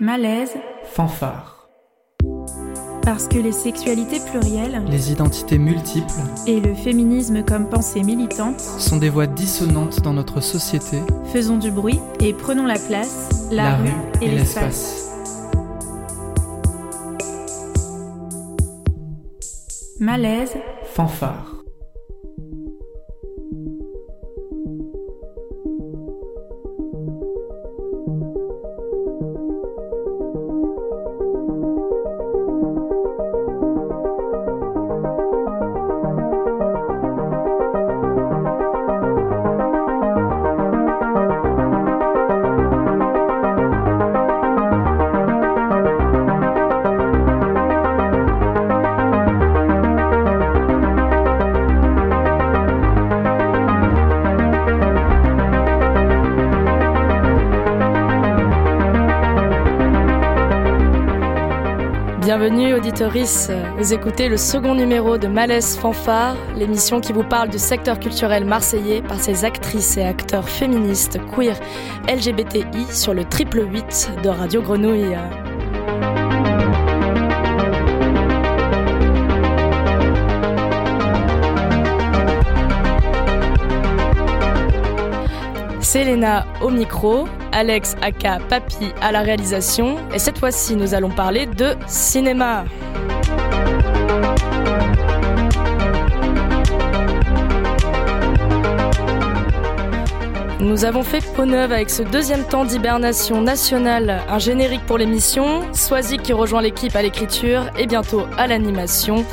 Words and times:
Malaise. 0.00 0.54
Fanfare. 0.84 1.68
Parce 3.02 3.26
que 3.26 3.38
les 3.38 3.50
sexualités 3.50 4.20
plurielles 4.20 4.84
Les 4.88 5.10
identités 5.10 5.58
multiples 5.58 6.06
et 6.46 6.60
le 6.60 6.72
féminisme 6.72 7.42
comme 7.42 7.68
pensée 7.68 8.04
militante 8.04 8.60
sont 8.60 8.98
des 8.98 9.08
voix 9.08 9.26
dissonantes 9.26 10.00
dans 10.02 10.12
notre 10.12 10.40
société. 10.40 10.98
faisons 11.32 11.56
du 11.56 11.72
bruit 11.72 11.98
et 12.20 12.32
prenons 12.32 12.64
la 12.64 12.78
place, 12.78 13.48
la, 13.50 13.76
rue 13.76 13.88
et, 14.22 14.28
l'espace. 14.28 15.10
Malaise. 19.98 20.54
Fanfare. 20.94 21.57
Vous 62.80 63.92
écoutez 63.92 64.28
le 64.28 64.36
second 64.36 64.74
numéro 64.74 65.18
de 65.18 65.26
Malaise 65.26 65.76
Fanfare, 65.76 66.36
l'émission 66.56 67.00
qui 67.00 67.12
vous 67.12 67.24
parle 67.24 67.48
du 67.48 67.58
secteur 67.58 67.98
culturel 67.98 68.44
marseillais 68.44 69.02
par 69.02 69.18
ses 69.18 69.44
actrices 69.44 69.96
et 69.96 70.04
acteurs 70.04 70.48
féministes, 70.48 71.18
queer, 71.34 71.58
LGBTI 72.08 72.86
sur 72.92 73.14
le 73.14 73.24
triple 73.24 73.66
8 73.68 74.10
de 74.22 74.28
Radio 74.28 74.62
Grenouille. 74.62 75.16
Selena 85.80 86.46
au 86.60 86.68
micro, 86.68 87.26
Alex 87.52 87.96
aka 88.02 88.38
Papi 88.48 88.92
à 89.00 89.10
la 89.10 89.22
réalisation 89.22 89.96
et 90.14 90.18
cette 90.18 90.38
fois-ci 90.38 90.76
nous 90.76 90.92
allons 90.94 91.08
parler 91.08 91.46
de 91.46 91.74
cinéma. 91.88 92.64
Nous 100.60 100.84
avons 100.84 101.02
fait 101.02 101.24
peau 101.34 101.46
neuve 101.46 101.72
avec 101.72 101.88
ce 101.88 102.02
deuxième 102.02 102.44
temps 102.44 102.64
d'hibernation 102.64 103.40
nationale, 103.40 104.20
un 104.28 104.38
générique 104.38 104.84
pour 104.86 104.98
l'émission, 104.98 105.62
Swazik 105.72 106.22
qui 106.22 106.32
rejoint 106.32 106.60
l'équipe 106.60 106.94
à 106.94 107.02
l'écriture 107.02 107.70
et 107.78 107.86
bientôt 107.86 108.26
à 108.36 108.46
l'animation. 108.46 109.24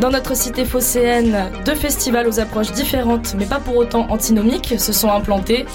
Dans 0.00 0.10
notre 0.10 0.36
cité 0.36 0.64
phocéenne, 0.64 1.50
deux 1.64 1.74
festivals 1.74 2.28
aux 2.28 2.38
approches 2.38 2.70
différentes, 2.70 3.34
mais 3.36 3.46
pas 3.46 3.58
pour 3.58 3.76
autant 3.76 4.06
antinomiques, 4.10 4.74
se 4.78 4.92
sont 4.92 5.10
implantés. 5.10 5.66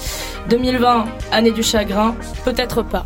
2020, 0.48 1.04
année 1.30 1.52
du 1.52 1.62
chagrin, 1.62 2.16
peut-être 2.44 2.82
pas. 2.82 3.04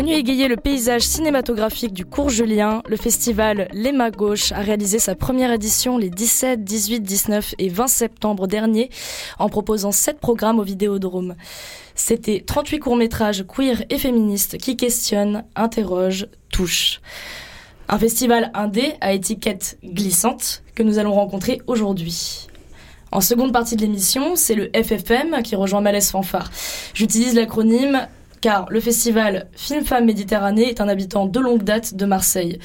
Venu 0.00 0.14
égayer 0.14 0.48
le 0.48 0.56
paysage 0.56 1.02
cinématographique 1.02 1.92
du 1.92 2.06
cours 2.06 2.30
Julien, 2.30 2.82
le 2.88 2.96
festival 2.96 3.68
Les 3.74 3.92
Mains 3.92 4.08
Gauches 4.08 4.50
a 4.52 4.60
réalisé 4.60 4.98
sa 4.98 5.14
première 5.14 5.52
édition 5.52 5.98
les 5.98 6.08
17, 6.08 6.64
18, 6.64 7.00
19 7.00 7.54
et 7.58 7.68
20 7.68 7.86
septembre 7.86 8.46
dernier 8.46 8.88
en 9.38 9.50
proposant 9.50 9.92
7 9.92 10.18
programmes 10.18 10.58
au 10.58 10.62
Vidéodrome. 10.62 11.34
C'était 11.94 12.42
38 12.46 12.78
courts-métrages 12.78 13.44
queer 13.46 13.84
et 13.90 13.98
féministes 13.98 14.56
qui 14.56 14.78
questionnent, 14.78 15.44
interrogent, 15.54 16.28
touchent. 16.50 17.02
Un 17.90 17.98
festival 17.98 18.50
indé 18.54 18.94
à 19.02 19.12
étiquette 19.12 19.76
glissante 19.84 20.62
que 20.74 20.82
nous 20.82 20.96
allons 20.96 21.12
rencontrer 21.12 21.60
aujourd'hui. 21.66 22.46
En 23.12 23.20
seconde 23.20 23.52
partie 23.52 23.76
de 23.76 23.82
l'émission, 23.82 24.34
c'est 24.34 24.54
le 24.54 24.70
FFM 24.72 25.42
qui 25.42 25.56
rejoint 25.56 25.82
Malaise 25.82 26.10
Fanfare. 26.10 26.50
J'utilise 26.94 27.34
l'acronyme 27.34 28.08
car 28.40 28.66
le 28.70 28.80
festival 28.80 29.48
Film 29.52 29.84
Femmes 29.84 30.06
Méditerranée 30.06 30.68
est 30.68 30.80
un 30.80 30.88
habitant 30.88 31.26
de 31.26 31.40
longue 31.40 31.62
date 31.62 31.94
de 31.94 32.06
Marseille, 32.06 32.58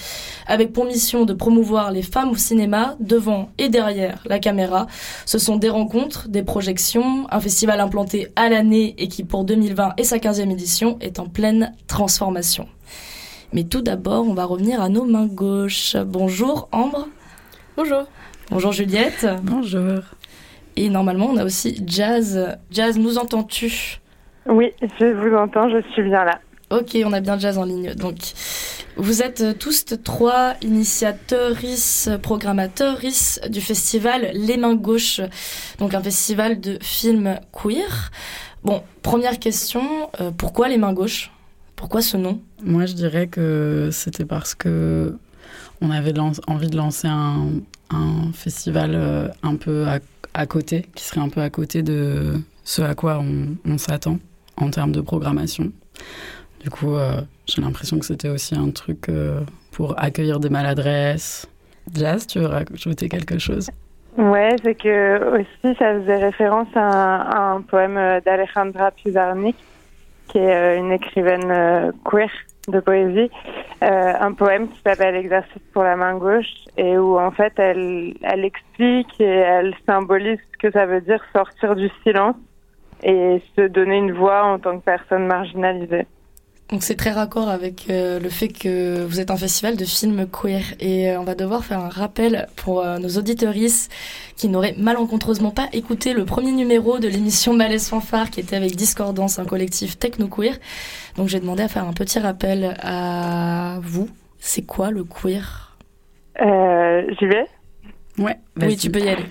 avec 0.48 0.74
pour 0.74 0.86
mission 0.86 1.26
de 1.26 1.34
promouvoir 1.34 1.92
les 1.92 2.02
femmes 2.02 2.30
au 2.30 2.36
cinéma 2.36 2.96
devant 3.00 3.50
et 3.58 3.70
derrière 3.70 4.22
la 4.26 4.40
caméra. 4.40 4.88
Ce 5.26 5.38
sont 5.38 5.58
des 5.58 5.70
rencontres, 5.70 6.28
des 6.28 6.44
projections, 6.44 7.28
un 7.32 7.40
festival 7.40 7.80
implanté 7.80 8.32
à 8.36 8.50
l'année 8.50 8.96
et 8.98 9.08
qui 9.08 9.24
pour 9.24 9.44
2020 9.44 9.94
et 9.98 10.04
sa 10.04 10.18
15e 10.18 10.52
édition 10.52 10.98
est 11.02 11.20
en 11.20 11.28
pleine 11.28 11.74
transformation. 11.88 12.68
Mais 13.54 13.64
tout 13.64 13.82
d'abord, 13.82 14.28
on 14.28 14.34
va 14.34 14.46
revenir 14.46 14.82
à 14.82 14.90
nos 14.90 15.06
mains 15.06 15.28
gauches. 15.28 15.96
Bonjour 15.96 16.68
Ambre. 16.72 17.08
Bonjour. 17.78 18.04
Bonjour 18.50 18.72
Juliette. 18.72 19.28
Bonjour. 19.44 20.00
Et 20.76 20.90
normalement, 20.90 21.28
on 21.28 21.38
a 21.38 21.46
aussi 21.46 21.82
Jazz. 21.86 22.58
Jazz, 22.70 22.98
nous 22.98 23.18
entends-tu? 23.18 24.02
Oui, 24.48 24.74
je 24.82 25.06
vous 25.06 25.36
entends, 25.36 25.70
je 25.70 25.82
suis 25.94 26.04
bien 26.04 26.24
là. 26.24 26.40
Ok, 26.72 26.98
on 27.06 27.14
a 27.14 27.20
bien 27.20 27.38
Jazz 27.38 27.58
en 27.58 27.64
ligne. 27.64 27.94
Donc, 27.94 28.18
vous 28.98 29.22
êtes 29.22 29.42
euh, 29.42 29.54
tous 29.54 29.86
trois 30.04 30.54
initiateurs, 30.62 31.56
programmateurs 32.22 33.00
du 33.50 33.62
festival 33.62 34.32
Les 34.34 34.58
Mains 34.58 34.76
Gauches, 34.76 35.22
donc 35.80 35.94
un 35.94 36.02
festival 36.02 36.60
de 36.60 36.78
films 36.82 37.40
queer. 37.52 38.12
Bon, 38.64 38.82
première 39.04 39.38
question, 39.40 40.10
euh, 40.20 40.32
pourquoi 40.36 40.68
Les 40.68 40.78
Mains 40.78 40.94
Gauches? 40.94 41.32
Pourquoi 41.76 42.02
ce 42.02 42.18
nom? 42.18 42.42
Moi, 42.64 42.86
je 42.86 42.94
dirais 42.94 43.28
que 43.28 43.90
c'était 43.92 44.26
parce 44.26 44.56
que 44.56 45.16
on 45.82 45.92
avait 45.92 46.14
envie 46.48 46.70
de 46.70 46.78
lancer 46.78 47.08
un, 47.08 47.48
un 47.92 48.32
festival 48.34 48.92
euh, 48.96 49.28
un 49.44 49.56
peu 49.56 49.86
à, 49.86 50.00
à 50.34 50.46
côté, 50.48 50.88
qui 50.96 51.04
serait 51.04 51.22
un 51.22 51.30
peu 51.30 51.42
à 51.42 51.50
côté 51.50 51.84
de 51.84 52.34
ce 52.64 52.82
à 52.82 52.96
quoi 52.96 53.20
on, 53.20 53.56
on 53.70 53.78
s'attend 53.78 54.18
en 54.58 54.70
termes 54.70 54.92
de 54.92 55.02
programmation. 55.02 55.72
Du 56.66 56.70
coup, 56.70 56.96
euh, 56.96 57.22
j'ai 57.46 57.62
l'impression 57.62 58.00
que 58.00 58.06
c'était 58.06 58.30
aussi 58.30 58.56
un 58.56 58.72
truc 58.72 59.08
euh, 59.10 59.42
pour 59.72 59.94
accueillir 60.02 60.40
des 60.40 60.50
maladresses. 60.50 61.48
Jazz, 61.94 62.26
tu 62.26 62.40
veux 62.40 62.48
rajouter 62.48 63.08
quelque 63.08 63.38
chose? 63.38 63.70
Ouais, 64.18 64.56
c'est 64.64 64.76
que 64.76 65.38
aussi 65.38 65.76
ça 65.78 65.94
faisait 66.00 66.18
référence 66.18 66.70
à 66.74 67.52
un, 67.54 67.62
poème 67.62 67.98
euh, 67.98 68.20
d'Alejandra 68.22 68.92
Pizarnik, 68.92 69.56
qui 70.30 70.40
est 70.40 70.78
une 70.80 70.92
écrivaine 70.92 71.94
queer 72.04 72.32
de 72.68 72.80
poésie, 72.80 73.30
un 73.82 74.34
poème 74.34 74.68
qui 74.70 74.82
s'appelle 74.84 75.16
Exercice 75.16 75.62
pour 75.72 75.84
la 75.84 75.96
main 75.96 76.18
gauche 76.18 76.66
et 76.78 76.98
où 76.98 77.20
en 77.20 77.30
fait 77.30 77.54
elle, 77.58 78.16
elle 78.24 78.44
explique 78.44 79.22
et 79.22 79.24
elle 79.24 79.76
symbolise 79.86 80.40
ce 80.54 80.58
que 80.58 80.72
ça 80.72 80.88
veut 80.88 81.02
dire 81.02 81.24
sortir 81.32 81.76
du 81.76 81.92
silence 82.02 82.38
et 83.04 83.42
se 83.56 83.68
donner 83.68 83.98
une 83.98 84.14
voix 84.14 84.46
en 84.46 84.60
tant 84.60 84.80
que 84.80 84.84
personne 84.84 85.26
marginalisée. 85.26 86.06
Donc 86.70 86.82
c'est 86.82 86.96
très 86.96 87.12
raccord 87.12 87.48
avec 87.48 87.86
euh, 87.92 88.20
le 88.20 88.30
fait 88.30 88.48
que 88.48 89.04
vous 89.06 89.20
êtes 89.20 89.30
un 89.30 89.38
festival 89.38 89.78
de 89.78 89.86
films 89.86 90.26
queer 90.28 90.64
et 90.80 91.12
euh, 91.12 91.20
on 91.20 91.24
va 91.24 91.36
devoir 91.36 91.64
faire 91.64 91.80
un 91.80 91.90
rappel 91.90 92.48
pour 92.56 92.84
euh, 92.84 92.98
nos 92.98 93.10
auditorices 93.20 93.88
qui 94.36 94.50
n'auraient 94.50 94.74
malencontreusement 94.76 95.52
pas 95.52 95.68
écouté 95.74 96.14
le 96.14 96.26
premier 96.26 96.52
numéro 96.52 96.98
de 96.98 97.08
l'émission 97.08 97.54
Malaise 97.54 97.88
Fanfare 97.88 98.32
qui 98.32 98.40
était 98.40 98.56
avec 98.56 98.76
Discordance, 98.76 99.38
un 99.38 99.46
collectif 99.46 100.00
techno-queer. 100.00 100.56
Donc 101.18 101.28
j'ai 101.28 101.40
demandé 101.40 101.62
à 101.62 101.68
faire 101.68 101.88
un 101.88 101.94
petit 101.94 102.18
rappel 102.18 102.76
à 102.82 103.78
vous. 103.84 104.10
C'est 104.40 104.64
quoi 104.64 104.90
le 104.90 105.04
queer? 105.04 105.78
Euh, 106.42 107.04
J'y 107.20 107.28
vais? 107.28 107.46
Ouais, 108.18 108.38
Oui, 108.60 108.76
tu 108.76 108.90
peux 108.90 109.02
y 109.02 109.10
aller. 109.10 109.26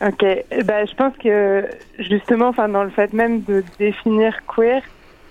Ok, 0.00 0.22
ben, 0.22 0.86
je 0.86 0.94
pense 0.94 1.16
que 1.16 1.66
justement, 1.98 2.48
enfin, 2.48 2.68
dans 2.68 2.84
le 2.84 2.90
fait 2.90 3.12
même 3.12 3.42
de 3.42 3.64
définir 3.80 4.32
queer, 4.46 4.80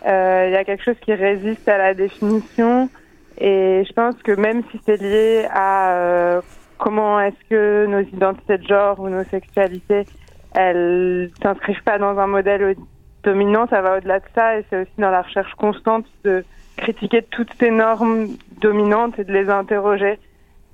euh, 0.05 0.45
il 0.49 0.53
y 0.53 0.57
a 0.57 0.65
quelque 0.65 0.83
chose 0.83 0.99
qui 0.99 1.13
résiste 1.13 1.67
à 1.69 1.77
la 1.77 1.93
définition, 1.93 2.89
et 3.37 3.85
je 3.87 3.93
pense 3.93 4.15
que 4.23 4.33
même 4.33 4.63
si 4.69 4.79
c'est 4.85 5.01
lié 5.01 5.47
à 5.51 5.93
euh, 5.93 6.41
comment 6.77 7.17
est-ce 7.21 7.49
que 7.49 7.85
nos 7.85 8.01
identités 8.01 8.57
de 8.57 8.67
genre 8.67 8.99
ou 8.99 9.07
nos 9.07 9.23
sexualités, 9.23 10.05
elles 10.53 11.31
s'inscrivent 11.41 11.83
pas 11.83 11.97
dans 11.97 12.17
un 12.19 12.27
modèle 12.27 12.75
dominant, 13.23 13.67
ça 13.69 13.81
va 13.81 13.97
au-delà 13.97 14.19
de 14.19 14.25
ça, 14.35 14.57
et 14.57 14.65
c'est 14.69 14.81
aussi 14.81 14.91
dans 14.97 15.11
la 15.11 15.21
recherche 15.21 15.53
constante 15.55 16.05
de 16.25 16.43
critiquer 16.75 17.21
toutes 17.21 17.53
ces 17.57 17.71
normes 17.71 18.27
dominantes 18.59 19.17
et 19.17 19.23
de 19.23 19.31
les 19.31 19.49
interroger, 19.49 20.19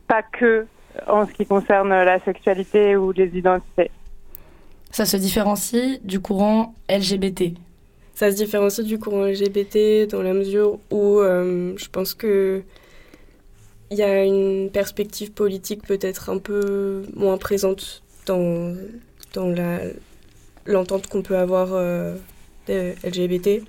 pas 0.08 0.24
que 0.24 0.66
en 1.08 1.28
ce 1.28 1.34
qui 1.34 1.46
concerne 1.46 1.90
la 1.90 2.20
sexualité 2.20 2.96
ou 2.96 3.12
les 3.12 3.38
identités. 3.38 3.92
Ça 4.92 5.06
se 5.06 5.18
différencie 5.18 6.00
du 6.04 6.20
courant 6.20 6.76
LGBT 6.90 7.56
Ça 8.14 8.32
se 8.32 8.36
différencie 8.36 8.86
du 8.86 9.00
courant 9.00 9.26
LGBT 9.26 10.08
dans 10.10 10.22
la 10.22 10.34
mesure 10.34 10.78
où 10.92 11.20
euh, 11.20 11.74
je 11.78 11.90
pense 11.90 12.14
que 12.14 12.64
il 13.90 13.98
y 13.98 14.04
a 14.04 14.24
une 14.24 14.70
perspective 14.72 15.32
politique 15.32 15.86
peut-être 15.86 16.30
un 16.30 16.40
peu 16.40 17.04
moins 17.16 17.38
présente 17.38 18.02
dans, 18.26 18.76
dans 19.34 19.50
la, 19.50 19.80
l'entente 20.66 21.08
qu'on 21.08 21.22
peut 21.22 21.38
avoir 21.38 21.70
euh, 21.74 22.16
des 22.66 22.96
LGBT 23.04 23.64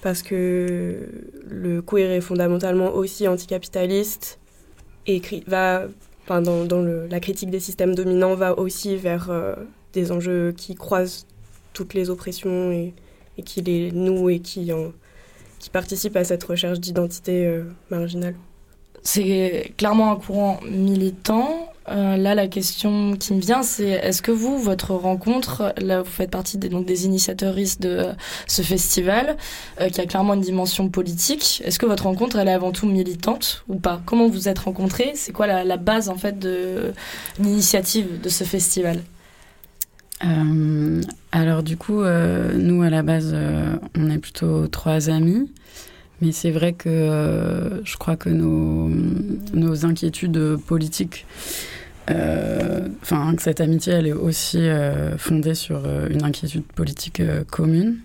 parce 0.00 0.22
que 0.22 1.08
le 1.48 1.80
queer 1.82 2.10
est 2.10 2.20
fondamentalement 2.20 2.92
aussi 2.92 3.28
anticapitaliste 3.28 4.40
et 5.06 5.22
va, 5.46 5.84
enfin, 6.24 6.42
dans, 6.42 6.82
la 6.82 7.20
critique 7.20 7.50
des 7.50 7.60
systèmes 7.60 7.94
dominants 7.94 8.34
va 8.34 8.58
aussi 8.58 8.96
vers 8.96 9.30
euh, 9.30 9.54
des 9.92 10.12
enjeux 10.12 10.52
qui 10.56 10.74
croisent 10.74 11.26
toutes 11.72 11.94
les 11.94 12.10
oppressions 12.10 12.70
et, 12.70 12.94
qui 13.44 13.62
les 13.62 13.90
nouent 13.92 14.30
et 14.30 14.40
qui 14.40 14.70
participent 15.72 16.16
à 16.16 16.24
cette 16.24 16.44
recherche 16.44 16.78
d'identité 16.80 17.46
euh, 17.46 17.64
marginale. 17.90 18.34
C'est 19.02 19.72
clairement 19.76 20.12
un 20.12 20.16
courant 20.16 20.60
militant. 20.70 21.71
Euh, 21.88 22.16
là, 22.16 22.34
la 22.34 22.46
question 22.46 23.16
qui 23.16 23.34
me 23.34 23.40
vient, 23.40 23.62
c'est 23.62 23.88
est-ce 23.88 24.22
que 24.22 24.30
vous, 24.30 24.58
votre 24.58 24.92
rencontre, 24.92 25.74
là, 25.78 26.02
vous 26.02 26.10
faites 26.10 26.30
partie 26.30 26.58
des, 26.58 26.68
donc, 26.68 26.86
des 26.86 27.06
initiateuristes 27.06 27.82
de 27.82 27.88
euh, 27.88 28.12
ce 28.46 28.62
festival, 28.62 29.36
euh, 29.80 29.88
qui 29.88 30.00
a 30.00 30.06
clairement 30.06 30.34
une 30.34 30.40
dimension 30.40 30.88
politique. 30.88 31.62
Est-ce 31.64 31.78
que 31.78 31.86
votre 31.86 32.04
rencontre, 32.04 32.38
elle 32.38 32.48
est 32.48 32.52
avant 32.52 32.72
tout 32.72 32.86
militante 32.86 33.64
ou 33.68 33.76
pas? 33.76 34.00
Comment 34.06 34.28
vous 34.28 34.48
êtes 34.48 34.60
rencontrés? 34.60 35.12
C'est 35.16 35.32
quoi 35.32 35.46
la, 35.46 35.64
la, 35.64 35.76
base, 35.76 36.08
en 36.08 36.16
fait, 36.16 36.38
de 36.38 36.92
l'initiative 37.38 38.20
de 38.20 38.28
ce 38.28 38.44
festival? 38.44 39.00
Alors 41.32 41.64
du 41.64 41.76
coup, 41.76 42.00
nous 42.00 42.82
à 42.82 42.90
la 42.90 43.02
base, 43.02 43.34
on 43.98 44.08
est 44.08 44.18
plutôt 44.18 44.68
trois 44.68 45.10
amis. 45.10 45.50
Mais 46.22 46.30
c'est 46.30 46.52
vrai 46.52 46.72
que 46.72 46.88
euh, 46.88 47.84
je 47.84 47.96
crois 47.96 48.14
que 48.14 48.28
nos, 48.28 48.88
nos 49.54 49.84
inquiétudes 49.84 50.56
politiques, 50.56 51.26
euh, 52.10 52.86
enfin 53.02 53.34
que 53.34 53.42
cette 53.42 53.60
amitié, 53.60 53.94
elle 53.94 54.06
est 54.06 54.12
aussi 54.12 54.60
euh, 54.60 55.18
fondée 55.18 55.56
sur 55.56 55.82
une 56.08 56.22
inquiétude 56.22 56.62
politique 56.62 57.20
commune, 57.50 57.96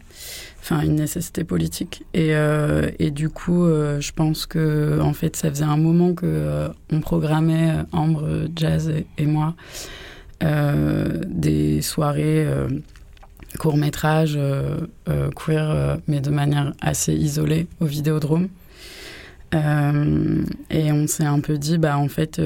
enfin 0.60 0.82
une 0.82 0.96
nécessité 0.96 1.44
politique. 1.44 2.06
Et, 2.16 2.32
et 2.98 3.12
du 3.12 3.30
coup, 3.30 3.68
je 3.68 4.12
pense 4.14 4.48
que 4.48 5.00
en 5.00 5.14
fait, 5.14 5.36
ça 5.36 5.52
faisait 5.52 5.64
un 5.64 5.78
moment 5.78 6.16
que 6.16 6.70
on 6.92 7.02
programmait 7.02 7.72
Ambre, 7.92 8.48
Jazz 8.56 8.92
et, 9.20 9.26
moi 9.28 9.54
des 10.42 11.82
soirées 11.84 12.48
métrage 13.76 14.36
euh, 14.38 14.78
euh, 15.10 15.30
queer, 15.32 15.70
euh, 15.70 15.98
mais 16.08 16.20
de 16.20 16.30
manière 16.30 16.74
assez 16.82 17.14
isolée 17.14 17.68
au 17.80 17.86
Vidéodrome. 17.86 18.50
et 19.54 20.92
on 20.92 21.08
s'est 21.08 21.26
un 21.26 21.40
peu 21.40 21.58
dit, 21.58 21.78
bah 21.78 21.98
en 21.98 22.08
fait, 22.08 22.42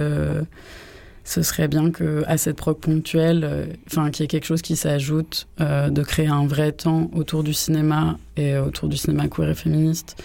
ce 1.24 1.42
serait 1.44 1.68
bien 1.68 1.92
que 1.92 2.24
à 2.28 2.38
cette 2.38 2.58
prog 2.58 2.78
ponctuelle, 2.78 3.70
enfin 3.88 4.12
qu'il 4.12 4.24
y 4.24 4.26
ait 4.26 4.28
quelque 4.28 4.46
chose 4.46 4.62
qui 4.62 4.76
s'ajoute, 4.76 5.48
de 5.60 6.04
créer 6.04 6.28
un 6.28 6.46
vrai 6.46 6.72
temps 6.72 7.10
autour 7.14 7.44
du 7.44 7.54
cinéma 7.54 8.20
et 8.38 8.56
autour 8.58 8.88
du 8.88 8.98
cinéma 8.98 9.28
queer 9.28 9.50
et 9.50 9.56
féministe. 9.56 10.16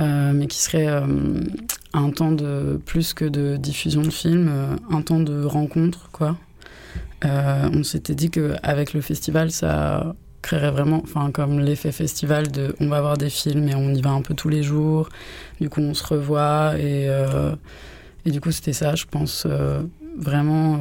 Euh, 0.00 0.32
mais 0.34 0.46
qui 0.46 0.58
serait 0.58 0.88
euh, 0.88 1.02
un 1.92 2.10
temps 2.10 2.32
de 2.32 2.80
plus 2.86 3.12
que 3.12 3.26
de 3.26 3.56
diffusion 3.56 4.00
de 4.00 4.10
films, 4.10 4.48
euh, 4.48 4.76
un 4.90 5.02
temps 5.02 5.20
de 5.20 5.44
rencontre, 5.44 6.08
quoi. 6.10 6.36
Euh, 7.24 7.68
on 7.72 7.82
s'était 7.82 8.14
dit 8.14 8.30
qu'avec 8.30 8.92
le 8.92 9.00
festival, 9.00 9.50
ça 9.50 10.14
créerait 10.42 10.70
vraiment, 10.70 11.02
comme 11.32 11.60
l'effet 11.60 11.92
festival 11.92 12.50
de 12.50 12.74
on 12.80 12.88
va 12.88 13.00
voir 13.02 13.18
des 13.18 13.28
films 13.28 13.68
et 13.68 13.74
on 13.74 13.92
y 13.92 14.00
va 14.00 14.10
un 14.10 14.22
peu 14.22 14.34
tous 14.34 14.48
les 14.48 14.62
jours. 14.62 15.08
Du 15.60 15.68
coup, 15.68 15.80
on 15.80 15.94
se 15.94 16.04
revoit 16.04 16.78
et, 16.78 17.08
euh, 17.08 17.54
et 18.24 18.30
du 18.30 18.40
coup, 18.40 18.50
c'était 18.50 18.72
ça, 18.72 18.94
je 18.94 19.04
pense. 19.04 19.44
Euh, 19.46 19.82
vraiment, 20.16 20.78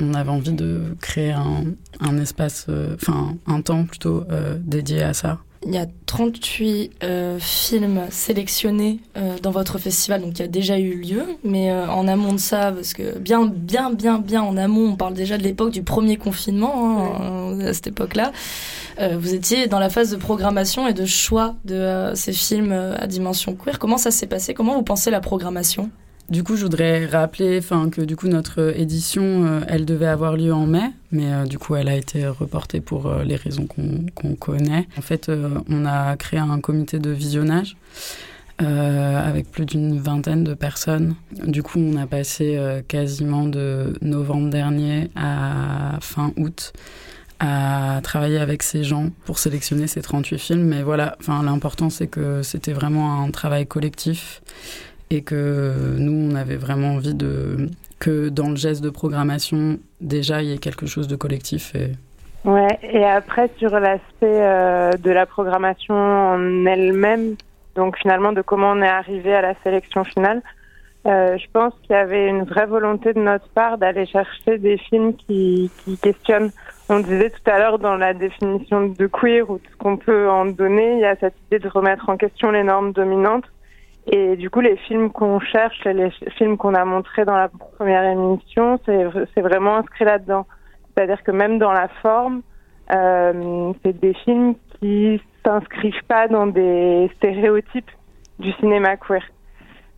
on 0.00 0.14
avait 0.14 0.30
envie 0.30 0.54
de 0.54 0.96
créer 1.00 1.32
un, 1.32 1.64
un 2.00 2.18
espace, 2.18 2.66
enfin, 2.94 3.36
un 3.46 3.60
temps 3.60 3.84
plutôt 3.84 4.24
dédié 4.60 5.02
à 5.02 5.14
ça. 5.14 5.38
Il 5.66 5.74
y 5.74 5.78
a 5.78 5.86
38 6.06 6.92
euh, 7.02 7.38
films 7.40 8.02
sélectionnés 8.10 9.00
euh, 9.16 9.36
dans 9.42 9.50
votre 9.50 9.78
festival, 9.78 10.20
donc 10.20 10.34
qui 10.34 10.42
a 10.42 10.46
déjà 10.46 10.78
eu 10.78 10.94
lieu. 10.94 11.24
Mais 11.42 11.70
euh, 11.70 11.88
en 11.88 12.06
amont 12.06 12.34
de 12.34 12.38
ça, 12.38 12.70
parce 12.70 12.92
que 12.92 13.18
bien, 13.18 13.46
bien, 13.46 13.90
bien, 13.90 14.18
bien 14.18 14.42
en 14.42 14.56
amont, 14.56 14.90
on 14.90 14.96
parle 14.96 15.14
déjà 15.14 15.38
de 15.38 15.42
l'époque 15.42 15.70
du 15.70 15.82
premier 15.82 16.16
confinement, 16.16 17.16
hein, 17.18 17.60
à 17.60 17.72
cette 17.72 17.88
époque-là. 17.88 18.32
vous 19.18 19.34
étiez 19.34 19.66
dans 19.66 19.78
la 19.78 19.88
phase 19.88 20.10
de 20.10 20.16
programmation 20.16 20.86
et 20.86 20.92
de 20.92 21.06
choix 21.06 21.54
de 21.64 22.12
ces 22.14 22.32
films 22.32 22.72
à 22.72 23.06
dimension 23.06 23.54
queer. 23.54 23.78
Comment 23.78 23.98
ça 23.98 24.10
s'est 24.10 24.26
passé? 24.26 24.54
Comment 24.54 24.74
vous 24.74 24.82
pensez 24.82 25.10
la 25.10 25.20
programmation? 25.20 25.90
Du 26.30 26.42
coup, 26.42 26.56
je 26.56 26.62
voudrais 26.62 27.06
rappeler 27.06 27.60
que 27.60 28.00
du 28.00 28.16
coup, 28.16 28.28
notre 28.28 28.78
édition, 28.78 29.44
euh, 29.44 29.60
elle 29.68 29.84
devait 29.84 30.06
avoir 30.06 30.36
lieu 30.36 30.54
en 30.54 30.66
mai, 30.66 30.90
mais 31.12 31.32
euh, 31.32 31.44
du 31.44 31.58
coup, 31.58 31.76
elle 31.76 31.88
a 31.88 31.96
été 31.96 32.26
reportée 32.26 32.80
pour 32.80 33.06
euh, 33.06 33.24
les 33.24 33.36
raisons 33.36 33.66
qu'on 33.66 34.06
qu 34.14 34.36
connaît. 34.36 34.88
En 34.96 35.02
fait, 35.02 35.30
on 35.68 35.84
a 35.84 36.16
créé 36.16 36.40
un 36.40 36.60
comité 36.60 36.98
de 36.98 37.10
visionnage 37.10 37.76
avec 38.58 39.50
plus 39.50 39.66
d'une 39.66 39.98
vingtaine 39.98 40.44
de 40.44 40.54
personnes. 40.54 41.16
Du 41.44 41.64
coup, 41.64 41.80
on 41.80 41.96
a 41.96 42.06
passé 42.06 42.58
quasiment 42.86 43.46
de 43.46 43.94
novembre 44.00 44.48
dernier 44.48 45.10
à 45.16 45.98
fin 46.00 46.32
août 46.36 46.72
à 47.40 48.00
travailler 48.04 48.38
avec 48.38 48.62
ces 48.62 48.84
gens 48.84 49.10
pour 49.24 49.40
sélectionner 49.40 49.88
ces 49.88 50.02
38 50.02 50.38
films. 50.38 50.62
Mais 50.62 50.84
voilà, 50.84 51.16
l'important, 51.26 51.90
c'est 51.90 52.06
que 52.06 52.42
c'était 52.42 52.72
vraiment 52.72 53.22
un 53.22 53.30
travail 53.32 53.66
collectif 53.66 54.40
et 55.10 55.22
que 55.22 55.96
nous, 55.98 56.32
on 56.32 56.34
avait 56.34 56.56
vraiment 56.56 56.94
envie 56.94 57.14
de 57.14 57.68
que 58.00 58.28
dans 58.28 58.50
le 58.50 58.56
geste 58.56 58.82
de 58.82 58.90
programmation, 58.90 59.78
déjà, 60.00 60.42
il 60.42 60.48
y 60.48 60.52
ait 60.52 60.58
quelque 60.58 60.86
chose 60.86 61.08
de 61.08 61.16
collectif. 61.16 61.74
Et... 61.74 61.92
Ouais, 62.44 62.78
et 62.82 63.04
après, 63.04 63.50
sur 63.56 63.70
l'aspect 63.78 64.02
euh, 64.22 64.92
de 64.92 65.10
la 65.10 65.24
programmation 65.24 65.94
en 65.94 66.66
elle-même, 66.66 67.36
donc 67.74 67.96
finalement 67.98 68.32
de 68.32 68.42
comment 68.42 68.72
on 68.72 68.82
est 68.82 68.88
arrivé 68.88 69.34
à 69.34 69.40
la 69.40 69.54
sélection 69.62 70.04
finale, 70.04 70.42
euh, 71.06 71.36
je 71.36 71.46
pense 71.52 71.74
qu'il 71.82 71.92
y 71.92 71.98
avait 71.98 72.28
une 72.28 72.44
vraie 72.44 72.66
volonté 72.66 73.12
de 73.12 73.20
notre 73.20 73.48
part 73.48 73.76
d'aller 73.76 74.06
chercher 74.06 74.58
des 74.58 74.78
films 74.78 75.14
qui, 75.14 75.70
qui 75.84 75.98
questionnent. 75.98 76.50
On 76.88 77.00
disait 77.00 77.30
tout 77.30 77.50
à 77.50 77.58
l'heure 77.58 77.78
dans 77.78 77.96
la 77.96 78.14
définition 78.14 78.88
de 78.88 79.06
queer 79.06 79.48
ou 79.50 79.58
ce 79.70 79.76
qu'on 79.76 79.96
peut 79.96 80.28
en 80.28 80.46
donner, 80.46 80.94
il 80.94 81.00
y 81.00 81.04
a 81.04 81.16
cette 81.16 81.34
idée 81.46 81.58
de 81.58 81.68
remettre 81.68 82.08
en 82.08 82.16
question 82.16 82.50
les 82.50 82.62
normes 82.62 82.92
dominantes. 82.92 83.44
Et 84.06 84.36
du 84.36 84.50
coup, 84.50 84.60
les 84.60 84.76
films 84.76 85.10
qu'on 85.10 85.40
cherche, 85.40 85.82
les 85.84 86.10
films 86.36 86.56
qu'on 86.56 86.74
a 86.74 86.84
montrés 86.84 87.24
dans 87.24 87.36
la 87.36 87.48
première 87.48 88.04
émission, 88.04 88.78
c'est 88.84 89.40
vraiment 89.40 89.76
inscrit 89.76 90.04
là-dedans. 90.04 90.46
C'est-à-dire 90.94 91.22
que 91.22 91.30
même 91.30 91.58
dans 91.58 91.72
la 91.72 91.88
forme, 92.02 92.42
euh, 92.94 93.72
c'est 93.82 93.98
des 93.98 94.14
films 94.24 94.54
qui 94.78 95.20
s'inscrivent 95.44 96.04
pas 96.06 96.28
dans 96.28 96.46
des 96.46 97.10
stéréotypes 97.16 97.90
du 98.38 98.52
cinéma 98.52 98.96
queer. 98.96 99.22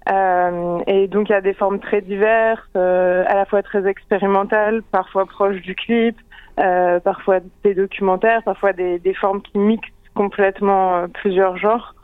Euh, 0.08 0.78
et 0.86 1.08
donc 1.08 1.28
il 1.28 1.32
y 1.32 1.34
a 1.34 1.40
des 1.40 1.54
formes 1.54 1.80
très 1.80 2.00
diverses, 2.00 2.62
euh, 2.76 3.24
à 3.26 3.34
la 3.34 3.44
fois 3.44 3.62
très 3.62 3.88
expérimentales, 3.88 4.82
parfois 4.92 5.26
proches 5.26 5.60
du 5.62 5.74
clip, 5.74 6.16
euh, 6.60 7.00
parfois 7.00 7.40
des 7.64 7.74
documentaires, 7.74 8.42
parfois 8.44 8.72
des, 8.72 9.00
des 9.00 9.14
formes 9.14 9.42
qui 9.42 9.58
mixent 9.58 9.88
complètement 10.14 10.96
euh, 10.96 11.06
plusieurs 11.08 11.56
genres. 11.56 11.95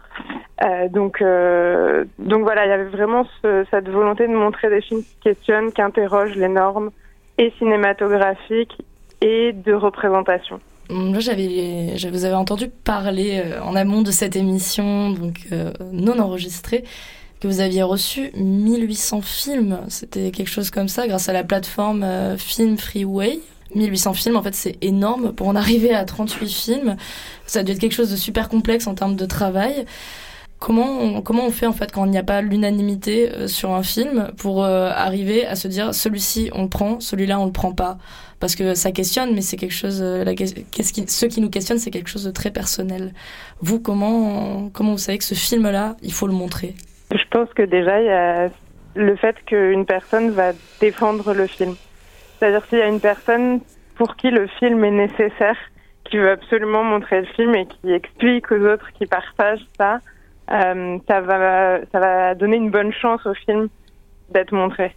Euh, 0.62 0.88
donc, 0.88 1.20
euh, 1.20 2.04
donc 2.18 2.42
voilà, 2.42 2.66
il 2.66 2.68
y 2.68 2.72
avait 2.72 2.84
vraiment 2.84 3.26
ce, 3.42 3.64
cette 3.70 3.88
volonté 3.88 4.28
de 4.28 4.32
montrer 4.32 4.70
des 4.70 4.80
films 4.80 5.02
qui 5.02 5.16
questionnent, 5.22 5.72
qui 5.72 5.82
interrogent 5.82 6.36
les 6.36 6.48
normes 6.48 6.90
et 7.38 7.52
cinématographiques 7.58 8.76
et 9.20 9.52
de 9.52 9.72
représentation. 9.72 10.60
J'avais, 11.18 11.96
je 11.96 12.08
vous 12.08 12.24
avais 12.24 12.34
entendu 12.34 12.68
parler 12.68 13.42
euh, 13.44 13.62
en 13.62 13.74
amont 13.74 14.02
de 14.02 14.10
cette 14.10 14.36
émission, 14.36 15.10
donc 15.10 15.48
non 15.92 16.18
enregistrée, 16.18 16.84
que 17.40 17.48
vous 17.48 17.60
aviez 17.60 17.82
reçu 17.82 18.30
1800 18.34 19.22
films. 19.22 19.80
C'était 19.88 20.30
quelque 20.30 20.50
chose 20.50 20.70
comme 20.70 20.88
ça 20.88 21.08
grâce 21.08 21.28
à 21.28 21.32
la 21.32 21.44
plateforme 21.44 22.04
Film 22.36 22.76
Freeway. 22.76 23.40
1800 23.74 24.12
films, 24.12 24.36
en 24.36 24.42
fait, 24.42 24.54
c'est 24.54 24.76
énorme. 24.82 25.32
Pour 25.32 25.48
en 25.48 25.56
arriver 25.56 25.94
à 25.94 26.04
38 26.04 26.46
films, 26.52 26.96
ça 27.46 27.60
a 27.60 27.62
dû 27.62 27.72
être 27.72 27.78
quelque 27.78 27.94
chose 27.94 28.10
de 28.10 28.16
super 28.16 28.50
complexe 28.50 28.86
en 28.86 28.94
termes 28.94 29.16
de 29.16 29.24
travail. 29.24 29.86
Comment 30.64 31.00
on, 31.00 31.22
comment 31.22 31.44
on 31.44 31.50
fait 31.50 31.66
en 31.66 31.72
fait 31.72 31.90
quand 31.90 32.04
il 32.04 32.12
n'y 32.12 32.18
a 32.18 32.22
pas 32.22 32.40
l'unanimité 32.40 33.32
euh, 33.32 33.48
sur 33.48 33.72
un 33.72 33.82
film 33.82 34.30
pour 34.38 34.62
euh, 34.62 34.92
arriver 34.94 35.44
à 35.44 35.56
se 35.56 35.66
dire 35.66 35.92
celui-ci 35.92 36.50
on 36.54 36.62
le 36.62 36.68
prend, 36.68 37.00
celui-là 37.00 37.40
on 37.40 37.46
le 37.46 37.52
prend 37.52 37.72
pas? 37.72 37.98
Parce 38.38 38.54
que 38.54 38.74
ça 38.74 38.92
questionne, 38.92 39.34
mais 39.34 39.40
c'est 39.40 39.56
quelque 39.56 39.74
chose. 39.74 40.00
Euh, 40.00 40.24
qu'est-ce 40.36 41.26
qui, 41.26 41.40
nous 41.40 41.50
questionnent, 41.50 41.78
c'est 41.78 41.90
quelque 41.90 42.08
chose 42.08 42.24
de 42.24 42.30
très 42.30 42.52
personnel. 42.52 43.12
Vous, 43.60 43.80
comment, 43.80 44.70
comment 44.72 44.92
vous 44.92 44.98
savez 44.98 45.18
que 45.18 45.24
ce 45.24 45.34
film-là, 45.34 45.96
il 46.00 46.12
faut 46.12 46.28
le 46.28 46.32
montrer? 46.32 46.74
Je 47.10 47.24
pense 47.28 47.52
que 47.54 47.62
déjà, 47.62 48.00
il 48.00 48.06
y 48.06 48.10
a 48.10 48.48
le 48.94 49.16
fait 49.16 49.34
qu'une 49.44 49.84
personne 49.84 50.30
va 50.30 50.52
défendre 50.80 51.34
le 51.34 51.48
film. 51.48 51.74
C'est-à-dire 52.38 52.64
s'il 52.66 52.78
y 52.78 52.82
a 52.82 52.88
une 52.88 53.00
personne 53.00 53.62
pour 53.96 54.14
qui 54.14 54.30
le 54.30 54.46
film 54.60 54.84
est 54.84 54.92
nécessaire 54.92 55.56
qui 56.04 56.18
veut 56.18 56.30
absolument 56.30 56.84
montrer 56.84 57.22
le 57.22 57.26
film 57.26 57.52
et 57.56 57.66
qui 57.66 57.90
explique 57.92 58.52
aux 58.52 58.64
autres 58.64 58.92
qui 58.96 59.06
partagent 59.06 59.66
ça, 59.76 59.98
euh, 60.50 60.98
ça 61.08 61.20
va 61.20 61.78
ça 61.92 62.00
va 62.00 62.34
donner 62.34 62.56
une 62.56 62.70
bonne 62.70 62.92
chance 62.92 63.24
au 63.26 63.34
film 63.34 63.68
d'être 64.30 64.52
montré. 64.52 64.94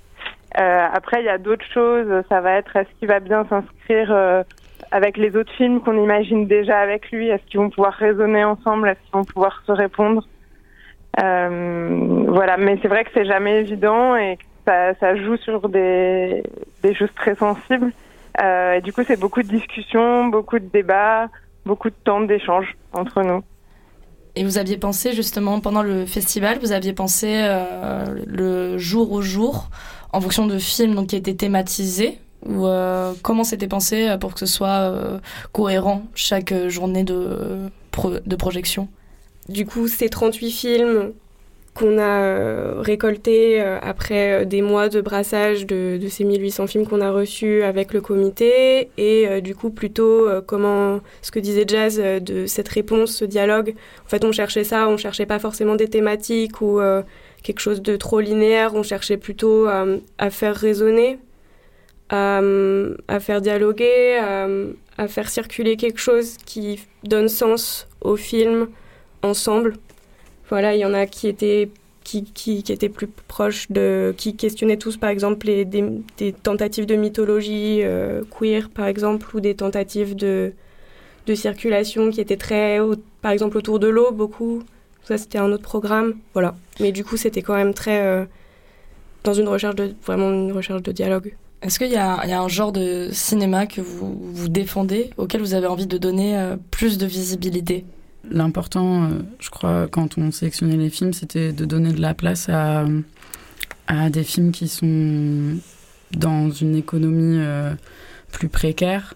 Euh, 0.57 0.87
après, 0.93 1.21
il 1.21 1.25
y 1.25 1.29
a 1.29 1.37
d'autres 1.37 1.65
choses. 1.73 2.23
Ça 2.29 2.41
va 2.41 2.53
être 2.53 2.75
est-ce 2.75 2.89
qu'il 2.99 3.07
va 3.07 3.19
bien 3.19 3.45
s'inscrire 3.45 4.11
euh, 4.11 4.43
avec 4.91 5.17
les 5.17 5.35
autres 5.35 5.51
films 5.53 5.81
qu'on 5.81 6.01
imagine 6.01 6.47
déjà 6.47 6.79
avec 6.79 7.11
lui? 7.11 7.29
Est-ce 7.29 7.43
qu'ils 7.45 7.59
vont 7.59 7.69
pouvoir 7.69 7.93
raisonner 7.93 8.43
ensemble? 8.43 8.87
Est-ce 8.89 8.99
qu'ils 9.01 9.13
vont 9.13 9.25
pouvoir 9.25 9.61
se 9.65 9.71
répondre? 9.71 10.25
Euh, 11.21 12.25
Voilà, 12.27 12.57
mais 12.57 12.77
c'est 12.81 12.87
vrai 12.87 13.03
que 13.03 13.11
c'est 13.13 13.25
jamais 13.25 13.59
évident 13.59 14.15
et 14.15 14.37
ça, 14.65 14.93
ça 14.95 15.15
joue 15.15 15.37
sur 15.37 15.69
des, 15.69 16.43
des 16.83 16.93
choses 16.93 17.13
très 17.15 17.35
sensibles. 17.35 17.91
Euh, 18.41 18.73
et 18.73 18.81
du 18.81 18.91
coup, 18.91 19.03
c'est 19.05 19.19
beaucoup 19.19 19.41
de 19.41 19.47
discussions, 19.47 20.25
beaucoup 20.27 20.59
de 20.59 20.67
débats, 20.67 21.27
beaucoup 21.65 21.89
de 21.89 21.95
temps 22.03 22.21
d'échange 22.21 22.75
entre 22.93 23.21
nous. 23.23 23.43
Et 24.35 24.43
vous 24.43 24.57
aviez 24.57 24.77
pensé 24.77 25.13
justement 25.13 25.61
pendant 25.61 25.81
le 25.81 26.05
festival, 26.05 26.59
vous 26.59 26.73
aviez 26.73 26.93
pensé 26.93 27.27
euh, 27.31 28.05
le 28.27 28.77
jour 28.77 29.11
au 29.13 29.21
jour 29.21 29.69
en 30.11 30.19
fonction 30.19 30.45
de 30.45 30.57
films 30.57 30.95
donc, 30.95 31.07
qui 31.07 31.15
étaient 31.15 31.35
thématisés 31.35 32.19
ou 32.45 32.67
euh, 32.67 33.13
comment 33.21 33.43
c'était 33.43 33.67
pensé 33.67 34.15
pour 34.19 34.33
que 34.33 34.39
ce 34.39 34.45
soit 34.45 34.67
euh, 34.67 35.19
cohérent 35.53 36.03
chaque 36.15 36.53
journée 36.67 37.03
de, 37.03 37.69
de 38.25 38.35
projection? 38.35 38.89
Du 39.47 39.65
coup, 39.65 39.87
ces 39.87 40.09
38 40.09 40.51
films 40.51 41.13
qu'on 41.75 41.97
a 41.97 42.21
euh, 42.23 42.75
récoltés 42.77 43.61
euh, 43.61 43.77
après 43.81 44.31
euh, 44.31 44.45
des 44.45 44.61
mois 44.61 44.87
de 44.87 45.01
brassage 45.01 45.67
de, 45.67 45.99
ces 46.09 46.23
1800 46.23 46.67
films 46.67 46.87
qu'on 46.87 47.01
a 47.01 47.11
reçus 47.11 47.63
avec 47.63 47.93
le 47.93 47.99
comité 47.99 48.89
et 48.97 49.41
du 49.41 49.55
coup 49.55 49.69
plutôt 49.69 50.27
comment 50.45 51.01
ce 51.21 51.31
que 51.31 51.39
disait 51.39 51.65
Jazz 51.67 51.97
de 51.97 52.45
cette 52.45 52.69
réponse, 52.69 53.11
ce 53.11 53.25
dialogue. 53.25 53.73
En 54.05 54.09
fait, 54.09 54.23
on 54.23 54.31
cherchait 54.31 54.63
ça, 54.63 54.87
on 54.87 54.97
cherchait 54.97 55.25
pas 55.25 55.39
forcément 55.39 55.75
des 55.75 55.89
thématiques 55.89 56.61
ou 56.61 56.79
quelque 57.43 57.59
chose 57.59 57.81
de 57.81 57.97
trop 57.97 58.19
linéaire, 58.19 58.75
on 58.75 58.83
cherchait 58.83 59.17
plutôt 59.17 59.67
à 59.67 60.29
faire 60.29 60.55
raisonner, 60.55 61.17
à, 62.09 62.39
faire 63.19 63.41
dialoguer, 63.41 64.19
à 64.97 65.07
faire 65.07 65.29
circuler 65.29 65.75
quelque 65.75 65.99
chose 65.99 66.37
qui 66.45 66.79
donne 67.03 67.27
sens 67.27 67.87
au 68.01 68.15
film 68.15 68.67
ensemble. 69.23 69.73
Voilà, 70.49 70.75
il 70.75 70.79
y 70.79 70.85
en 70.85 70.93
a 70.93 71.05
qui 71.05 71.27
étaient 71.27 71.69
qui, 72.03 72.23
qui, 72.23 72.61
qui 72.61 72.89
plus 72.89 73.07
proches 73.07 73.69
de 73.71 74.13
qui 74.15 74.35
questionnaient 74.35 74.77
tous 74.77 74.95
par 74.95 75.09
exemple 75.09 75.47
les, 75.47 75.65
des, 75.65 76.33
tentatives 76.33 76.85
de 76.85 76.95
mythologie 76.95 77.79
euh, 77.81 78.21
queer 78.29 78.69
par 78.69 78.85
exemple 78.85 79.35
ou 79.35 79.39
des 79.39 79.55
tentatives 79.55 80.15
de 80.15 80.53
de 81.25 81.33
circulation 81.33 82.11
qui 82.11 82.21
étaient 82.21 82.37
très 82.37 82.79
par 83.21 83.31
exemple 83.31 83.57
autour 83.57 83.79
de 83.79 83.87
l'eau 83.87 84.11
beaucoup. 84.11 84.63
Ça 85.03 85.17
c'était 85.17 85.39
un 85.39 85.51
autre 85.51 85.63
programme. 85.63 86.15
Voilà. 86.33 86.55
Mais 86.79 86.91
du 86.91 87.03
coup 87.03 87.17
c'était 87.17 87.41
quand 87.41 87.55
même 87.55 87.73
très 87.73 88.05
euh, 88.05 88.25
dans 89.23 89.33
une 89.33 89.47
recherche 89.47 89.75
de 89.75 89.95
vraiment 90.05 90.31
une 90.31 90.51
recherche 90.51 90.83
de 90.83 90.91
dialogue. 90.91 91.35
Est-ce 91.63 91.79
qu'il 91.79 91.89
y, 91.89 91.93
y 91.93 91.97
a 91.97 92.41
un 92.41 92.47
genre 92.47 92.71
de 92.71 93.09
cinéma 93.11 93.65
que 93.65 93.81
vous, 93.81 94.15
vous 94.21 94.49
défendez, 94.49 95.09
auquel 95.17 95.41
vous 95.41 95.55
avez 95.55 95.65
envie 95.65 95.87
de 95.87 95.97
donner 95.97 96.37
euh, 96.37 96.57
plus 96.69 96.99
de 96.99 97.07
visibilité? 97.07 97.85
L'important, 98.31 99.03
euh, 99.03 99.07
je 99.39 99.49
crois, 99.49 99.87
quand 99.87 100.17
on 100.17 100.31
sélectionnait 100.31 100.77
les 100.77 100.89
films, 100.89 101.13
c'était 101.13 101.51
de 101.51 101.65
donner 101.65 101.93
de 101.93 102.01
la 102.01 102.13
place 102.13 102.49
à, 102.49 102.85
à 103.87 104.09
des 104.09 104.23
films 104.23 104.51
qui 104.51 104.67
sont 104.67 105.57
dans 106.11 106.49
une 106.49 106.75
économie 106.75 107.37
euh, 107.39 107.73
plus 108.31 108.49
précaire, 108.49 109.13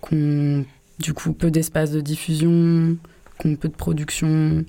qu'on 0.00 0.64
du 0.98 1.12
coup 1.12 1.32
peu 1.32 1.50
d'espace 1.50 1.90
de 1.90 2.00
diffusion, 2.00 2.96
qu'on 3.38 3.56
peu 3.56 3.68
de 3.68 3.74
production. 3.74 4.64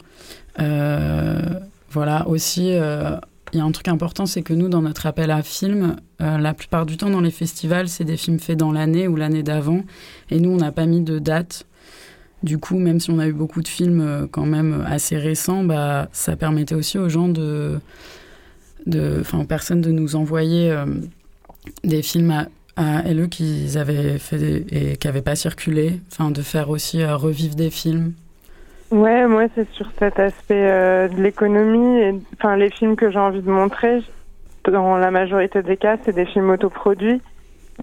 Euh, 0.60 1.42
voilà, 1.90 2.28
aussi, 2.28 2.68
il 2.68 3.58
y 3.58 3.62
a 3.62 3.64
un 3.64 3.72
truc 3.72 3.88
important, 3.88 4.26
c'est 4.26 4.42
que 4.42 4.54
nous, 4.54 4.68
dans 4.68 4.82
notre 4.82 5.06
appel 5.06 5.32
à 5.32 5.42
films, 5.42 5.96
la 6.20 6.54
plupart 6.54 6.86
du 6.86 6.98
temps 6.98 7.10
dans 7.10 7.22
les 7.22 7.32
festivals, 7.32 7.88
c'est 7.88 8.04
des 8.04 8.18
films 8.18 8.40
faits 8.40 8.58
dans 8.58 8.74
l'année 8.74 9.08
ou 9.08 9.16
l'année 9.16 9.44
d'avant, 9.44 9.84
et 10.30 10.40
nous, 10.40 10.50
on 10.50 10.58
n'a 10.58 10.74
pas 10.74 10.86
mis 10.86 11.02
de 11.02 11.18
date. 11.18 11.66
Du 12.44 12.58
coup, 12.60 12.78
même 12.78 13.00
si 13.00 13.10
on 13.10 13.20
a 13.20 13.28
eu 13.28 13.34
beaucoup 13.34 13.62
de 13.62 13.68
films 13.68 14.02
euh, 14.02 14.28
quand 14.30 14.46
même 14.46 14.86
assez 14.88 15.18
récents, 15.18 15.64
bah, 15.64 16.08
ça 16.12 16.36
permettait 16.36 16.76
aussi 16.76 16.98
aux 16.98 17.10
gens 17.10 17.28
de, 17.28 17.80
de, 18.86 19.18
enfin 19.22 19.40
aux 19.40 19.46
personnes 19.46 19.82
de 19.82 19.92
nous 19.92 20.16
envoyer 20.16 20.72
euh, 20.72 20.86
des 21.84 22.02
films 22.04 22.32
à, 22.32 22.48
à 22.76 23.02
LE 23.12 23.28
qu'ils 23.28 23.78
avaient 23.78 24.20
fait 24.20 24.64
et 24.72 24.98
qui 24.98 25.08
n'avaient 25.08 25.22
pas 25.22 25.36
circulé, 25.36 26.00
enfin 26.12 26.30
de 26.30 26.42
faire 26.42 26.70
aussi 26.70 27.02
euh, 27.02 27.16
revivre 27.16 27.56
des 27.56 27.72
films. 27.72 28.14
Ouais, 28.92 29.28
moi 29.28 29.46
c'est 29.56 29.70
sur 29.74 29.92
cet 30.00 30.20
aspect 30.20 30.70
euh, 30.70 31.08
de 31.10 31.22
l'économie 31.22 32.22
enfin 32.36 32.56
les 32.56 32.70
films 32.70 32.96
que 32.96 33.12
j'ai 33.12 33.20
envie 33.20 33.42
de 33.42 33.50
montrer, 33.50 34.02
dans 34.72 34.98
la 34.98 35.12
majorité 35.12 35.62
des 35.62 35.78
cas, 35.78 35.98
c'est 36.04 36.16
des 36.16 36.26
films 36.26 36.50
autoproduits. 36.50 37.22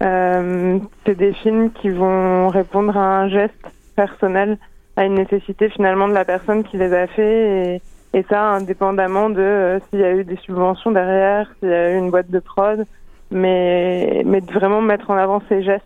Euh, 0.01 0.77
c'est 1.05 1.15
des 1.15 1.33
films 1.33 1.71
qui 1.71 1.89
vont 1.89 2.49
répondre 2.49 2.97
à 2.97 3.21
un 3.21 3.29
geste 3.29 3.53
personnel, 3.95 4.57
à 4.95 5.05
une 5.05 5.15
nécessité 5.15 5.69
finalement 5.69 6.07
de 6.07 6.13
la 6.13 6.25
personne 6.25 6.63
qui 6.63 6.77
les 6.77 6.93
a 6.93 7.07
fait 7.07 7.81
et, 8.13 8.17
et 8.17 8.25
ça 8.29 8.41
indépendamment 8.51 9.29
de 9.29 9.41
euh, 9.41 9.79
s'il 9.89 9.99
y 9.99 10.03
a 10.03 10.13
eu 10.13 10.23
des 10.23 10.37
subventions 10.37 10.91
derrière, 10.91 11.51
s'il 11.59 11.69
y 11.69 11.73
a 11.73 11.91
eu 11.91 11.97
une 11.97 12.11
boîte 12.11 12.29
de 12.29 12.39
prod, 12.39 12.85
mais 13.31 14.21
mais 14.25 14.41
de 14.41 14.51
vraiment 14.51 14.81
mettre 14.81 15.09
en 15.09 15.17
avant 15.17 15.41
ces 15.49 15.63
gestes. 15.63 15.85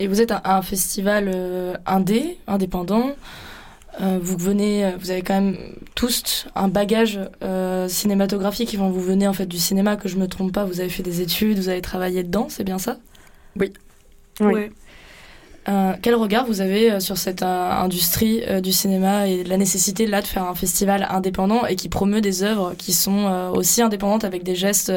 Et 0.00 0.06
vous 0.06 0.20
êtes 0.20 0.32
un, 0.32 0.40
un 0.44 0.62
festival 0.62 1.30
euh, 1.32 1.74
indé, 1.86 2.38
indépendant. 2.46 3.10
Euh, 4.00 4.18
vous 4.22 4.36
venez, 4.38 4.92
vous 5.00 5.10
avez 5.10 5.22
quand 5.22 5.34
même 5.34 5.56
tous 5.96 6.46
un 6.54 6.68
bagage 6.68 7.18
euh, 7.42 7.88
cinématographique. 7.88 8.72
Enfin, 8.76 8.90
vous 8.90 9.00
venez 9.00 9.26
en 9.26 9.32
fait 9.32 9.46
du 9.46 9.58
cinéma, 9.58 9.96
que 9.96 10.08
je 10.08 10.16
me 10.18 10.28
trompe 10.28 10.52
pas. 10.52 10.64
Vous 10.64 10.80
avez 10.80 10.88
fait 10.88 11.02
des 11.02 11.20
études, 11.20 11.58
vous 11.58 11.68
avez 11.68 11.80
travaillé 11.80 12.22
dedans, 12.22 12.46
c'est 12.48 12.62
bien 12.64 12.78
ça? 12.78 12.96
Oui. 13.58 13.72
Ouais. 14.40 14.70
Euh, 15.68 15.92
quel 16.02 16.14
regard 16.14 16.46
vous 16.46 16.60
avez 16.62 16.90
euh, 16.92 17.00
sur 17.00 17.18
cette 17.18 17.42
euh, 17.42 17.70
industrie 17.70 18.42
euh, 18.48 18.60
du 18.60 18.72
cinéma 18.72 19.26
et 19.26 19.44
la 19.44 19.58
nécessité 19.58 20.06
là 20.06 20.22
de 20.22 20.26
faire 20.26 20.44
un 20.44 20.54
festival 20.54 21.06
indépendant 21.10 21.66
et 21.66 21.76
qui 21.76 21.88
promeut 21.90 22.20
des 22.22 22.42
œuvres 22.42 22.72
qui 22.78 22.92
sont 22.92 23.50
aussi 23.54 23.82
indépendantes 23.82 24.24
avec 24.24 24.44
des 24.44 24.54
gestes 24.54 24.92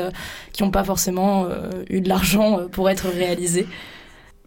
qui 0.53 0.63
n'ont 0.63 0.71
pas 0.71 0.83
forcément 0.83 1.45
eu 1.89 1.99
de 2.01 2.07
l'argent 2.09 2.59
pour 2.71 2.89
être 2.89 3.07
réalisés 3.09 3.67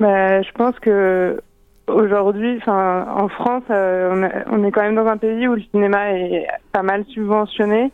Bah, 0.00 0.40
je 0.42 0.50
pense 0.52 0.78
que 0.80 1.40
aujourd'hui, 1.88 2.58
en 2.66 3.28
France, 3.28 3.64
euh, 3.70 4.10
on, 4.12 4.22
est- 4.22 4.44
on 4.50 4.64
est 4.64 4.70
quand 4.70 4.82
même 4.82 4.94
dans 4.94 5.06
un 5.06 5.16
pays 5.18 5.46
où 5.46 5.54
le 5.54 5.62
cinéma 5.72 6.12
est 6.12 6.46
pas 6.72 6.82
mal 6.82 7.04
subventionné. 7.12 7.92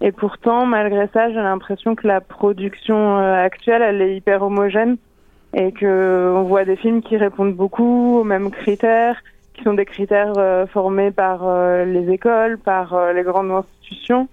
Et 0.00 0.12
pourtant, 0.12 0.66
malgré 0.66 1.08
ça, 1.12 1.28
j'ai 1.28 1.34
l'impression 1.36 1.94
que 1.94 2.06
la 2.06 2.20
production 2.20 3.18
euh, 3.18 3.34
actuelle, 3.44 3.82
elle 3.82 4.00
est 4.02 4.16
hyper 4.16 4.42
homogène 4.42 4.96
et 5.56 5.72
que 5.72 6.32
on 6.36 6.42
voit 6.42 6.66
des 6.66 6.76
films 6.76 7.02
qui 7.02 7.16
répondent 7.16 7.54
beaucoup 7.54 8.18
aux 8.18 8.24
mêmes 8.24 8.50
critères, 8.50 9.16
qui 9.54 9.64
sont 9.64 9.72
des 9.72 9.86
critères 9.86 10.34
euh, 10.36 10.66
formés 10.66 11.10
par 11.10 11.48
euh, 11.48 11.86
les 11.86 12.12
écoles, 12.12 12.58
par 12.58 12.92
euh, 12.92 13.14
les 13.14 13.22
grandes 13.22 13.50
institutions. 13.50 14.28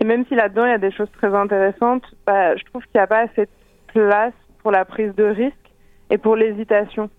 Et 0.00 0.04
même 0.04 0.24
si 0.28 0.36
là-dedans 0.36 0.66
il 0.66 0.70
y 0.70 0.74
a 0.74 0.78
des 0.78 0.92
choses 0.92 1.10
très 1.10 1.34
intéressantes, 1.34 2.04
bah, 2.24 2.54
je 2.56 2.62
trouve 2.66 2.82
qu'il 2.82 2.92
n'y 2.94 3.00
a 3.00 3.08
pas 3.08 3.24
assez 3.24 3.42
de 3.42 3.48
place 3.92 4.32
pour 4.62 4.70
la 4.70 4.84
prise 4.84 5.12
de 5.16 5.24
risque 5.24 5.56
et 6.10 6.16
pour 6.16 6.36
l'hésitation. 6.36 7.10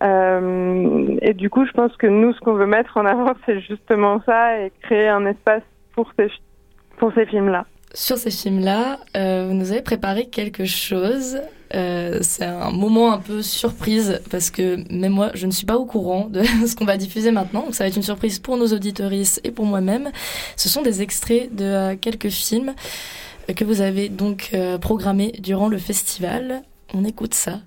Et 0.00 1.34
du 1.34 1.48
coup, 1.48 1.64
je 1.64 1.70
pense 1.70 1.96
que 1.96 2.06
nous, 2.06 2.34
ce 2.34 2.40
qu'on 2.40 2.54
veut 2.54 2.66
mettre 2.66 2.96
en 2.96 3.06
avant, 3.06 3.32
c'est 3.46 3.60
justement 3.60 4.20
ça 4.26 4.58
et 4.58 4.72
créer 4.82 5.08
un 5.08 5.24
espace 5.24 5.62
pour 5.94 6.12
ces, 6.18 7.26
films-là. 7.26 7.64
Sur 7.94 8.18
ces 8.18 8.30
films-là, 8.30 8.98
vous 9.14 9.54
nous 9.54 9.72
avez 9.72 9.82
préparé 9.82 10.26
quelque 10.26 10.64
chose. 10.66 11.40
Euh, 11.74 12.18
c'est 12.22 12.44
un 12.44 12.70
moment 12.70 13.12
un 13.12 13.18
peu 13.18 13.42
surprise 13.42 14.20
parce 14.30 14.50
que 14.50 14.78
même 14.92 15.12
moi, 15.12 15.30
je 15.34 15.46
ne 15.46 15.52
suis 15.52 15.66
pas 15.66 15.76
au 15.76 15.84
courant 15.84 16.28
de 16.28 16.42
ce 16.66 16.76
qu'on 16.76 16.84
va 16.84 16.96
diffuser 16.96 17.30
maintenant. 17.32 17.64
Donc 17.64 17.74
ça 17.74 17.84
va 17.84 17.88
être 17.88 17.96
une 17.96 18.02
surprise 18.02 18.38
pour 18.38 18.56
nos 18.56 18.68
auditoristes 18.68 19.40
et 19.44 19.50
pour 19.50 19.66
moi-même. 19.66 20.10
Ce 20.56 20.68
sont 20.68 20.82
des 20.82 21.02
extraits 21.02 21.54
de 21.54 21.64
euh, 21.64 21.96
quelques 22.00 22.28
films 22.28 22.74
que 23.56 23.64
vous 23.64 23.80
avez 23.80 24.08
donc 24.08 24.50
euh, 24.54 24.78
programmés 24.78 25.32
durant 25.38 25.68
le 25.68 25.78
festival. 25.78 26.62
On 26.94 27.04
écoute 27.04 27.34
ça. 27.34 27.60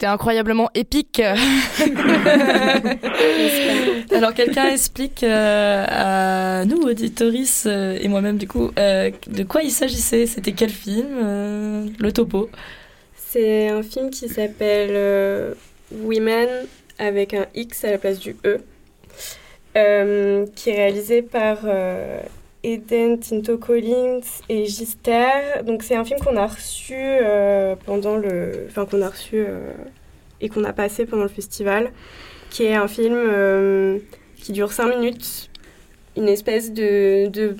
C'était 0.00 0.10
incroyablement 0.10 0.70
épique. 0.74 1.20
Alors 4.10 4.32
quelqu'un 4.32 4.70
explique 4.70 5.22
euh, 5.22 5.84
à 5.86 6.64
nous, 6.64 6.78
auditoris 6.78 7.64
euh, 7.66 7.98
et 8.00 8.08
moi-même 8.08 8.38
du 8.38 8.48
coup, 8.48 8.70
euh, 8.78 9.10
de 9.26 9.42
quoi 9.42 9.62
il 9.62 9.70
s'agissait 9.70 10.24
C'était 10.24 10.52
quel 10.52 10.70
film 10.70 11.92
Le 11.98 12.12
topo? 12.12 12.48
C'est 13.14 13.68
un 13.68 13.82
film 13.82 14.08
qui 14.08 14.30
s'appelle 14.30 15.54
Women 15.92 16.48
avec 16.98 17.34
un 17.34 17.44
X 17.54 17.84
à 17.84 17.90
la 17.90 17.98
place 17.98 18.20
du 18.20 18.34
E, 18.46 18.60
qui 20.56 20.70
est 20.70 20.76
réalisé 20.76 21.20
par 21.20 21.58
Eden 22.62 23.18
Tinto 23.18 23.58
Collins 23.58 24.20
et 24.48 24.66
Gister. 24.66 25.62
Donc 25.64 25.82
c'est 25.82 25.96
un 25.96 26.04
film 26.04 26.20
qu'on 26.20 26.36
a 26.36 26.46
reçu 26.46 26.96
pendant 27.86 28.16
le, 28.16 28.66
enfin 28.68 28.86
qu'on 28.86 29.02
a 29.02 29.08
reçu 29.08 29.46
et 30.40 30.48
qu'on 30.48 30.64
a 30.64 30.72
passé 30.72 31.06
pendant 31.06 31.22
le 31.22 31.28
festival, 31.28 31.90
qui 32.50 32.64
est 32.64 32.74
un 32.74 32.88
film 32.88 33.14
euh, 33.14 33.98
qui 34.36 34.52
dure 34.52 34.72
5 34.72 34.96
minutes, 34.96 35.50
une 36.16 36.28
espèce 36.28 36.72
de, 36.72 37.28
de 37.28 37.56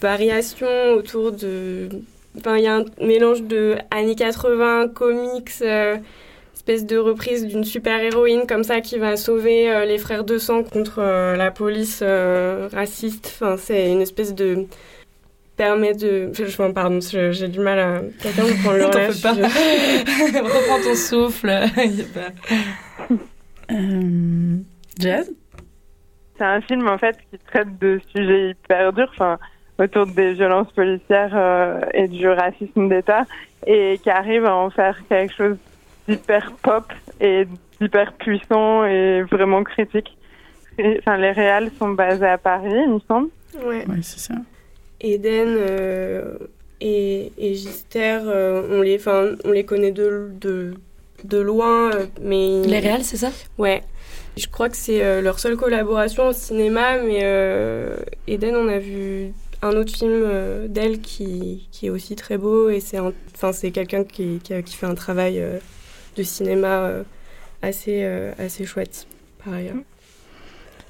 variation 0.00 0.68
autour 0.94 1.32
de... 1.32 1.88
Enfin, 2.38 2.56
il 2.58 2.64
y 2.64 2.66
a 2.66 2.76
un 2.76 2.84
mélange 3.00 3.42
de 3.42 3.76
années 3.90 4.14
80, 4.14 4.88
comics, 4.88 5.50
euh, 5.62 5.96
espèce 6.68 6.86
de 6.86 6.96
reprise 6.98 7.46
d'une 7.46 7.64
super-héroïne 7.64 8.46
comme 8.46 8.64
ça 8.64 8.80
qui 8.80 8.98
va 8.98 9.16
sauver 9.16 9.70
euh, 9.70 9.84
les 9.84 9.98
frères 9.98 10.24
de 10.24 10.36
sang 10.38 10.64
contre 10.64 11.00
la 11.00 11.50
police 11.50 12.02
raciste. 12.02 13.38
Enfin, 13.40 13.56
c'est 13.56 13.90
une 13.90 14.02
espèce 14.02 14.34
de 14.34 14.66
permet 15.56 15.94
de. 15.94 16.30
Enfin, 16.40 16.72
pardon, 16.72 17.00
j'ai 17.00 17.48
du 17.48 17.60
mal 17.60 17.78
à. 17.78 18.00
Quelqu'un 18.20 18.42
me 18.44 18.62
prend 18.62 18.72
le 18.72 18.86
relais. 18.86 19.08
pas. 19.22 19.32
Reprends 20.42 20.82
ton 20.82 20.94
souffle. 20.94 21.50
euh... 23.70 24.56
Jazz? 24.98 25.32
C'est 26.38 26.44
un 26.44 26.60
film 26.60 26.86
en 26.88 26.98
fait 26.98 27.16
qui 27.30 27.38
traite 27.38 27.78
de 27.78 28.00
sujets 28.14 28.50
hyper 28.50 28.92
durs, 28.92 29.10
enfin, 29.12 29.38
autour 29.78 30.06
des 30.06 30.34
violences 30.34 30.70
policières 30.72 31.32
euh, 31.34 31.80
et 31.94 32.08
du 32.08 32.28
racisme 32.28 32.88
d'État, 32.88 33.24
et 33.66 33.98
qui 34.02 34.10
arrive 34.10 34.44
à 34.44 34.54
en 34.54 34.68
faire 34.70 34.98
quelque 35.08 35.34
chose 35.34 35.56
d'hyper 36.08 36.52
pop 36.62 36.92
et 37.20 37.46
d'hyper 37.80 38.12
puissant 38.14 38.84
et 38.84 39.22
vraiment 39.22 39.64
critique. 39.64 40.16
Enfin, 40.78 41.16
les 41.16 41.32
réals 41.32 41.70
sont 41.78 41.90
basés 41.90 42.26
à 42.26 42.38
Paris, 42.38 42.70
il 42.70 42.94
me 42.94 43.00
semble. 43.08 43.28
Ouais, 43.64 43.86
ouais 43.86 44.02
c'est 44.02 44.18
ça. 44.18 44.34
Eden 45.00 45.48
euh, 45.48 46.36
et, 46.80 47.32
et, 47.38 47.54
Gister, 47.54 48.18
euh, 48.24 48.62
on, 48.70 48.82
les, 48.82 49.00
on 49.44 49.50
les 49.50 49.64
connaît 49.64 49.92
de, 49.92 50.30
de, 50.40 50.74
de 51.24 51.38
loin, 51.38 51.90
euh, 51.92 52.06
mais... 52.20 52.62
Les 52.62 52.80
réels, 52.80 53.04
c'est 53.04 53.16
ça? 53.16 53.30
Ouais. 53.58 53.82
Je 54.36 54.46
crois 54.48 54.68
que 54.68 54.76
c'est 54.76 55.22
leur 55.22 55.38
seule 55.38 55.56
collaboration 55.56 56.28
au 56.28 56.32
cinéma, 56.34 56.98
mais 56.98 57.20
Eden, 58.26 58.54
on 58.54 58.68
a 58.68 58.78
vu 58.78 59.32
un 59.62 59.70
autre 59.70 59.96
film 59.96 60.68
d'elle 60.68 61.00
qui, 61.00 61.66
qui, 61.72 61.86
est 61.86 61.90
aussi 61.90 62.16
très 62.16 62.36
beau, 62.36 62.68
et 62.68 62.80
c'est 62.80 62.98
enfin, 63.00 63.52
quelqu'un 63.70 64.04
qui, 64.04 64.38
qui, 64.44 64.62
qui, 64.62 64.76
fait 64.76 64.84
un 64.84 64.94
travail 64.94 65.42
de 66.16 66.22
cinéma 66.22 66.90
assez, 67.62 68.04
assez 68.38 68.64
chouette, 68.64 69.06
par 69.44 69.54
ailleurs. 69.54 69.76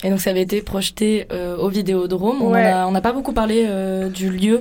Et 0.05 0.11
donc 0.11 0.21
ça 0.21 0.31
avait 0.31 0.43
été 0.43 0.61
projeté 0.61 1.27
euh, 1.33 1.57
au 1.57 1.69
Vidéodrome. 1.69 2.43
On 2.43 2.51
n'a 2.51 3.01
pas 3.01 3.13
beaucoup 3.13 3.33
parlé 3.33 3.65
euh, 3.67 4.09
du 4.09 4.31
lieu, 4.31 4.61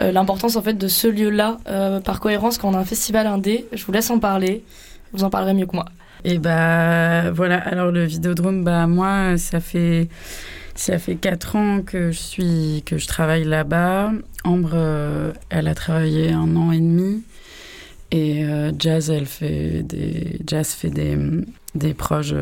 euh, 0.00 0.12
l'importance 0.12 0.56
en 0.56 0.62
fait 0.62 0.74
de 0.74 0.88
ce 0.88 1.08
lieu-là, 1.08 1.58
par 2.04 2.20
cohérence 2.20 2.58
quand 2.58 2.70
on 2.70 2.74
a 2.74 2.78
un 2.78 2.84
festival 2.84 3.26
indé. 3.26 3.66
Je 3.72 3.84
vous 3.84 3.92
laisse 3.92 4.10
en 4.10 4.18
parler. 4.18 4.64
Vous 5.12 5.24
en 5.24 5.30
parlerez 5.30 5.52
mieux 5.52 5.66
que 5.66 5.76
moi. 5.76 5.84
Et 6.24 6.38
bah 6.38 7.30
voilà. 7.32 7.58
Alors 7.58 7.90
le 7.90 8.04
Vidéodrome, 8.04 8.64
bah 8.64 8.86
moi 8.86 9.36
ça 9.36 9.60
fait 9.60 10.08
ça 10.74 10.98
fait 10.98 11.16
quatre 11.16 11.56
ans 11.56 11.82
que 11.82 12.10
je 12.12 12.18
suis 12.18 12.82
que 12.86 12.96
je 12.96 13.06
travaille 13.06 13.44
là-bas. 13.44 14.12
Ambre, 14.44 15.34
elle 15.50 15.68
a 15.68 15.74
travaillé 15.74 16.32
un 16.32 16.56
an 16.56 16.72
et 16.72 16.78
demi. 16.80 17.22
Et 18.12 18.44
Jazz, 18.78 19.10
elle 19.10 19.26
fait 19.26 19.82
des 19.82 20.38
Jazz 20.46 20.68
fait 20.74 20.90
des 20.90 21.16
des 21.74 21.94
proches 21.94 22.34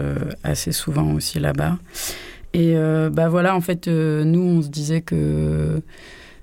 assez 0.42 0.72
souvent 0.72 1.12
aussi 1.12 1.38
là-bas. 1.38 1.78
Et 2.52 2.76
euh, 2.76 3.10
bah 3.10 3.28
voilà, 3.28 3.54
en 3.54 3.60
fait, 3.60 3.86
euh, 3.88 4.24
nous, 4.24 4.40
on 4.40 4.62
se 4.62 4.68
disait 4.68 5.00
que 5.00 5.82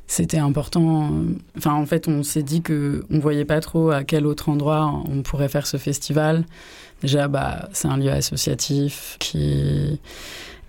c'était 0.08 0.38
important. 0.38 1.12
Enfin, 1.58 1.74
en 1.74 1.86
fait, 1.86 2.08
on 2.08 2.24
s'est 2.24 2.44
dit 2.44 2.62
que 2.62 3.04
on 3.12 3.20
voyait 3.20 3.46
pas 3.46 3.60
trop 3.60 3.92
à 3.92 4.04
quel 4.04 4.26
autre 4.26 4.50
endroit 4.50 5.04
on 5.10 5.22
pourrait 5.22 5.50
faire 5.50 5.68
ce 5.68 5.78
festival. 5.78 6.46
Déjà, 7.02 7.28
bah, 7.28 7.68
c'est 7.74 7.90
un 7.90 7.98
lieu 7.98 8.10
associatif 8.10 9.18
qui 9.20 10.00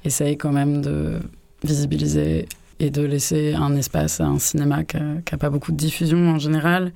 essaye 0.04 0.36
quand 0.36 0.52
même 0.52 0.82
de 0.82 1.20
visibiliser 1.64 2.46
et 2.80 2.90
de 2.90 3.02
laisser 3.02 3.54
un 3.54 3.74
espace 3.76 4.20
à 4.20 4.26
un 4.26 4.38
cinéma 4.38 4.84
qui 4.84 4.96
n'a 4.96 5.38
pas 5.38 5.50
beaucoup 5.50 5.72
de 5.72 5.76
diffusion 5.76 6.30
en 6.30 6.38
général 6.38 6.92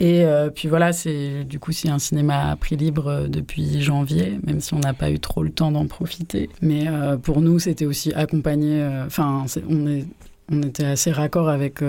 et 0.00 0.24
euh, 0.24 0.50
puis 0.50 0.68
voilà, 0.68 0.92
c'est 0.92 1.44
du 1.44 1.58
coup 1.58 1.72
c'est 1.72 1.88
un 1.88 1.98
cinéma 1.98 2.50
à 2.50 2.56
prix 2.56 2.76
libre 2.76 3.08
euh, 3.08 3.28
depuis 3.28 3.80
janvier, 3.80 4.38
même 4.46 4.60
si 4.60 4.74
on 4.74 4.78
n'a 4.78 4.94
pas 4.94 5.10
eu 5.10 5.18
trop 5.18 5.42
le 5.42 5.50
temps 5.50 5.72
d'en 5.72 5.86
profiter. 5.86 6.48
Mais 6.62 6.86
euh, 6.86 7.16
pour 7.16 7.40
nous, 7.40 7.58
c'était 7.58 7.86
aussi 7.86 8.12
accompagné. 8.12 8.86
Enfin, 9.06 9.44
on 9.68 9.86
est 9.86 10.06
on 10.50 10.62
était 10.62 10.86
assez 10.86 11.12
raccord 11.12 11.50
avec 11.50 11.82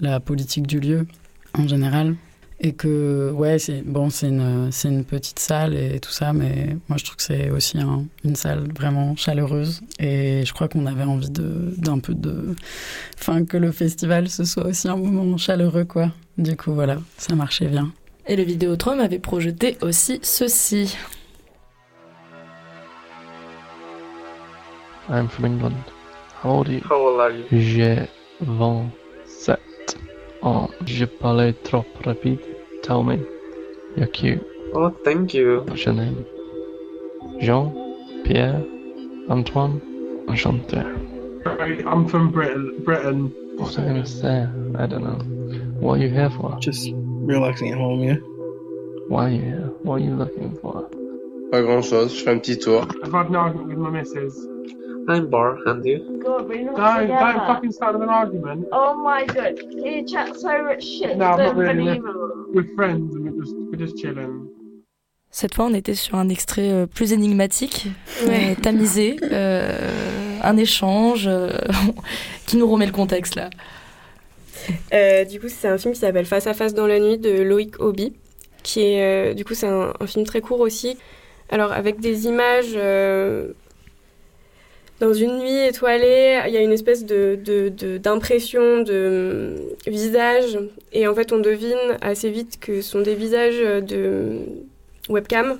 la 0.00 0.20
politique 0.20 0.68
du 0.68 0.78
lieu 0.78 1.08
en 1.54 1.66
général 1.66 2.14
et 2.60 2.72
que 2.72 3.32
ouais 3.34 3.58
c'est 3.58 3.82
bon 3.82 4.10
c'est 4.10 4.28
une 4.28 4.70
une 4.84 5.04
petite 5.04 5.38
salle 5.38 5.74
et 5.74 6.00
tout 6.00 6.10
ça 6.10 6.32
mais 6.32 6.76
moi 6.88 6.96
je 6.98 7.04
trouve 7.04 7.16
que 7.16 7.22
c'est 7.22 7.50
aussi 7.50 7.78
une 8.24 8.36
salle 8.36 8.68
vraiment 8.72 9.14
chaleureuse 9.16 9.82
et 9.98 10.44
je 10.46 10.52
crois 10.54 10.68
qu'on 10.68 10.86
avait 10.86 11.04
envie 11.04 11.30
d'un 11.30 11.98
peu 11.98 12.14
de 12.14 12.54
enfin 13.18 13.44
que 13.44 13.56
le 13.56 13.72
festival 13.72 14.28
ce 14.28 14.44
soit 14.44 14.66
aussi 14.66 14.88
un 14.88 14.96
moment 14.96 15.36
chaleureux 15.36 15.84
quoi 15.84 16.12
du 16.38 16.56
coup 16.56 16.72
voilà 16.72 16.98
ça 17.16 17.34
marchait 17.34 17.66
bien 17.66 17.92
et 18.26 18.36
le 18.36 18.42
Vidéotron 18.42 18.98
avait 18.98 19.18
projeté 19.18 19.78
aussi 19.82 20.18
ceci 20.22 20.96
I'm 25.08 25.28
from 25.28 25.44
England 25.44 25.76
how 26.42 26.58
old 26.58 26.68
are 26.68 26.74
you, 26.74 26.80
how 26.90 26.96
old 26.96 27.20
are 27.20 27.30
you? 27.30 27.44
j'ai 27.50 27.96
27 28.40 29.60
Oh, 30.48 30.68
je 30.86 31.04
parlais 31.04 31.52
trop 31.64 31.84
rapide. 32.04 32.38
Tell 32.82 33.02
me. 33.02 33.18
You're 33.96 34.06
cute. 34.06 34.40
Oh, 34.74 34.90
thank 35.04 35.34
you. 35.34 35.64
What's 35.66 35.84
your 35.84 35.94
name? 35.94 36.24
Jean? 37.40 37.72
Pierre? 38.24 38.62
Antoine? 39.28 39.80
Enchanté. 40.28 40.84
I'm 41.84 42.06
from 42.06 42.30
Britain. 42.30 42.76
Britain. 42.84 43.32
What 43.56 43.76
I 43.76 44.04
say? 44.04 44.46
I 44.78 44.86
don't 44.86 45.02
know. 45.02 45.18
What 45.80 45.98
are 46.00 46.02
you 46.02 46.08
here 46.10 46.30
for? 46.30 46.56
Just 46.60 46.90
relaxing 46.94 47.70
at 47.72 47.78
home, 47.78 48.00
yeah. 48.02 48.16
Why 49.08 49.26
are 49.26 49.30
you 49.30 49.40
here? 49.42 49.70
What 49.82 49.94
are 49.96 50.04
you 50.04 50.14
looking 50.14 50.56
for? 50.60 50.88
Pas 51.52 51.62
grand 51.62 51.82
chose, 51.84 52.12
je 52.16 52.24
fais 52.24 52.30
un 52.32 52.38
petit 52.40 52.58
tour. 52.58 52.82
I've 53.04 53.12
had 53.12 53.28
an 53.28 53.36
argument 53.36 53.68
with 53.68 53.78
my 53.78 53.90
missus. 53.90 54.34
I'm 55.08 55.30
Bar, 55.30 55.58
and 55.68 55.84
you? 55.84 56.20
God, 56.24 56.48
we're 56.48 56.64
not 56.64 56.76
Don't, 56.76 57.00
together. 57.02 57.32
don't 57.32 57.46
fucking 57.46 57.72
start 57.72 57.94
with 57.94 58.02
an 58.02 58.08
argument. 58.08 58.66
Oh 58.72 58.96
my 59.00 59.24
god, 59.24 59.54
you 59.70 60.04
chat 60.04 60.34
so 60.36 60.64
much 60.64 60.82
shit. 60.84 61.16
No, 61.16 61.26
I'm 61.26 61.40
it's 61.40 61.46
not 61.46 61.56
really. 61.56 61.70
unbelievable. 61.90 62.46
We're 62.52 62.74
friends 62.74 63.14
and 63.14 63.24
we're 63.24 63.40
just, 63.44 63.54
we're 63.56 63.76
just 63.86 63.96
chilling. 63.98 64.48
Cette 65.30 65.54
fois, 65.54 65.66
on 65.66 65.74
était 65.74 65.94
sur 65.94 66.16
un 66.16 66.28
extrait 66.28 66.72
euh, 66.72 66.86
plus 66.86 67.12
énigmatique, 67.12 67.88
euh, 68.26 68.54
tamisé, 68.60 69.18
euh, 69.22 70.40
un 70.42 70.56
échange 70.56 71.26
euh, 71.28 71.50
qui 72.46 72.56
nous 72.56 72.66
remet 72.66 72.86
le 72.86 72.92
contexte 72.92 73.36
là. 73.36 73.50
Euh, 74.92 75.24
du 75.24 75.40
coup, 75.40 75.48
c'est 75.48 75.68
un 75.68 75.78
film 75.78 75.94
qui 75.94 76.00
s'appelle 76.00 76.26
Face 76.26 76.46
à 76.46 76.54
face 76.54 76.74
dans 76.74 76.86
la 76.86 76.98
nuit 76.98 77.18
de 77.18 77.42
Loïc 77.42 77.80
Hobby, 77.80 78.12
qui 78.62 78.80
est, 78.80 79.30
euh, 79.30 79.34
du 79.34 79.44
coup, 79.44 79.54
c'est 79.54 79.66
un, 79.66 79.92
film 80.06 80.24
très 80.24 80.40
court 80.40 80.60
aussi. 80.60 80.96
Alors, 81.50 81.72
avec 81.72 82.00
des 82.00 82.26
images 82.26 82.74
dans 84.98 85.12
une 85.12 85.38
nuit 85.38 85.66
étoilée, 85.66 86.40
il 86.46 86.52
y 86.52 86.56
a 86.56 86.60
une 86.60 86.72
espèce 86.72 87.04
de, 87.04 87.38
d'impression 87.98 88.82
de, 88.82 89.54
visage. 89.86 90.58
Et 90.92 91.06
en 91.06 91.14
fait, 91.14 91.32
on 91.32 91.38
devine 91.38 91.98
assez 92.00 92.30
vite 92.30 92.58
que 92.60 92.80
ce 92.80 92.90
sont 92.90 93.02
des 93.02 93.14
visages 93.14 93.58
de 93.58 94.40
webcam 95.08 95.58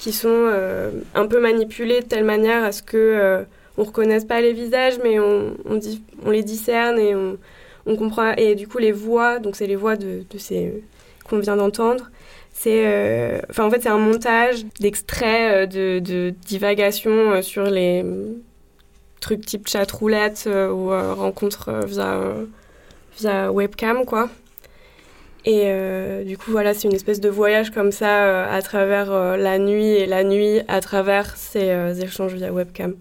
qui 0.00 0.12
sont 0.12 0.28
euh, 0.30 0.90
un 1.14 1.26
peu 1.26 1.40
manipulés 1.40 2.00
de 2.00 2.06
telle 2.06 2.24
manière 2.24 2.64
à 2.64 2.72
ce 2.72 2.82
que 2.82 2.96
euh, 2.96 3.42
on 3.76 3.84
reconnaisse 3.84 4.24
pas 4.24 4.40
les 4.40 4.54
visages, 4.54 4.98
mais 5.04 5.20
on, 5.20 5.54
on, 5.66 5.78
on 6.24 6.30
les 6.30 6.42
discerne 6.42 6.98
et 6.98 7.14
on, 7.14 7.36
on, 7.86 7.96
comprend. 7.96 8.32
Et 8.36 8.54
du 8.54 8.68
coup, 8.68 8.78
les 8.78 8.92
voix, 8.92 9.38
donc 9.38 9.56
c'est 9.56 9.66
les 9.66 9.76
voix 9.76 9.96
de, 9.96 10.24
de 10.28 10.38
ces 10.38 10.82
qu'on 11.28 11.38
vient 11.38 11.56
d'entendre. 11.56 12.10
C'est, 12.52 12.86
euh, 12.86 13.40
enfin, 13.50 13.64
en 13.64 13.70
fait, 13.70 13.82
c'est 13.82 13.88
un 13.88 13.98
montage 13.98 14.64
d'extraits 14.80 15.70
de, 15.70 15.98
de 16.00 16.34
divagation 16.46 17.40
sur 17.42 17.64
les 17.64 18.04
trucs 19.20 19.46
type 19.46 19.68
chat 19.68 19.90
roulette 19.90 20.44
euh, 20.46 20.70
ou 20.70 20.92
euh, 20.92 21.14
rencontre 21.14 21.84
via, 21.86 22.20
via 23.18 23.52
webcam, 23.52 24.04
quoi. 24.04 24.28
Et 25.46 25.62
euh, 25.64 26.22
du 26.24 26.36
coup, 26.36 26.50
voilà, 26.50 26.74
c'est 26.74 26.86
une 26.86 26.94
espèce 26.94 27.20
de 27.20 27.28
voyage 27.30 27.70
comme 27.70 27.92
ça 27.92 28.24
euh, 28.24 28.46
à 28.50 28.60
travers 28.60 29.10
euh, 29.10 29.36
la 29.36 29.58
nuit 29.58 29.86
et 29.86 30.06
la 30.06 30.22
nuit 30.22 30.60
à 30.68 30.80
travers 30.80 31.36
ces 31.36 31.70
euh, 31.70 31.94
échanges 31.94 32.34
via 32.34 32.52
webcam. 32.52 32.94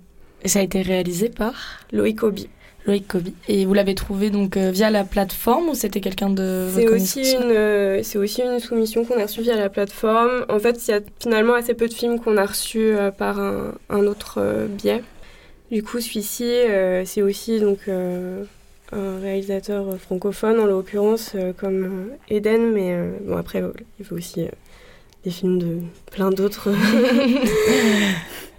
Et 0.44 0.48
ça 0.48 0.60
a 0.60 0.62
été 0.62 0.82
réalisé 0.82 1.30
par 1.30 1.54
Loïc 1.92 2.24
Obi. 2.24 2.50
Loïc 2.86 3.08
Kobi. 3.08 3.34
Et 3.48 3.66
vous 3.66 3.74
l'avez 3.74 3.96
trouvé 3.96 4.30
donc 4.30 4.58
euh, 4.58 4.72
via 4.72 4.90
la 4.90 5.04
plateforme 5.04 5.70
ou 5.70 5.76
c'était 5.76 6.02
quelqu'un 6.02 6.30
de 6.30 6.68
C'est 6.74 6.88
aussi, 6.88 7.34
une, 7.34 7.52
euh, 7.52 8.02
c'est 8.04 8.18
aussi 8.18 8.42
une 8.42 8.60
soumission 8.60 9.06
qu'on 9.06 9.20
a 9.20 9.24
reçue 9.24 9.42
via 9.42 9.56
la 9.56 9.70
plateforme. 9.70 10.46
En 10.50 10.60
fait, 10.60 10.88
il 10.88 10.92
y 10.92 10.94
a 10.94 11.02
finalement 11.20 11.54
assez 11.54 11.74
peu 11.74 11.88
de 11.88 11.94
films 11.94 12.20
qu'on 12.20 12.38
a 12.38 12.46
reçus 12.46 12.96
euh, 12.96 13.12
par 13.12 13.40
un, 13.40 13.74
un 13.90 14.06
autre 14.06 14.68
biais. 14.70 15.04
Du 15.72 15.84
coup, 15.84 16.00
celui-ci, 16.00 16.52
c'est 17.06 17.22
aussi 17.22 17.60
donc, 17.60 17.88
un 17.88 19.20
réalisateur 19.22 19.86
francophone, 20.00 20.60
en 20.60 20.66
l'occurrence, 20.66 21.36
comme 21.58 22.10
Eden. 22.28 22.72
Mais 22.72 22.98
bon, 23.22 23.38
après, 23.38 23.62
il 24.00 24.06
fait 24.06 24.16
aussi 24.16 24.48
des 25.24 25.32
films 25.32 25.60
de 25.60 25.80
plein 26.12 26.30
d'autres 26.30 26.70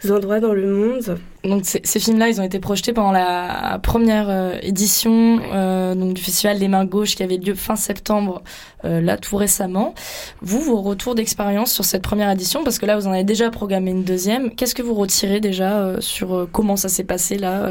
endroits 0.09 0.41
dans 0.41 0.53
le 0.53 0.67
monde. 0.67 1.19
Donc 1.45 1.63
ces, 1.65 2.01
films-là, 2.01 2.29
ils 2.29 2.41
ont 2.41 2.45
été 2.45 2.59
projetés 2.59 2.93
pendant 2.93 3.13
la 3.13 3.79
première 3.83 4.29
euh, 4.29 4.59
édition 4.63 5.41
euh, 5.53 5.95
du 5.95 6.23
festival 6.23 6.59
des 6.59 6.69
Mains 6.69 6.85
Gauches 6.85 7.17
qui 7.17 7.23
avait 7.23 7.37
lieu 7.37 7.55
fin 7.55 7.77
septembre, 7.77 8.43
euh, 8.85 9.01
là 9.01 9.17
tout 9.17 9.37
récemment. 9.37 9.95
Vous, 10.43 10.61
vos 10.61 10.81
retours 10.81 11.15
d'expérience 11.15 11.73
sur 11.73 11.85
cette 11.85 12.03
première 12.03 12.31
édition, 12.31 12.63
parce 12.63 12.79
que 12.79 12.87
là 12.87 12.97
vous 12.97 13.07
en 13.07 13.13
avez 13.13 13.25
déjà 13.25 13.51
programmé 13.51 13.91
une 13.91 14.05
deuxième, 14.05 14.55
qu'est-ce 14.55 14.75
que 14.75 14.83
vous 14.83 14.95
retirez 14.95 15.41
déjà 15.41 16.01
sur 16.01 16.49
comment 16.53 16.77
ça 16.77 16.89
s'est 16.89 17.05
passé 17.05 17.37
là 17.37 17.71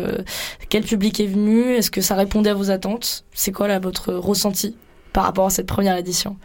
Quel 0.69 0.84
public 0.84 1.19
est 1.19 1.28
venu? 1.28 1.73
Est-ce 1.73 1.91
que 1.91 2.02
ça 2.02 2.15
répondait 2.15 2.52
à 2.52 2.56
vos 2.56 2.71
attentes? 2.71 3.25
C'est 3.34 3.52
quoi 3.52 3.67
là 3.67 3.80
votre 3.80 4.13
ressenti 4.13 4.75
par 5.13 5.23
rapport 5.23 5.47
à 5.47 5.49
cette 5.52 5.67
première 5.67 5.97
édition? 5.97 6.38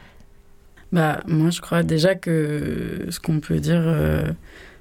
Bah, 0.94 1.24
moi, 1.26 1.50
je 1.50 1.60
crois 1.60 1.82
déjà 1.82 2.14
que 2.14 3.06
ce 3.10 3.18
qu'on 3.18 3.40
peut 3.40 3.58
dire, 3.58 3.82
euh, 3.84 4.30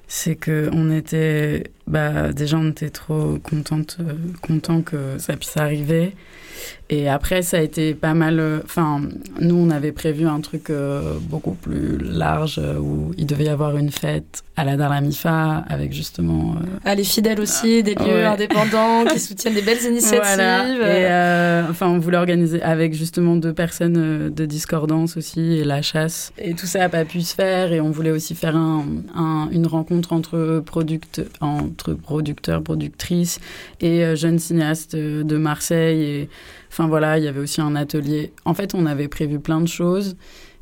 c'est 0.06 0.36
que 0.36 0.70
on 0.72 0.88
était, 0.92 1.64
bah, 1.86 2.32
déjà, 2.32 2.56
on 2.56 2.70
était 2.70 2.90
trop 2.90 3.38
contente, 3.42 3.98
euh, 4.00 4.12
content 4.42 4.82
que 4.82 5.18
ça 5.18 5.36
puisse 5.36 5.56
arriver. 5.56 6.14
Et 6.88 7.08
après, 7.08 7.42
ça 7.42 7.58
a 7.58 7.60
été 7.60 7.94
pas 7.94 8.14
mal. 8.14 8.38
euh, 8.40 8.60
Enfin, 8.64 9.02
nous, 9.40 9.56
on 9.56 9.70
avait 9.70 9.90
prévu 9.92 10.26
un 10.26 10.40
truc 10.40 10.70
euh, 10.70 11.14
beaucoup 11.20 11.52
plus 11.54 11.98
large 11.98 12.58
euh, 12.62 12.78
où 12.78 13.12
il 13.18 13.26
devait 13.26 13.44
y 13.44 13.48
avoir 13.48 13.76
une 13.76 13.90
fête 13.90 14.42
à 14.56 14.64
la 14.64 14.76
Daramifa 14.76 15.64
avec 15.68 15.92
justement. 15.92 16.54
Ah, 16.84 16.94
les 16.94 17.02
fidèles 17.04 17.40
aussi, 17.40 17.82
des 17.82 17.94
lieux 17.94 18.04
Ouais. 18.04 18.24
indépendants 18.24 19.04
qui 19.10 19.18
soutiennent 19.28 19.54
des 19.54 19.62
belles 19.62 19.82
initiatives. 19.84 20.20
Voilà. 20.36 21.64
Et 21.66 21.68
enfin, 21.70 21.88
on 21.88 21.98
voulait 21.98 22.18
organiser 22.18 22.62
avec 22.62 22.94
justement 22.94 23.34
deux 23.36 23.52
personnes 23.52 24.30
de 24.32 24.46
discordance 24.46 25.16
aussi 25.16 25.40
et 25.54 25.64
la 25.64 25.82
chasse. 25.82 26.32
Et 26.38 26.54
tout 26.54 26.66
ça 26.66 26.78
n'a 26.80 26.88
pas 26.88 27.04
pu 27.04 27.20
se 27.22 27.34
faire. 27.34 27.72
Et 27.72 27.80
on 27.80 27.90
voulait 27.90 28.12
aussi 28.12 28.34
faire 28.34 28.56
un, 28.56 28.84
un- 29.14 29.48
une 29.50 29.66
rencontre 29.66 30.12
entre, 30.12 30.62
product, 30.64 31.22
producteurs, 31.74 32.62
productrices 32.62 33.40
et 33.80 34.04
euh, 34.04 34.16
jeunes 34.16 34.38
cinéastes 34.38 34.94
euh, 34.94 35.22
de 35.22 35.36
Marseille. 35.36 36.28
Enfin 36.70 36.86
voilà, 36.86 37.18
il 37.18 37.24
y 37.24 37.28
avait 37.28 37.40
aussi 37.40 37.60
un 37.60 37.76
atelier. 37.76 38.32
En 38.44 38.54
fait, 38.54 38.74
on 38.74 38.86
avait 38.86 39.08
prévu 39.08 39.38
plein 39.38 39.60
de 39.60 39.68
choses. 39.68 40.16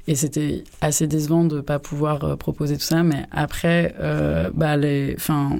Et 0.09 0.17
c'était 0.17 0.65
assez 0.81 1.07
décevant 1.07 1.45
de 1.45 1.57
ne 1.57 1.61
pas 1.61 1.79
pouvoir 1.79 2.25
euh, 2.25 2.37
proposer 2.37 2.77
tout 2.77 2.83
ça. 2.83 3.05
Mais 3.05 3.25
après, 3.31 3.95
bah, 4.55 4.77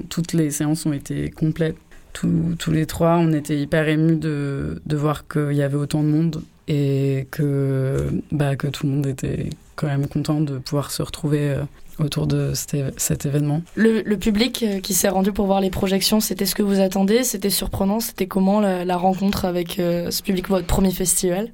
toutes 0.09 0.33
les 0.33 0.51
séances 0.51 0.85
ont 0.85 0.93
été 0.93 1.29
complètes 1.29 1.77
tous, 2.11 2.69
les 2.69 2.85
trois, 2.85 3.17
on 3.17 3.33
était 3.33 3.57
hyper 3.57 3.87
émus 3.87 4.17
de, 4.17 4.79
voir 4.91 5.27
qu'il 5.27 5.53
y 5.53 5.63
avait 5.63 5.77
autant 5.77 6.03
de 6.03 6.09
monde 6.09 6.43
et 6.67 7.27
que, 7.31 8.07
bah, 8.31 8.55
que 8.55 8.67
tout 8.67 8.85
le 8.85 8.93
monde 8.93 9.07
était 9.07 9.49
quand 9.75 9.87
même 9.87 10.05
content 10.05 10.39
de 10.39 10.59
pouvoir 10.59 10.91
se 10.91 11.01
retrouver 11.01 11.55
autour 11.99 12.27
de 12.27 12.53
cet, 12.53 13.25
événement. 13.25 13.61
Le, 13.75 14.01
le 14.01 14.17
public 14.17 14.63
euh, 14.63 14.79
qui 14.79 14.93
s'est 14.93 15.09
rendu 15.09 15.31
pour 15.31 15.45
voir 15.45 15.61
les 15.61 15.69
projections, 15.69 16.19
c'était 16.19 16.45
ce 16.45 16.55
que 16.55 16.63
vous 16.63 16.79
attendez 16.79 17.23
C'était 17.23 17.49
surprenant 17.49 17.99
C'était 17.99 18.27
comment 18.27 18.59
la, 18.59 18.85
la 18.85 18.97
rencontre 18.97 19.45
avec 19.45 19.79
euh, 19.79 20.11
ce 20.11 20.23
public, 20.23 20.49
votre 20.49 20.67
premier 20.67 20.91
festival? 20.91 21.49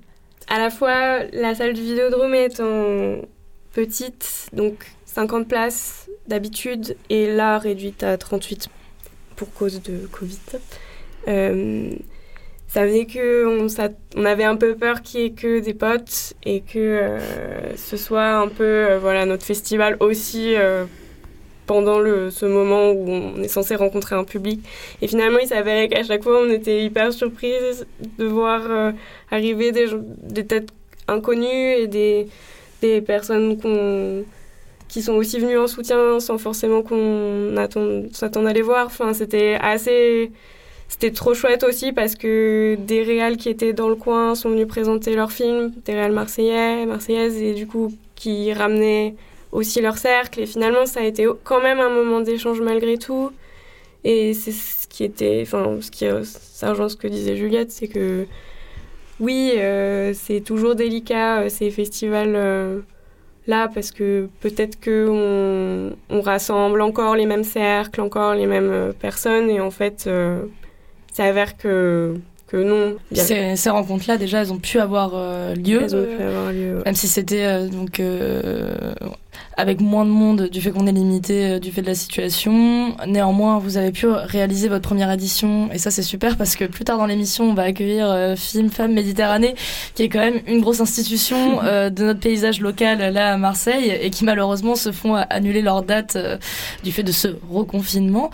À 0.47 0.57
la 0.57 0.69
fois, 0.69 1.23
la 1.33 1.53
salle 1.55 1.73
du 1.73 1.81
Vidéodrome 1.81 2.33
étant 2.33 3.21
petite, 3.73 4.47
donc 4.53 4.91
50 5.05 5.47
places 5.47 6.07
d'habitude, 6.27 6.95
et 7.09 7.31
là 7.31 7.57
réduite 7.57 8.03
à 8.03 8.17
38 8.17 8.69
pour 9.35 9.53
cause 9.53 9.81
de 9.81 10.07
Covid. 10.07 10.37
Euh, 11.27 11.91
ça 12.69 12.85
faisait 12.85 13.05
que 13.05 13.45
on, 13.45 13.67
on 14.15 14.25
avait 14.25 14.45
un 14.45 14.55
peu 14.55 14.75
peur 14.75 15.01
qu'il 15.01 15.19
y 15.19 15.25
ait 15.25 15.31
que 15.31 15.59
des 15.59 15.73
potes 15.73 16.33
et 16.45 16.61
que 16.61 16.77
euh, 16.77 17.75
ce 17.75 17.97
soit 17.97 18.35
un 18.35 18.47
peu 18.47 18.63
euh, 18.63 18.99
voilà 18.99 19.25
notre 19.25 19.43
festival 19.43 19.97
aussi 19.99 20.53
euh, 20.55 20.85
pendant 21.65 21.99
le, 21.99 22.31
ce 22.31 22.45
moment 22.45 22.91
où 22.91 23.09
on 23.09 23.43
est 23.43 23.47
censé 23.47 23.75
rencontrer 23.75 24.15
un 24.15 24.23
public. 24.23 24.59
Et 25.01 25.07
finalement, 25.07 25.37
il 25.39 25.47
s'avérait 25.47 25.87
qu'à 25.87 26.03
chaque 26.03 26.23
fois, 26.23 26.41
on 26.41 26.49
était 26.49 26.83
hyper 26.83 27.13
surprise 27.13 27.85
de 28.17 28.25
voir 28.25 28.61
arriver 29.29 29.71
des, 29.71 29.87
des 30.23 30.45
têtes 30.47 30.69
inconnues 31.07 31.73
et 31.73 31.87
des, 31.87 32.27
des 32.81 33.01
personnes 33.01 33.59
qu'on 33.61 34.23
qui 34.87 35.03
sont 35.03 35.13
aussi 35.13 35.39
venues 35.39 35.59
en 35.59 35.67
soutien 35.67 36.19
sans 36.19 36.39
forcément 36.39 36.81
qu'on 36.81 37.55
attend- 37.57 38.11
s'attende 38.11 38.47
à 38.47 38.53
les 38.53 38.63
voir. 38.63 38.87
Enfin, 38.87 39.13
c'était 39.13 39.55
assez... 39.61 40.31
C'était 40.89 41.11
trop 41.11 41.33
chouette 41.33 41.63
aussi 41.63 41.93
parce 41.93 42.15
que 42.15 42.75
des 42.77 43.03
réals 43.03 43.37
qui 43.37 43.47
étaient 43.47 43.73
dans 43.73 43.87
le 43.87 43.95
coin 43.95 44.35
sont 44.35 44.49
venus 44.49 44.67
présenter 44.67 45.15
leurs 45.15 45.31
films, 45.31 45.71
des 45.85 45.93
réals 45.93 46.11
marseillais, 46.11 46.85
marseillaises, 46.85 47.41
et 47.41 47.53
du 47.53 47.67
coup 47.67 47.93
qui 48.15 48.51
ramenaient 48.51 49.15
aussi 49.53 49.81
leur 49.81 49.97
cercle. 49.97 50.41
Et 50.41 50.45
finalement, 50.45 50.85
ça 50.85 50.99
a 50.99 51.03
été 51.03 51.25
quand 51.43 51.61
même 51.61 51.79
un 51.79 51.89
moment 51.89 52.19
d'échange 52.19 52.59
malgré 52.59 52.97
tout. 52.97 53.31
Et 54.03 54.33
c'est 54.33 54.51
ce 54.51 54.87
qui 54.87 55.03
était... 55.03 55.39
Enfin, 55.43 55.77
ce 55.79 55.91
qui, 55.91 56.05
ça 56.23 56.71
rejoint 56.71 56.89
ce 56.89 56.97
que 56.97 57.07
disait 57.07 57.37
Juliette, 57.37 57.71
c'est 57.71 57.87
que 57.87 58.25
oui, 59.19 59.53
euh, 59.57 60.13
c'est 60.13 60.41
toujours 60.41 60.75
délicat 60.75 61.41
euh, 61.41 61.49
ces 61.49 61.71
festivals 61.71 62.35
euh, 62.35 62.79
là 63.47 63.69
parce 63.73 63.91
que 63.91 64.29
peut-être 64.39 64.79
que 64.79 65.07
on, 65.09 65.95
on 66.09 66.21
rassemble 66.21 66.81
encore 66.81 67.15
les 67.15 67.25
mêmes 67.25 67.43
cercles, 67.43 67.99
encore 67.99 68.33
les 68.33 68.45
mêmes 68.45 68.71
euh, 68.71 68.91
personnes 68.93 69.49
et 69.49 69.59
en 69.59 69.71
fait, 69.71 70.09
euh, 71.19 71.23
ça 71.23 71.29
avère 71.29 71.57
que 71.57 72.15
que 72.49 72.57
non. 72.57 72.97
Ces, 73.13 73.55
ces 73.55 73.69
rencontres-là, 73.69 74.17
déjà, 74.17 74.41
elles 74.41 74.51
ont 74.51 74.57
pu 74.57 74.79
avoir 74.79 75.11
euh, 75.13 75.53
lieu. 75.53 75.81
Elles 75.83 75.95
ont 75.95 76.05
pu 76.05 76.23
avoir 76.23 76.51
lieu, 76.51 76.77
ouais. 76.77 76.83
Même 76.85 76.95
si 76.95 77.07
c'était 77.07 77.45
euh, 77.45 77.67
donc 77.67 77.99
euh, 77.99 78.93
avec 79.59 79.81
moins 79.81 80.05
de 80.05 80.09
monde 80.09 80.49
du 80.49 80.61
fait 80.61 80.71
qu'on 80.71 80.87
est 80.87 80.91
limité 80.91 81.51
euh, 81.51 81.59
du 81.59 81.71
fait 81.71 81.81
de 81.81 81.87
la 81.87 81.95
situation. 81.95 82.95
Néanmoins, 83.05 83.59
vous 83.59 83.75
avez 83.75 83.91
pu 83.91 84.07
réaliser 84.07 84.69
votre 84.69 84.87
première 84.87 85.11
édition 85.11 85.69
et 85.73 85.77
ça 85.77 85.91
c'est 85.91 86.01
super 86.01 86.37
parce 86.37 86.55
que 86.55 86.63
plus 86.63 86.85
tard 86.85 86.97
dans 86.97 87.05
l'émission, 87.05 87.49
on 87.49 87.53
va 87.53 87.63
accueillir 87.63 88.09
euh, 88.09 88.35
Film 88.37 88.69
Femmes 88.69 88.93
Méditerranée 88.93 89.55
qui 89.95 90.03
est 90.03 90.09
quand 90.09 90.19
même 90.19 90.39
une 90.47 90.61
grosse 90.61 90.79
institution 90.79 91.59
euh, 91.63 91.89
de 91.89 92.05
notre 92.05 92.21
paysage 92.21 92.61
local 92.61 93.13
là 93.13 93.33
à 93.33 93.37
Marseille 93.37 93.89
et 94.01 94.09
qui 94.09 94.23
malheureusement 94.23 94.75
se 94.75 94.93
font 94.93 95.15
annuler 95.15 95.61
leur 95.61 95.83
date 95.83 96.15
euh, 96.15 96.37
du 96.83 96.91
fait 96.91 97.03
de 97.03 97.11
ce 97.11 97.27
reconfinement. 97.51 98.31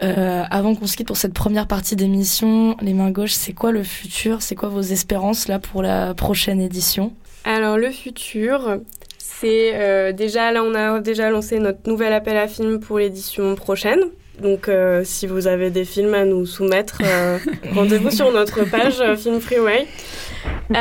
Avant 0.00 0.74
qu'on 0.74 0.86
se 0.86 0.98
quitte 0.98 1.06
pour 1.06 1.16
cette 1.16 1.32
première 1.32 1.66
partie 1.66 1.96
d'émission, 1.96 2.76
les 2.82 2.92
mains 2.92 3.10
gauches, 3.10 3.32
c'est 3.32 3.54
quoi 3.54 3.72
le 3.72 3.82
futur? 3.82 4.42
C'est 4.42 4.54
quoi 4.54 4.68
vos 4.68 4.82
espérances 4.82 5.48
là 5.48 5.58
pour 5.58 5.82
la 5.82 6.12
prochaine 6.12 6.60
édition? 6.60 7.14
Alors 7.44 7.78
le 7.78 7.90
futur, 7.90 8.80
c'est 9.40 9.72
euh, 9.74 10.12
déjà 10.12 10.52
là 10.52 10.62
on 10.62 10.74
a 10.74 11.00
déjà 11.00 11.30
lancé 11.30 11.58
notre 11.58 11.88
nouvel 11.88 12.12
appel 12.12 12.36
à 12.36 12.46
films 12.48 12.80
pour 12.80 12.98
l'édition 12.98 13.54
prochaine. 13.54 14.00
Donc 14.40 14.68
euh, 14.68 15.02
si 15.04 15.26
vous 15.26 15.46
avez 15.46 15.70
des 15.70 15.84
films 15.84 16.14
à 16.14 16.24
nous 16.24 16.44
soumettre, 16.46 16.98
euh, 17.04 17.38
rendez-vous 17.72 18.10
sur 18.10 18.32
notre 18.32 18.64
page 18.64 19.02
Film 19.16 19.40
Freeway. 19.40 19.86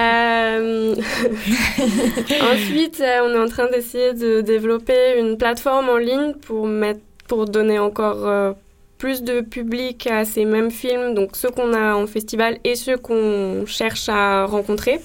Ensuite, 2.43 3.01
on 3.01 3.29
est 3.31 3.39
en 3.39 3.47
train 3.47 3.69
d'essayer 3.69 4.13
de 4.13 4.41
développer 4.41 5.19
une 5.19 5.37
plateforme 5.37 5.89
en 5.89 5.97
ligne 5.97 6.33
pour 6.33 6.65
mettre, 6.67 7.01
pour 7.27 7.45
donner 7.45 7.79
encore 7.79 8.55
plus 8.97 9.21
de 9.23 9.41
public 9.41 10.07
à 10.07 10.25
ces 10.25 10.45
mêmes 10.45 10.71
films, 10.71 11.13
donc 11.13 11.35
ceux 11.35 11.49
qu'on 11.49 11.73
a 11.73 11.95
en 11.95 12.07
festival 12.07 12.57
et 12.63 12.75
ceux 12.75 12.97
qu'on 12.97 13.65
cherche 13.65 14.07
à 14.09 14.45
rencontrer. 14.45 14.99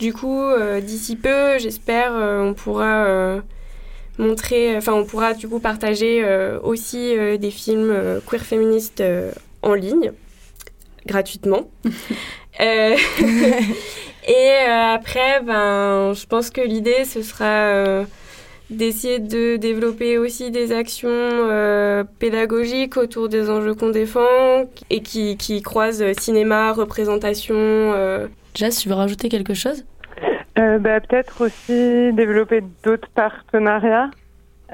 Du 0.00 0.12
coup, 0.14 0.40
euh, 0.40 0.80
d'ici 0.80 1.14
peu, 1.14 1.58
j'espère, 1.58 2.14
euh, 2.14 2.40
on 2.40 2.54
pourra 2.54 3.04
euh, 3.04 3.40
montrer, 4.18 4.76
enfin, 4.76 4.94
on 4.94 5.04
pourra 5.04 5.34
du 5.34 5.46
coup 5.46 5.60
partager 5.60 6.24
aussi 6.62 7.14
des 7.38 7.50
films 7.50 8.20
queer 8.26 8.42
féministes 8.42 9.02
en 9.62 9.74
ligne, 9.74 10.12
gratuitement. 11.06 11.70
Et 12.60 14.50
après, 14.68 15.40
ben, 15.42 16.12
je 16.12 16.26
pense 16.26 16.50
que 16.50 16.60
l'idée, 16.60 17.04
ce 17.04 17.22
sera 17.22 18.04
d'essayer 18.70 19.18
de 19.18 19.56
développer 19.56 20.16
aussi 20.16 20.50
des 20.50 20.72
actions 20.72 21.08
euh, 21.10 22.04
pédagogiques 22.20 22.96
autour 22.96 23.28
des 23.28 23.50
enjeux 23.50 23.74
qu'on 23.74 23.90
défend 23.90 24.28
et 24.90 25.02
qui, 25.02 25.36
qui 25.36 25.60
croisent 25.60 26.04
cinéma, 26.18 26.72
représentation. 26.72 27.56
euh. 27.56 28.28
Jess, 28.54 28.80
tu 28.80 28.88
veux 28.88 28.94
rajouter 28.94 29.28
quelque 29.28 29.54
chose? 29.54 29.84
Euh, 30.58 30.78
bah, 30.78 31.00
Peut-être 31.00 31.40
aussi 31.44 32.12
développer 32.12 32.62
d'autres 32.82 33.08
partenariats 33.14 34.10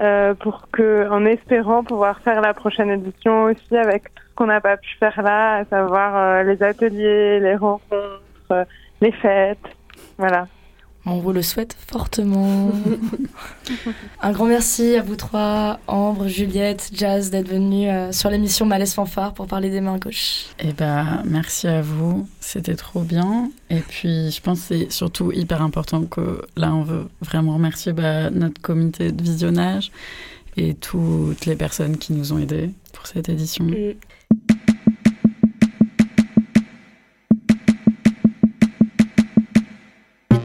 euh, 0.00 0.34
pour 0.34 0.68
que, 0.72 1.08
en 1.10 1.24
espérant 1.24 1.84
pouvoir 1.84 2.20
faire 2.20 2.40
la 2.40 2.54
prochaine 2.54 2.90
édition 2.90 3.44
aussi 3.44 3.76
avec 3.76 4.04
tout 4.14 4.22
ce 4.30 4.34
qu'on 4.34 4.46
n'a 4.46 4.60
pas 4.60 4.76
pu 4.76 4.88
faire 4.98 5.22
là, 5.22 5.56
à 5.56 5.64
savoir 5.64 6.16
euh, 6.16 6.42
les 6.42 6.62
ateliers, 6.62 7.40
les 7.40 7.56
rencontres, 7.56 8.66
les 9.00 9.12
fêtes. 9.12 9.58
Voilà. 10.18 10.48
On 11.08 11.20
vous 11.20 11.32
le 11.32 11.40
souhaite 11.40 11.76
fortement. 11.86 12.72
Un 14.22 14.32
grand 14.32 14.46
merci 14.46 14.96
à 14.96 15.02
vous 15.02 15.14
trois, 15.14 15.78
Ambre, 15.86 16.26
Juliette, 16.26 16.90
Jazz, 16.92 17.30
d'être 17.30 17.48
venus 17.48 17.88
euh, 17.88 18.10
sur 18.10 18.28
l'émission 18.28 18.66
Malaise 18.66 18.92
Fanfare 18.92 19.32
pour 19.32 19.46
parler 19.46 19.70
des 19.70 19.80
mains 19.80 19.98
gauches. 19.98 20.46
Eh 20.58 20.72
ben, 20.72 21.22
merci 21.24 21.68
à 21.68 21.80
vous, 21.80 22.28
c'était 22.40 22.74
trop 22.74 23.02
bien. 23.02 23.52
Et 23.70 23.80
puis, 23.80 24.32
je 24.32 24.40
pense 24.40 24.62
que 24.62 24.66
c'est 24.66 24.90
surtout 24.90 25.30
hyper 25.30 25.62
important 25.62 26.02
que 26.02 26.42
là, 26.56 26.74
on 26.74 26.82
veut 26.82 27.06
vraiment 27.20 27.54
remercier 27.54 27.92
bah, 27.92 28.30
notre 28.30 28.60
comité 28.60 29.12
de 29.12 29.22
visionnage 29.22 29.92
et 30.56 30.74
toutes 30.74 31.46
les 31.46 31.54
personnes 31.54 31.98
qui 31.98 32.14
nous 32.14 32.32
ont 32.32 32.38
aidés 32.38 32.70
pour 32.92 33.06
cette 33.06 33.28
édition. 33.28 33.64
Mm. 33.64 33.94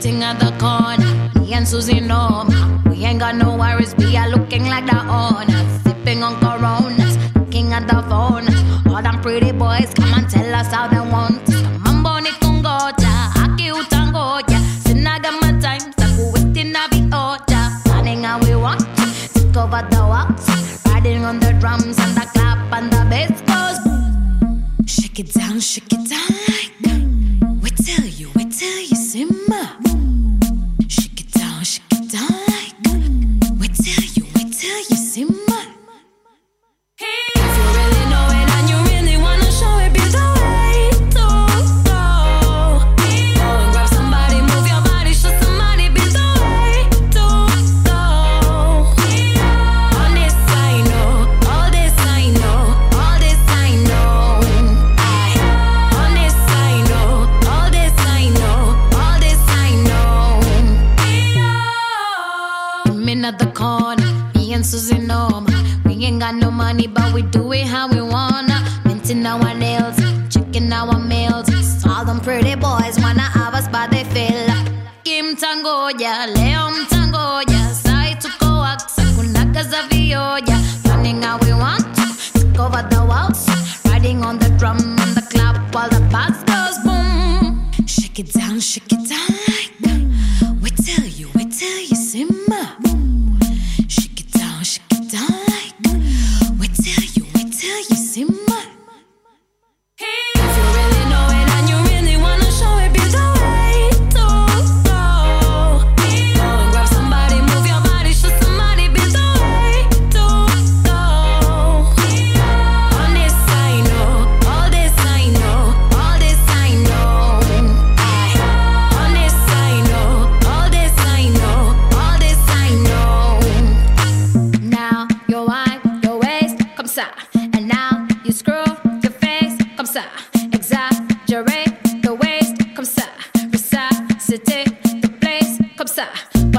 Sitting 0.02 0.24
at 0.24 0.40
the 0.40 0.50
corner, 0.58 1.40
me 1.40 1.54
and 1.54 1.68
Susie 1.68 2.00
know 2.00 2.48
we 2.90 3.06
ain't 3.06 3.20
got 3.20 3.36
no 3.36 3.56
worries. 3.56 3.94
We 4.00 4.18
are 4.18 4.28
looking 4.30 4.66
like 4.66 4.88
the 4.88 4.98
owners, 4.98 5.82
sipping 5.84 6.24
on 6.24 6.40
Coronas, 6.40 7.18
looking 7.36 7.72
at 7.72 7.88
the 7.88 8.02
phone. 8.10 8.50
All 8.92 9.04
them 9.04 9.22
pretty 9.22 9.52
boys 9.52 9.94
come 9.94 10.12
and 10.16 10.28
tell 10.28 10.56
us 10.56 10.74
how 10.74 10.88
they 10.88 11.00
want. 11.00 11.48
Mambo 11.86 12.18
ni 12.18 12.32
kungoja, 12.42 13.30
aki 13.44 13.70
utangoja. 13.70 14.58
Sinaga 14.86 15.40
my 15.40 15.52
time, 15.62 15.94
saku 15.94 16.32
waiting 16.34 16.72
na 16.72 16.88
order. 17.14 17.70
Planning 17.86 18.24
how 18.24 18.40
we 18.40 18.56
want, 18.56 18.82
take 19.36 19.56
over 19.56 19.86
the 19.92 20.02
walks, 20.02 20.50
riding 20.88 21.26
on 21.26 21.40
the 21.40 21.54
drums 21.60 22.00
and 22.00 22.16
the 22.18 22.26
clap 22.34 22.74
and 22.74 22.92
the 22.92 23.06
bass 23.08 23.40
goes. 23.42 24.90
Shake 24.90 25.20
it 25.20 25.32
down, 25.32 25.60
shake 25.60 25.94
it 25.94 26.10
down 26.10 26.81
tell 29.14 30.21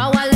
Power 0.02 0.31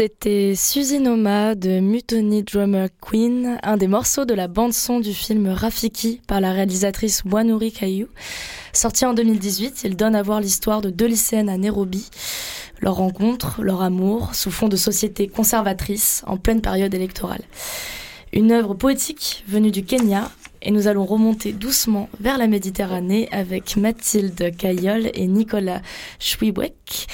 C'était 0.00 0.54
Suzy 0.54 1.00
Noma 1.00 1.56
de 1.56 1.80
Mutiny 1.80 2.44
Drummer 2.44 2.86
Queen, 3.00 3.58
un 3.64 3.76
des 3.76 3.88
morceaux 3.88 4.24
de 4.24 4.32
la 4.32 4.46
bande-son 4.46 5.00
du 5.00 5.12
film 5.12 5.48
Rafiki 5.48 6.20
par 6.28 6.40
la 6.40 6.52
réalisatrice 6.52 7.24
Wanuri 7.28 7.72
Kayu. 7.72 8.06
Sorti 8.72 9.04
en 9.06 9.12
2018, 9.12 9.80
il 9.82 9.96
donne 9.96 10.14
à 10.14 10.22
voir 10.22 10.40
l'histoire 10.40 10.82
de 10.82 10.90
deux 10.90 11.06
lycéennes 11.06 11.48
à 11.48 11.56
Nairobi, 11.56 12.10
leur 12.80 12.94
rencontre, 12.94 13.60
leur 13.60 13.82
amour, 13.82 14.36
sous 14.36 14.52
fond 14.52 14.68
de 14.68 14.76
société 14.76 15.26
conservatrice 15.26 16.22
en 16.28 16.36
pleine 16.36 16.60
période 16.60 16.94
électorale. 16.94 17.42
Une 18.32 18.52
œuvre 18.52 18.74
poétique 18.74 19.42
venue 19.48 19.72
du 19.72 19.82
Kenya, 19.82 20.30
et 20.62 20.70
nous 20.70 20.86
allons 20.86 21.06
remonter 21.06 21.50
doucement 21.50 22.08
vers 22.20 22.38
la 22.38 22.46
Méditerranée 22.46 23.28
avec 23.32 23.76
Mathilde 23.76 24.56
Kayol 24.56 25.10
et 25.12 25.26
Nicolas 25.26 25.82
Schwiebweck 26.20 27.08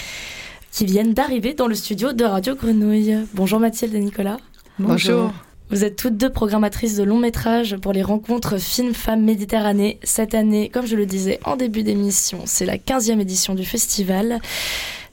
qui 0.74 0.86
viennent 0.86 1.14
d'arriver 1.14 1.54
dans 1.54 1.68
le 1.68 1.76
studio 1.76 2.12
de 2.12 2.24
Radio 2.24 2.56
Grenouille. 2.56 3.16
Bonjour 3.32 3.60
Mathilde 3.60 3.94
et 3.94 4.00
Nicolas. 4.00 4.38
Bonjour. 4.80 5.32
Vous 5.70 5.84
êtes 5.84 5.94
toutes 5.94 6.16
deux 6.16 6.32
programmatrices 6.32 6.96
de 6.96 7.04
long 7.04 7.20
métrage 7.20 7.76
pour 7.76 7.92
les 7.92 8.02
rencontres 8.02 8.58
Films 8.58 8.92
Femmes 8.92 9.22
Méditerranée. 9.22 10.00
Cette 10.02 10.34
année, 10.34 10.70
comme 10.70 10.84
je 10.84 10.96
le 10.96 11.06
disais 11.06 11.38
en 11.44 11.54
début 11.54 11.84
d'émission, 11.84 12.40
c'est 12.46 12.66
la 12.66 12.76
15e 12.76 13.20
édition 13.20 13.54
du 13.54 13.64
festival. 13.64 14.40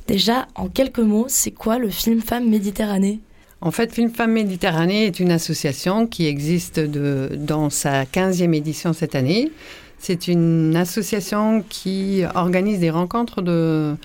Déjà, 0.07 0.47
en 0.55 0.67
quelques 0.67 0.97
mots, 0.97 1.25
c'est 1.27 1.51
quoi 1.51 1.77
le 1.77 1.91
Film 1.91 2.21
Femmes 2.21 2.49
Méditerranée? 2.49 3.19
En 3.61 3.69
fait, 3.69 3.93
Film 3.93 4.09
Femmes 4.09 4.31
Méditerranée 4.31 5.05
est 5.05 5.19
une 5.19 5.29
association 5.29 6.07
qui 6.07 6.25
existe 6.25 6.79
de, 6.79 7.29
dans 7.37 7.69
sa 7.69 8.05
15e 8.05 8.55
édition 8.55 8.93
cette 8.93 9.13
année. 9.13 9.51
C'est 9.99 10.27
une 10.27 10.75
association 10.75 11.63
qui 11.69 12.23
organise 12.33 12.79
des 12.79 12.89
rencontres 12.89 13.43
de, 13.43 13.95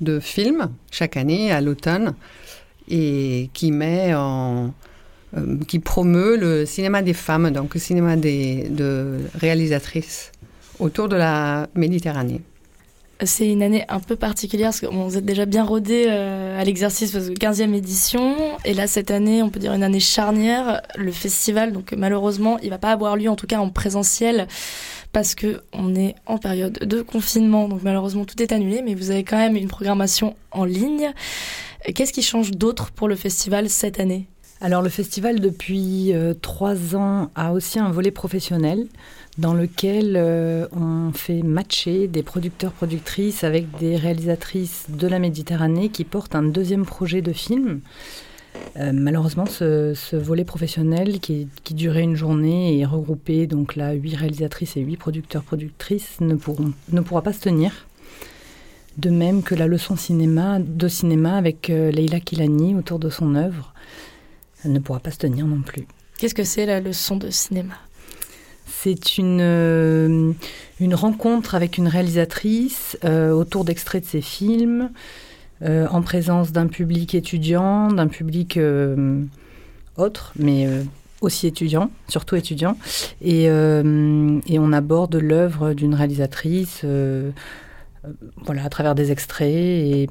de 0.00 0.20
films 0.20 0.70
chaque 0.90 1.16
année 1.16 1.52
à 1.52 1.60
l'automne 1.60 2.14
et 2.88 3.50
qui 3.52 3.72
met 3.72 4.14
en 4.14 4.72
euh, 5.36 5.58
qui 5.68 5.78
promeut 5.78 6.36
le 6.36 6.66
cinéma 6.66 7.02
des 7.02 7.14
femmes, 7.14 7.50
donc 7.52 7.74
le 7.74 7.80
cinéma 7.80 8.16
des, 8.16 8.68
de 8.68 9.18
réalisatrices 9.38 10.32
autour 10.80 11.08
de 11.08 11.14
la 11.14 11.68
Méditerranée. 11.76 12.40
C'est 13.24 13.48
une 13.48 13.62
année 13.62 13.84
un 13.88 14.00
peu 14.00 14.16
particulière 14.16 14.68
parce 14.68 14.80
que 14.80 14.86
bon, 14.86 15.04
vous 15.04 15.18
êtes 15.18 15.24
déjà 15.24 15.44
bien 15.44 15.64
rodés 15.64 16.08
à 16.08 16.64
l'exercice 16.64 17.14
15e 17.14 17.74
édition. 17.74 18.34
Et 18.64 18.72
là, 18.72 18.86
cette 18.86 19.10
année, 19.10 19.42
on 19.42 19.50
peut 19.50 19.60
dire 19.60 19.72
une 19.74 19.82
année 19.82 20.00
charnière. 20.00 20.80
Le 20.96 21.12
festival, 21.12 21.72
donc 21.72 21.92
malheureusement, 21.92 22.58
il 22.62 22.70
va 22.70 22.78
pas 22.78 22.92
avoir 22.92 23.16
lieu, 23.16 23.28
en 23.28 23.36
tout 23.36 23.46
cas 23.46 23.58
en 23.58 23.68
présentiel, 23.68 24.48
parce 25.12 25.34
que 25.34 25.60
on 25.72 25.94
est 25.94 26.14
en 26.26 26.38
période 26.38 26.78
de 26.78 27.02
confinement. 27.02 27.68
Donc 27.68 27.82
malheureusement, 27.82 28.24
tout 28.24 28.42
est 28.42 28.52
annulé, 28.52 28.82
mais 28.82 28.94
vous 28.94 29.10
avez 29.10 29.24
quand 29.24 29.38
même 29.38 29.56
une 29.56 29.68
programmation 29.68 30.34
en 30.50 30.64
ligne. 30.64 31.12
Qu'est-ce 31.94 32.12
qui 32.12 32.22
change 32.22 32.52
d'autre 32.52 32.90
pour 32.90 33.08
le 33.08 33.16
festival 33.16 33.68
cette 33.68 34.00
année? 34.00 34.26
Alors 34.62 34.82
le 34.82 34.90
festival 34.90 35.40
depuis 35.40 36.12
euh, 36.12 36.34
trois 36.34 36.94
ans 36.94 37.30
a 37.34 37.52
aussi 37.52 37.78
un 37.78 37.90
volet 37.90 38.10
professionnel 38.10 38.88
dans 39.40 39.54
lequel 39.54 40.16
euh, 40.16 40.66
on 40.72 41.12
fait 41.12 41.42
matcher 41.42 42.08
des 42.08 42.22
producteurs 42.22 42.72
productrices 42.72 43.42
avec 43.42 43.66
des 43.78 43.96
réalisatrices 43.96 44.84
de 44.90 45.06
la 45.06 45.18
Méditerranée 45.18 45.88
qui 45.88 46.04
portent 46.04 46.34
un 46.34 46.42
deuxième 46.42 46.84
projet 46.84 47.22
de 47.22 47.32
film. 47.32 47.80
Euh, 48.76 48.90
malheureusement, 48.92 49.46
ce, 49.46 50.16
volet 50.16 50.44
professionnel 50.44 51.20
qui, 51.20 51.48
durait 51.70 52.02
une 52.02 52.16
journée 52.16 52.78
et 52.78 52.84
regroupé 52.84 53.46
donc 53.46 53.76
là 53.76 53.94
huit 53.94 54.14
réalisatrices 54.14 54.76
et 54.76 54.80
huit 54.80 54.98
producteurs 54.98 55.42
productrices 55.42 56.20
ne, 56.20 56.34
ne 56.92 57.00
pourra 57.00 57.22
pas 57.22 57.32
se 57.32 57.40
tenir. 57.40 57.86
De 58.98 59.08
même 59.08 59.42
que 59.42 59.54
la 59.54 59.66
leçon 59.66 59.96
cinéma, 59.96 60.58
de 60.58 60.88
cinéma 60.88 61.36
avec 61.36 61.68
Leila 61.68 62.20
Kilani 62.20 62.74
autour 62.74 62.98
de 62.98 63.08
son 63.08 63.34
œuvre 63.36 63.72
ne 64.66 64.78
pourra 64.80 65.00
pas 65.00 65.12
se 65.12 65.18
tenir 65.18 65.46
non 65.46 65.62
plus. 65.62 65.86
Qu'est-ce 66.18 66.34
que 66.34 66.44
c'est 66.44 66.66
la 66.66 66.80
leçon 66.80 67.16
de 67.16 67.30
cinéma? 67.30 67.76
C'est 68.82 69.18
une, 69.18 69.40
euh, 69.42 70.32
une 70.80 70.94
rencontre 70.94 71.54
avec 71.54 71.76
une 71.76 71.86
réalisatrice 71.86 72.96
euh, 73.04 73.30
autour 73.30 73.66
d'extraits 73.66 74.04
de 74.04 74.08
ses 74.08 74.22
films, 74.22 74.90
euh, 75.62 75.86
en 75.90 76.00
présence 76.00 76.50
d'un 76.52 76.66
public 76.66 77.14
étudiant, 77.14 77.92
d'un 77.92 78.08
public 78.08 78.58
autre, 79.96 80.32
mais 80.38 80.66
aussi 81.20 81.46
étudiant, 81.46 81.90
surtout 82.08 82.36
étudiant. 82.36 82.78
Et, 83.20 83.50
on 83.50 84.72
aborde 84.72 85.16
l'œuvre 85.16 85.74
d'une 85.74 85.94
réalisatrice 85.94 86.84
voilà, 88.44 88.64
à 88.64 88.68
travers 88.70 88.94
des 88.94 89.12
extraits 89.12 90.08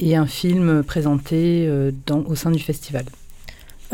et, 0.00 0.16
un 0.16 0.26
film 0.26 0.82
présenté 0.84 1.68
au 2.08 2.34
sein 2.36 2.50
du 2.52 2.60
festival 2.60 3.04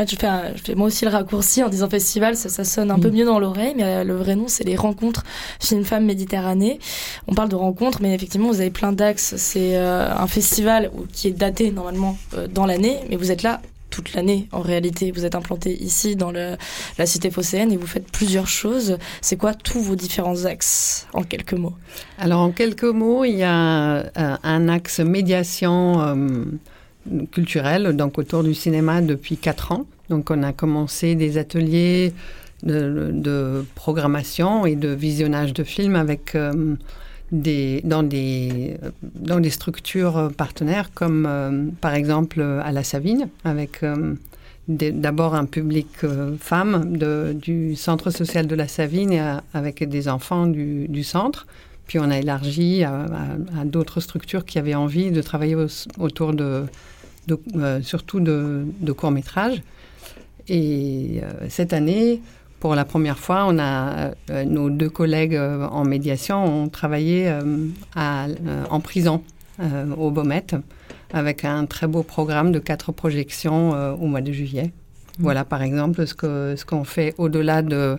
je, 0.07 0.15
fais 0.15 0.75
moi 0.75 0.87
aussi 0.87 1.05
le 1.05 1.11
raccourci 1.11 1.63
en 1.63 1.69
disant 1.69 1.89
festival, 1.89 2.35
ça, 2.35 2.63
sonne 2.63 2.91
un 2.91 2.99
peu 2.99 3.09
mieux 3.09 3.25
dans 3.25 3.39
l'oreille, 3.39 3.73
mais 3.75 3.83
euh, 3.83 4.03
le 4.03 4.15
vrai 4.15 4.35
nom, 4.35 4.47
c'est 4.47 4.63
les 4.63 4.75
rencontres 4.75 5.23
film-femme 5.59 6.05
Méditerranée. 6.05 6.79
On 7.27 7.33
parle 7.33 7.49
de 7.49 7.55
rencontres, 7.55 7.99
mais 8.01 8.13
effectivement, 8.13 8.47
vous 8.47 8.61
avez 8.61 8.69
plein 8.69 8.93
d'axes. 8.93 9.35
C'est 9.37 9.77
euh, 9.77 10.09
un 10.11 10.27
festival 10.27 10.91
qui 11.11 11.27
est 11.27 11.31
daté 11.31 11.71
normalement 11.71 12.17
euh, 12.35 12.47
dans 12.47 12.65
l'année, 12.65 12.99
mais 13.09 13.15
vous 13.15 13.31
êtes 13.31 13.43
là 13.43 13.61
toute 13.89 14.13
l'année 14.13 14.47
en 14.51 14.61
réalité. 14.61 15.11
Vous 15.11 15.25
êtes 15.25 15.35
implanté 15.35 15.75
ici 15.83 16.15
dans 16.15 16.31
le, 16.31 16.55
la 16.97 17.05
cité 17.05 17.31
phocéenne 17.31 17.71
et 17.71 17.77
vous 17.77 17.87
faites 17.87 18.09
plusieurs 18.11 18.47
choses. 18.47 18.97
C'est 19.21 19.35
quoi 19.35 19.53
tous 19.53 19.81
vos 19.81 19.95
différents 19.95 20.45
axes 20.45 21.07
en 21.13 21.23
quelques 21.23 21.53
mots? 21.53 21.73
Alors 22.19 22.41
en 22.41 22.51
quelques 22.51 22.83
mots, 22.83 23.25
il 23.25 23.35
y 23.35 23.43
a 23.43 24.11
un 24.15 24.69
axe 24.69 24.99
médiation 24.99 26.37
culturel, 27.31 27.95
donc 27.95 28.17
autour 28.17 28.43
du 28.43 28.53
cinéma 28.53 29.01
depuis 29.01 29.37
quatre 29.37 29.71
ans. 29.71 29.85
Donc 30.09 30.31
on 30.31 30.43
a 30.43 30.53
commencé 30.53 31.15
des 31.15 31.37
ateliers 31.37 32.13
de, 32.63 33.65
programmation 33.75 34.65
et 34.65 34.75
de 34.75 34.89
visionnage 34.89 35.53
de 35.53 35.63
films 35.63 35.95
avec 35.95 36.35
euh, 36.35 36.75
des, 37.31 37.81
dans, 37.83 38.03
des, 38.03 38.77
dans 39.15 39.39
des 39.39 39.49
structures 39.49 40.31
partenaires 40.35 40.91
comme 40.93 41.25
euh, 41.29 41.67
par 41.79 41.93
exemple 41.93 42.41
à 42.41 42.71
la 42.71 42.83
Savine 42.83 43.29
avec 43.43 43.83
euh, 43.83 44.15
d'abord 44.67 45.35
un 45.35 45.45
public 45.45 45.87
femme 46.39 46.97
du 47.33 47.75
centre 47.75 48.11
social 48.11 48.45
de 48.45 48.55
la 48.55 48.67
Savine 48.67 49.11
et 49.11 49.21
avec 49.53 49.87
des 49.87 50.07
enfants 50.07 50.45
du 50.45 51.03
centre. 51.03 51.47
Puis 51.89 51.97
on 51.97 52.11
a 52.11 52.19
élargi 52.19 52.83
à, 52.83 53.07
d'autres 53.65 53.99
structures 53.99 54.45
qui 54.45 54.59
avaient 54.59 54.75
envie 54.75 55.09
de 55.09 55.23
travailler 55.23 55.55
autour 55.97 56.33
de 56.33 56.65
euh, 57.55 57.81
surtout 57.81 58.19
de, 58.19 58.91
courts-métrages. 58.91 59.61
Et 60.47 61.21
euh, 61.23 61.45
cette 61.49 61.73
année, 61.73 62.21
pour 62.59 62.75
la 62.75 62.85
première 62.85 63.19
fois, 63.19 63.45
on 63.47 63.59
a 63.59 64.11
euh, 64.29 64.43
nos 64.45 64.69
deux 64.69 64.89
collègues 64.89 65.37
en 65.37 65.83
médiation 65.85 66.63
ont 66.63 66.69
travaillé 66.69 67.31
en 67.95 68.79
prison 68.79 69.23
au 69.97 70.11
Beaumet 70.11 70.45
avec 71.11 71.43
un 71.43 71.65
très 71.65 71.87
beau 71.87 72.03
programme 72.03 72.51
de 72.51 72.59
quatre 72.59 72.91
projections 72.91 73.71
au 74.01 74.07
mois 74.07 74.21
de 74.21 74.31
juillet. 74.31 74.71
Mmh. 75.19 75.23
Voilà, 75.23 75.43
par 75.43 75.61
exemple, 75.61 76.05
ce 76.07 76.13
que 76.13 76.55
ce 76.55 76.65
qu'on 76.65 76.83
fait 76.83 77.13
au-delà 77.17 77.61
de 77.61 77.97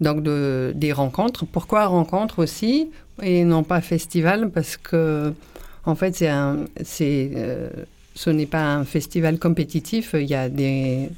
donc 0.00 0.22
de, 0.22 0.72
des 0.74 0.92
rencontres. 0.92 1.46
Pourquoi 1.46 1.86
rencontres 1.86 2.40
aussi 2.40 2.90
et 3.22 3.44
non 3.44 3.62
pas 3.64 3.80
festival? 3.80 4.50
Parce 4.50 4.76
que 4.76 5.32
en 5.84 5.94
fait, 5.94 6.14
c'est 6.14 6.28
un, 6.28 6.64
c'est 6.82 7.30
ce 8.14 8.30
n'est 8.30 8.46
pas 8.46 8.74
un 8.74 8.84
festival 8.84 9.38
compétitif. 9.38 10.14
Il 10.18 10.28
y 10.28 10.34
a 10.34 10.48
des, 10.48 11.08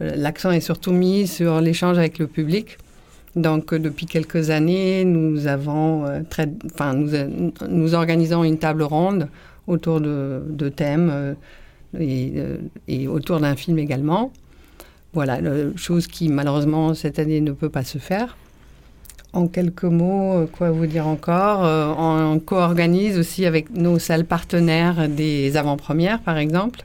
l'accent 0.00 0.50
est 0.50 0.60
surtout 0.60 0.92
mis 0.92 1.26
sur 1.26 1.60
l'échange 1.60 1.98
avec 1.98 2.18
le 2.18 2.26
public. 2.26 2.78
Donc, 3.36 3.74
depuis 3.74 4.06
quelques 4.06 4.50
années, 4.50 5.04
nous 5.04 5.46
avons 5.46 6.04
euh, 6.06 6.20
enfin, 6.66 6.94
nous, 6.94 7.52
nous, 7.68 7.94
organisons 7.94 8.42
une 8.42 8.58
table 8.58 8.82
ronde 8.82 9.28
autour 9.68 10.00
de, 10.00 10.42
de 10.48 10.68
thèmes 10.68 11.10
euh, 11.12 11.34
euh, 11.94 12.56
et, 12.88 13.06
autour 13.06 13.38
d'un 13.38 13.54
film 13.54 13.78
également. 13.78 14.32
Voilà, 15.12 15.40
chose 15.76 16.06
qui 16.06 16.28
malheureusement 16.28 16.94
cette 16.94 17.18
année 17.18 17.40
ne 17.40 17.52
peut 17.52 17.68
pas 17.68 17.82
se 17.82 17.98
faire. 17.98 18.36
En 19.32 19.46
quelques 19.46 19.84
mots, 19.84 20.38
euh, 20.38 20.46
quoi 20.46 20.70
vous 20.70 20.86
dire 20.86 21.06
encore 21.06 21.64
euh, 21.64 21.92
On 21.96 22.40
co-organise 22.40 23.16
aussi 23.16 23.46
avec 23.46 23.70
nos 23.70 23.98
salles 23.98 24.24
partenaires 24.24 25.08
des 25.08 25.56
avant-premières, 25.56 26.20
par 26.20 26.36
exemple, 26.36 26.80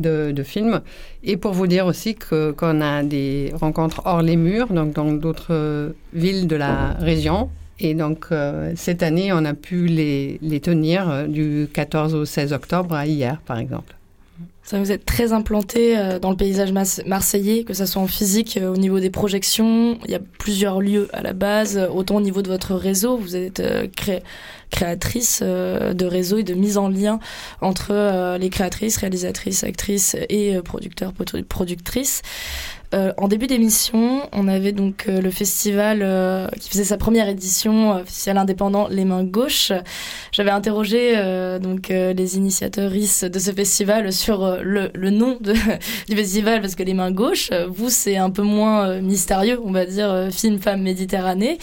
de, 0.00 0.42
films. 0.42 0.80
Et 1.22 1.36
pour 1.36 1.52
vous 1.52 1.66
dire 1.68 1.86
aussi 1.86 2.16
qu'on 2.16 2.80
a 2.80 3.02
des 3.04 3.52
rencontres 3.54 4.02
hors 4.04 4.22
les 4.22 4.36
murs, 4.36 4.68
donc 4.68 4.92
dans 4.92 5.12
d'autres 5.12 5.94
villes 6.12 6.48
de 6.48 6.56
la 6.56 6.94
région. 6.94 7.48
Et 7.80 7.94
donc, 7.94 8.26
euh, 8.32 8.72
cette 8.74 9.04
année, 9.04 9.32
on 9.32 9.44
a 9.44 9.54
pu 9.54 9.86
les, 9.86 10.38
les 10.42 10.60
tenir 10.60 11.28
du 11.28 11.68
14 11.72 12.14
au 12.14 12.24
16 12.24 12.52
octobre 12.52 12.94
à 12.94 13.06
hier, 13.06 13.40
par 13.46 13.58
exemple. 13.58 13.97
Vous 14.72 14.92
êtes 14.92 15.06
très 15.06 15.32
implanté 15.32 15.96
euh, 15.96 16.18
dans 16.18 16.30
le 16.30 16.36
paysage 16.36 16.72
marseillais, 17.06 17.64
que 17.64 17.72
ce 17.72 17.86
soit 17.86 18.02
en 18.02 18.06
physique, 18.06 18.58
euh, 18.58 18.70
au 18.70 18.76
niveau 18.76 19.00
des 19.00 19.08
projections. 19.08 19.98
Il 20.04 20.10
y 20.10 20.14
a 20.14 20.20
plusieurs 20.38 20.82
lieux 20.82 21.08
à 21.14 21.22
la 21.22 21.32
base, 21.32 21.78
euh, 21.78 21.88
autant 21.88 22.16
au 22.16 22.20
niveau 22.20 22.42
de 22.42 22.48
votre 22.48 22.74
réseau. 22.74 23.16
Vous 23.16 23.34
êtes 23.34 23.62
créatrice 24.70 25.42
de 25.42 26.04
réseau 26.04 26.38
et 26.38 26.42
de 26.42 26.52
mise 26.52 26.76
en 26.76 26.88
lien 26.88 27.18
entre 27.62 28.36
les 28.38 28.50
créatrices, 28.50 28.98
réalisatrices, 28.98 29.64
actrices 29.64 30.16
et 30.28 30.60
producteurs, 30.60 31.12
productrices. 31.48 32.22
Euh, 32.94 33.12
en 33.18 33.28
début 33.28 33.46
d'émission, 33.46 34.22
on 34.32 34.48
avait 34.48 34.72
donc 34.72 35.04
euh, 35.08 35.20
le 35.20 35.30
festival 35.30 36.00
euh, 36.00 36.48
qui 36.58 36.70
faisait 36.70 36.84
sa 36.84 36.96
première 36.96 37.28
édition, 37.28 38.02
festival 38.04 38.38
indépendant 38.38 38.88
Les 38.88 39.04
Mains 39.04 39.24
Gauches. 39.24 39.72
J'avais 40.32 40.50
interrogé 40.50 41.16
donc 41.60 41.88
les 41.88 42.36
initiateurs 42.36 42.90
de 42.90 43.38
ce 43.38 43.52
festival 43.52 44.12
sur 44.12 44.58
le, 44.62 44.90
le, 44.94 45.10
nom 45.10 45.36
de, 45.40 45.52
du 46.08 46.16
festival 46.16 46.60
parce 46.60 46.74
que 46.74 46.82
Les 46.82 46.94
Mains 46.94 47.10
Gauches, 47.10 47.50
vous 47.68 47.90
c'est 47.90 48.16
un 48.16 48.30
peu 48.30 48.42
moins 48.42 49.00
mystérieux, 49.00 49.60
on 49.64 49.72
va 49.72 49.84
dire 49.84 50.28
film 50.30 50.58
femme 50.58 50.82
Méditerranée. 50.82 51.58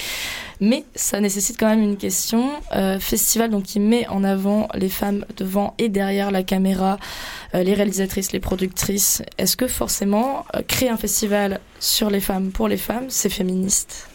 Mais 0.61 0.85
ça 0.95 1.19
nécessite 1.19 1.59
quand 1.59 1.67
même 1.67 1.81
une 1.81 1.97
question. 1.97 2.49
Euh, 2.73 2.99
festival 2.99 3.61
qui 3.61 3.79
met 3.79 4.07
en 4.07 4.23
avant 4.23 4.67
les 4.73 4.89
femmes 4.89 5.25
devant 5.37 5.73
et 5.77 5.89
derrière 5.89 6.31
la 6.31 6.43
caméra, 6.43 6.97
euh, 7.53 7.63
les 7.63 7.73
réalisatrices, 7.73 8.31
les 8.31 8.39
productrices. 8.39 9.21
Est-ce 9.37 9.57
que 9.57 9.67
forcément 9.67 10.45
euh, 10.55 10.61
créer 10.67 10.89
un 10.89 10.97
festival 10.97 11.59
sur 11.79 12.09
les 12.09 12.19
femmes 12.19 12.51
pour 12.51 12.67
les 12.67 12.77
femmes, 12.77 13.05
c'est 13.09 13.29
féministe? 13.29 14.09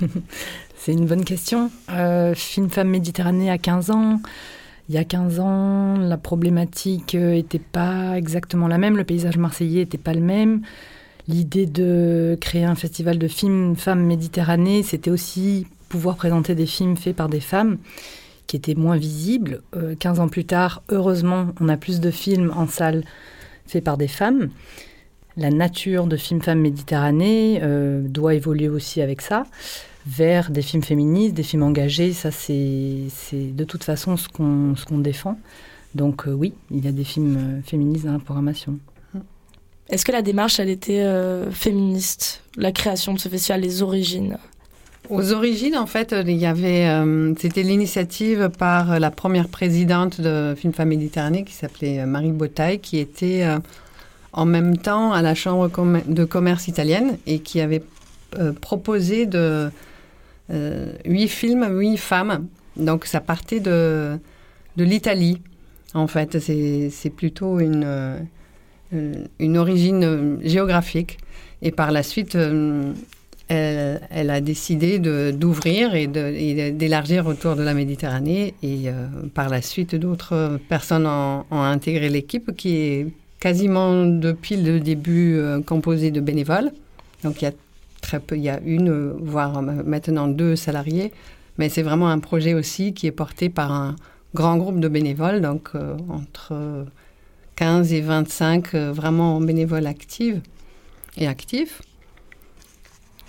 C'est 0.78 0.92
une 0.92 1.06
bonne 1.06 1.24
question. 1.24 1.68
Film 2.36 2.70
Femme 2.70 2.90
Méditerranée 2.90 3.50
à 3.50 3.58
15 3.58 3.90
ans. 3.90 4.20
Il 4.88 4.94
y 4.94 4.98
a 4.98 5.04
15 5.04 5.40
ans, 5.40 5.96
la 5.96 6.16
problématique 6.16 7.14
n'était 7.14 7.58
pas 7.58 8.16
exactement 8.16 8.68
la 8.68 8.78
même, 8.78 8.96
le 8.96 9.02
paysage 9.02 9.36
marseillais 9.36 9.80
n'était 9.80 9.98
pas 9.98 10.14
le 10.14 10.20
même. 10.20 10.62
L'idée 11.28 11.66
de 11.66 12.38
créer 12.40 12.64
un 12.64 12.76
festival 12.76 13.18
de 13.18 13.26
films 13.26 13.74
femmes 13.74 14.04
Méditerranée, 14.04 14.84
c'était 14.84 15.10
aussi 15.10 15.66
pouvoir 15.88 16.16
présenter 16.16 16.54
des 16.54 16.66
films 16.66 16.96
faits 16.96 17.16
par 17.16 17.28
des 17.28 17.40
femmes 17.40 17.78
qui 18.46 18.56
étaient 18.56 18.76
moins 18.76 18.96
visibles. 18.96 19.62
15 19.98 20.20
euh, 20.20 20.22
ans 20.22 20.28
plus 20.28 20.44
tard, 20.44 20.82
heureusement, 20.88 21.48
on 21.60 21.68
a 21.68 21.76
plus 21.76 21.98
de 22.00 22.12
films 22.12 22.52
en 22.54 22.68
salle 22.68 23.02
faits 23.66 23.82
par 23.82 23.96
des 23.96 24.06
femmes. 24.06 24.50
La 25.36 25.50
nature 25.50 26.06
de 26.06 26.16
films 26.16 26.42
femmes 26.42 26.60
Méditerranée 26.60 27.58
euh, 27.60 28.02
doit 28.02 28.34
évoluer 28.34 28.68
aussi 28.68 29.02
avec 29.02 29.20
ça, 29.20 29.46
vers 30.06 30.50
des 30.50 30.62
films 30.62 30.84
féministes, 30.84 31.34
des 31.34 31.42
films 31.42 31.64
engagés. 31.64 32.12
Ça, 32.12 32.30
c'est 32.30 33.08
de 33.32 33.64
toute 33.64 33.82
façon 33.82 34.16
ce 34.16 34.28
qu'on 34.28 34.98
défend 34.98 35.38
Donc 35.96 36.26
oui, 36.28 36.54
il 36.70 36.84
y 36.84 36.88
a 36.88 36.92
des 36.92 37.04
films 37.04 37.62
féministes 37.64 38.06
dans 38.06 38.12
la 38.12 38.20
programmation. 38.20 38.78
Est-ce 39.88 40.04
que 40.04 40.12
la 40.12 40.22
démarche, 40.22 40.58
elle 40.58 40.68
était 40.68 41.04
féministe 41.52 42.42
La 42.56 42.72
création 42.72 43.14
de 43.14 43.20
ce 43.20 43.28
festival, 43.28 43.60
les 43.60 43.82
origines? 43.82 44.38
Aux 45.08 45.32
origines, 45.32 45.76
en 45.76 45.86
fait, 45.86 46.12
il 46.26 46.36
y 46.36 46.46
avait, 46.46 46.90
c'était 47.38 47.62
l'initiative 47.62 48.50
par 48.58 48.98
la 48.98 49.12
première 49.12 49.46
présidente 49.48 50.20
de 50.20 50.54
Film 50.56 50.72
Femmes 50.72 50.88
Méditerranée 50.88 51.44
qui 51.44 51.52
s'appelait 51.52 52.04
Marie 52.04 52.32
Botaille, 52.32 52.80
qui 52.80 52.98
était 52.98 53.46
en 54.36 54.44
même 54.44 54.76
temps 54.76 55.12
à 55.12 55.22
la 55.22 55.34
Chambre 55.34 55.70
de 56.06 56.24
commerce 56.24 56.68
italienne 56.68 57.18
et 57.26 57.38
qui 57.38 57.60
avait 57.60 57.82
euh, 58.38 58.52
proposé 58.52 59.24
de 59.24 59.70
euh, 60.50 60.92
huit 61.04 61.28
films, 61.28 61.66
huit 61.78 61.96
femmes. 61.96 62.46
Donc 62.76 63.06
ça 63.06 63.20
partait 63.20 63.60
de, 63.60 64.18
de 64.76 64.84
l'Italie. 64.84 65.40
En 65.94 66.06
fait, 66.06 66.38
c'est 66.38 67.10
plutôt 67.10 67.60
une, 67.60 67.84
euh, 67.86 68.18
une 68.92 69.58
origine 69.58 70.38
géographique. 70.42 71.18
Et 71.62 71.70
par 71.70 71.90
la 71.90 72.02
suite, 72.02 72.34
elle, 73.48 74.00
elle, 74.10 74.30
a 74.30 74.40
décidé 74.40 74.98
d'ouvrir 75.32 75.94
et 75.94 76.06
d'élargir 76.06 77.26
autour 77.26 77.56
de 77.56 77.62
la 77.62 77.74
Méditerranée. 77.74 78.54
Et 78.62 78.86
par 79.34 79.48
la 79.48 79.62
suite, 79.62 79.94
d'autres 79.94 80.58
personnes 80.68 81.06
ont, 81.06 81.44
intégré 81.50 82.08
l'équipe 82.08 82.54
qui 82.56 82.76
est 82.76 83.06
quasiment 83.40 84.04
depuis 84.06 84.56
le 84.56 84.80
début 84.80 85.36
euh, 85.36 85.60
composé 85.60 86.10
de 86.10 86.20
bénévoles. 86.20 86.72
Donc 87.22 87.42
il 87.42 87.44
y 87.44 87.48
a 87.48 87.52
très 88.00 88.20
peu, 88.20 88.36
il 88.36 88.42
y 88.42 88.48
a 88.48 88.60
une, 88.64 89.10
voire 89.20 89.62
maintenant 89.62 90.28
deux 90.28 90.56
salariés, 90.56 91.12
mais 91.58 91.68
c'est 91.68 91.82
vraiment 91.82 92.08
un 92.08 92.18
projet 92.18 92.54
aussi 92.54 92.92
qui 92.92 93.06
est 93.06 93.12
porté 93.12 93.48
par 93.48 93.72
un 93.72 93.96
grand 94.34 94.56
groupe 94.56 94.80
de 94.80 94.88
bénévoles, 94.88 95.40
donc 95.40 95.70
euh, 95.74 95.96
entre 96.08 96.86
15 97.56 97.92
et 97.92 98.00
25 98.00 98.74
euh, 98.74 98.92
vraiment 98.92 99.40
bénévoles 99.40 99.86
actifs 99.86 100.36
et 101.16 101.26
actifs. 101.26 101.82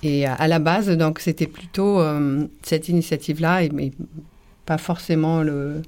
Et 0.04 0.28
à 0.28 0.48
la 0.48 0.60
base, 0.60 0.90
donc 0.90 1.20
c'était 1.20 1.48
plutôt 1.48 2.00
cette 2.62 2.88
initiative-là, 2.88 3.62
mais 3.74 3.92
pas 4.68 4.78
forcément 4.78 5.42
le, 5.42 5.82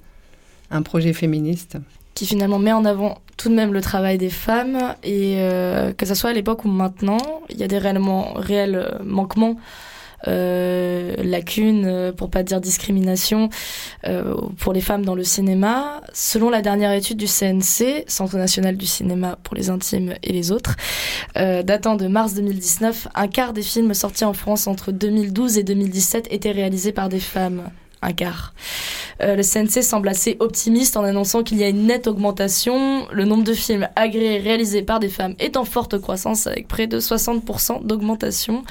un 0.71 0.81
projet 0.81 1.13
féministe 1.13 1.77
qui 2.19 2.25
finalement 2.25 2.59
met 2.59 2.73
en 2.73 2.83
avant 2.83 3.19
tout 3.37 3.47
de 3.47 3.55
même 3.55 3.71
le 3.71 3.79
travail 3.79 4.17
des 4.17 4.29
femmes 4.29 4.93
et 5.03 5.35
euh, 5.37 5.93
que 5.93 6.05
ce 6.05 6.13
soit 6.13 6.31
à 6.31 6.33
l'époque 6.33 6.65
ou 6.65 6.67
maintenant, 6.67 7.41
il 7.49 7.55
y 7.55 7.63
a 7.63 7.67
des 7.69 7.77
réellement, 7.77 8.33
réels 8.33 8.75
euh, 8.75 9.03
manquements. 9.05 9.55
Euh, 10.27 11.15
lacunes, 11.23 11.85
euh, 11.85 12.11
pour 12.11 12.29
pas 12.29 12.43
dire 12.43 12.59
discrimination, 12.59 13.49
euh, 14.05 14.35
pour 14.57 14.73
les 14.73 14.81
femmes 14.81 15.05
dans 15.05 15.15
le 15.15 15.23
cinéma. 15.23 16.01
Selon 16.13 16.49
la 16.49 16.61
dernière 16.61 16.91
étude 16.91 17.17
du 17.17 17.27
CNC, 17.27 18.03
Centre 18.07 18.37
national 18.37 18.75
du 18.75 18.85
cinéma 18.85 19.37
pour 19.43 19.55
les 19.55 19.69
intimes 19.69 20.13
et 20.23 20.33
les 20.33 20.51
autres, 20.51 20.75
datant 21.35 21.95
de 21.95 22.07
mars 22.07 22.33
2019, 22.33 23.07
un 23.15 23.27
quart 23.27 23.53
des 23.53 23.61
films 23.61 23.93
sortis 23.93 24.25
en 24.25 24.33
France 24.33 24.67
entre 24.67 24.91
2012 24.91 25.57
et 25.57 25.63
2017 25.63 26.27
étaient 26.31 26.51
réalisés 26.51 26.91
par 26.91 27.09
des 27.09 27.19
femmes 27.19 27.69
un 28.01 28.13
quart. 28.13 28.53
Le 29.19 29.41
CNC 29.41 29.83
semble 29.83 30.07
assez 30.07 30.37
optimiste 30.39 30.95
en 30.95 31.03
annonçant 31.03 31.43
qu'il 31.43 31.57
y 31.57 31.63
a 31.63 31.69
une 31.69 31.87
nette 31.87 32.07
augmentation. 32.07 33.05
Le 33.11 33.25
nombre 33.25 33.43
de 33.43 33.53
films 33.53 33.87
agréés 33.95 34.39
réalisés 34.39 34.81
par 34.81 34.99
des 34.99 35.09
femmes 35.09 35.35
est 35.39 35.57
en 35.57 35.65
forte 35.65 35.99
croissance 35.99 36.47
avec 36.47 36.67
près 36.67 36.87
de 36.87 36.99
60% 36.99 37.85
d'augmentation 37.85 38.63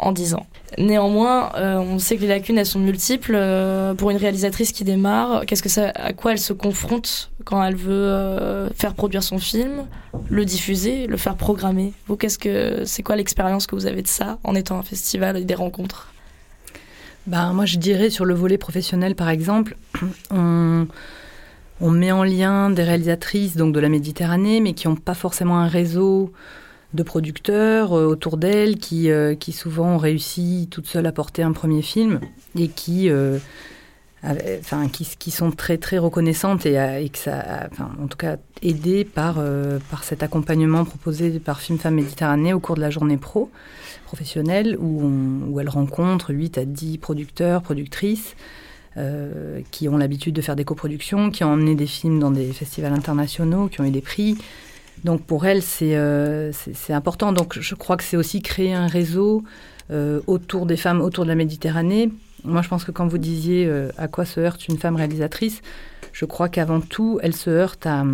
en 0.00 0.12
10 0.12 0.34
ans. 0.34 0.46
Néanmoins, 0.78 1.52
euh, 1.56 1.76
on 1.76 1.98
sait 1.98 2.16
que 2.16 2.22
les 2.22 2.28
lacunes 2.28 2.58
elles 2.58 2.66
sont 2.66 2.80
multiples. 2.80 3.34
Euh, 3.34 3.94
pour 3.94 4.10
une 4.10 4.16
réalisatrice 4.16 4.72
qui 4.72 4.84
démarre, 4.84 5.44
qu'est-ce 5.46 5.62
que 5.62 5.68
ça, 5.68 5.90
à 5.94 6.12
quoi 6.12 6.32
elle 6.32 6.38
se 6.38 6.52
confronte 6.52 7.30
quand 7.44 7.62
elle 7.62 7.76
veut 7.76 8.68
faire 8.76 8.94
produire 8.94 9.22
son 9.22 9.38
film, 9.38 9.86
le 10.28 10.44
diffuser, 10.44 11.06
le 11.06 11.16
faire 11.16 11.36
programmer? 11.36 11.92
Vous, 12.06 12.16
qu'est-ce 12.16 12.38
que 12.38 12.84
c'est 12.84 13.02
quoi 13.02 13.16
l'expérience 13.16 13.66
que 13.66 13.74
vous 13.74 13.86
avez 13.86 14.02
de 14.02 14.08
ça 14.08 14.38
en 14.44 14.54
étant 14.54 14.78
un 14.78 14.82
festival 14.82 15.36
et 15.36 15.44
des 15.44 15.54
rencontres? 15.54 16.12
Ben, 17.26 17.52
Moi, 17.52 17.66
je 17.66 17.78
dirais 17.78 18.10
sur 18.10 18.24
le 18.24 18.34
volet 18.34 18.58
professionnel, 18.58 19.14
par 19.14 19.28
exemple, 19.28 19.76
on, 20.30 20.86
on 21.80 21.90
met 21.90 22.12
en 22.12 22.24
lien 22.24 22.70
des 22.70 22.82
réalisatrices 22.82 23.56
donc 23.56 23.74
de 23.74 23.80
la 23.80 23.88
Méditerranée, 23.88 24.60
mais 24.60 24.74
qui 24.74 24.88
n'ont 24.88 24.96
pas 24.96 25.14
forcément 25.14 25.58
un 25.58 25.68
réseau 25.68 26.32
de 26.94 27.02
producteurs 27.02 27.92
euh, 27.92 28.06
autour 28.06 28.36
d'elles, 28.36 28.78
qui, 28.78 29.10
euh, 29.10 29.34
qui 29.34 29.52
souvent 29.52 29.94
ont 29.94 29.98
réussi 29.98 30.68
toutes 30.70 30.86
seules 30.86 31.06
à 31.06 31.12
porter 31.12 31.42
un 31.42 31.52
premier 31.52 31.82
film 31.82 32.20
et 32.58 32.68
qui, 32.68 33.08
euh, 33.08 33.38
enfin, 34.24 34.88
qui, 34.88 35.30
sont 35.30 35.50
très 35.50 35.78
très 35.78 35.98
reconnaissantes 35.98 36.66
et, 36.66 36.74
et 36.74 37.08
que 37.08 37.18
ça, 37.18 37.68
en 38.02 38.06
tout 38.06 38.18
cas, 38.18 38.36
aidées 38.62 39.04
par, 39.04 39.42
par 39.90 40.04
cet 40.04 40.22
accompagnement 40.22 40.84
proposé 40.84 41.38
par 41.38 41.60
Film 41.60 41.78
Femmes 41.78 41.94
Méditerranée 41.94 42.52
au 42.52 42.60
cours 42.60 42.76
de 42.76 42.82
la 42.82 42.90
journée 42.90 43.16
pro 43.16 43.50
professionnelle 44.04 44.76
où, 44.78 45.10
où 45.48 45.60
elle 45.60 45.70
rencontre 45.70 46.34
8 46.34 46.58
à 46.58 46.64
10 46.66 46.98
producteurs, 46.98 47.62
productrices 47.62 48.36
qui 49.70 49.88
ont 49.88 49.96
l'habitude 49.96 50.34
de 50.34 50.42
faire 50.42 50.56
des 50.56 50.66
coproductions, 50.66 51.30
qui 51.30 51.42
ont 51.44 51.52
emmené 51.52 51.74
des 51.74 51.86
films 51.86 52.18
dans 52.18 52.32
des 52.32 52.52
festivals 52.52 52.92
internationaux, 52.92 53.68
qui 53.68 53.80
ont 53.80 53.84
eu 53.84 53.90
des 53.90 54.02
prix. 54.02 54.36
Donc 55.04 55.24
pour 55.24 55.46
elle, 55.46 55.62
c'est 55.62 55.96
euh, 55.96 56.52
important. 56.90 57.32
Donc 57.32 57.58
je 57.58 57.74
crois 57.74 57.96
que 57.96 58.04
c'est 58.04 58.16
aussi 58.16 58.42
créer 58.42 58.74
un 58.74 58.86
réseau 58.86 59.42
euh, 59.90 60.20
autour 60.26 60.66
des 60.66 60.76
femmes, 60.76 61.00
autour 61.00 61.24
de 61.24 61.28
la 61.28 61.34
Méditerranée. 61.34 62.10
Moi, 62.44 62.62
je 62.62 62.68
pense 62.68 62.84
que 62.84 62.90
quand 62.90 63.06
vous 63.06 63.18
disiez 63.18 63.66
euh, 63.66 63.90
à 63.98 64.08
quoi 64.08 64.24
se 64.24 64.40
heurte 64.40 64.68
une 64.68 64.78
femme 64.78 64.96
réalisatrice, 64.96 65.62
je 66.12 66.24
crois 66.24 66.48
qu'avant 66.48 66.80
tout, 66.80 67.18
elle 67.22 67.34
se 67.34 67.50
heurte 67.50 67.86
à, 67.86 68.04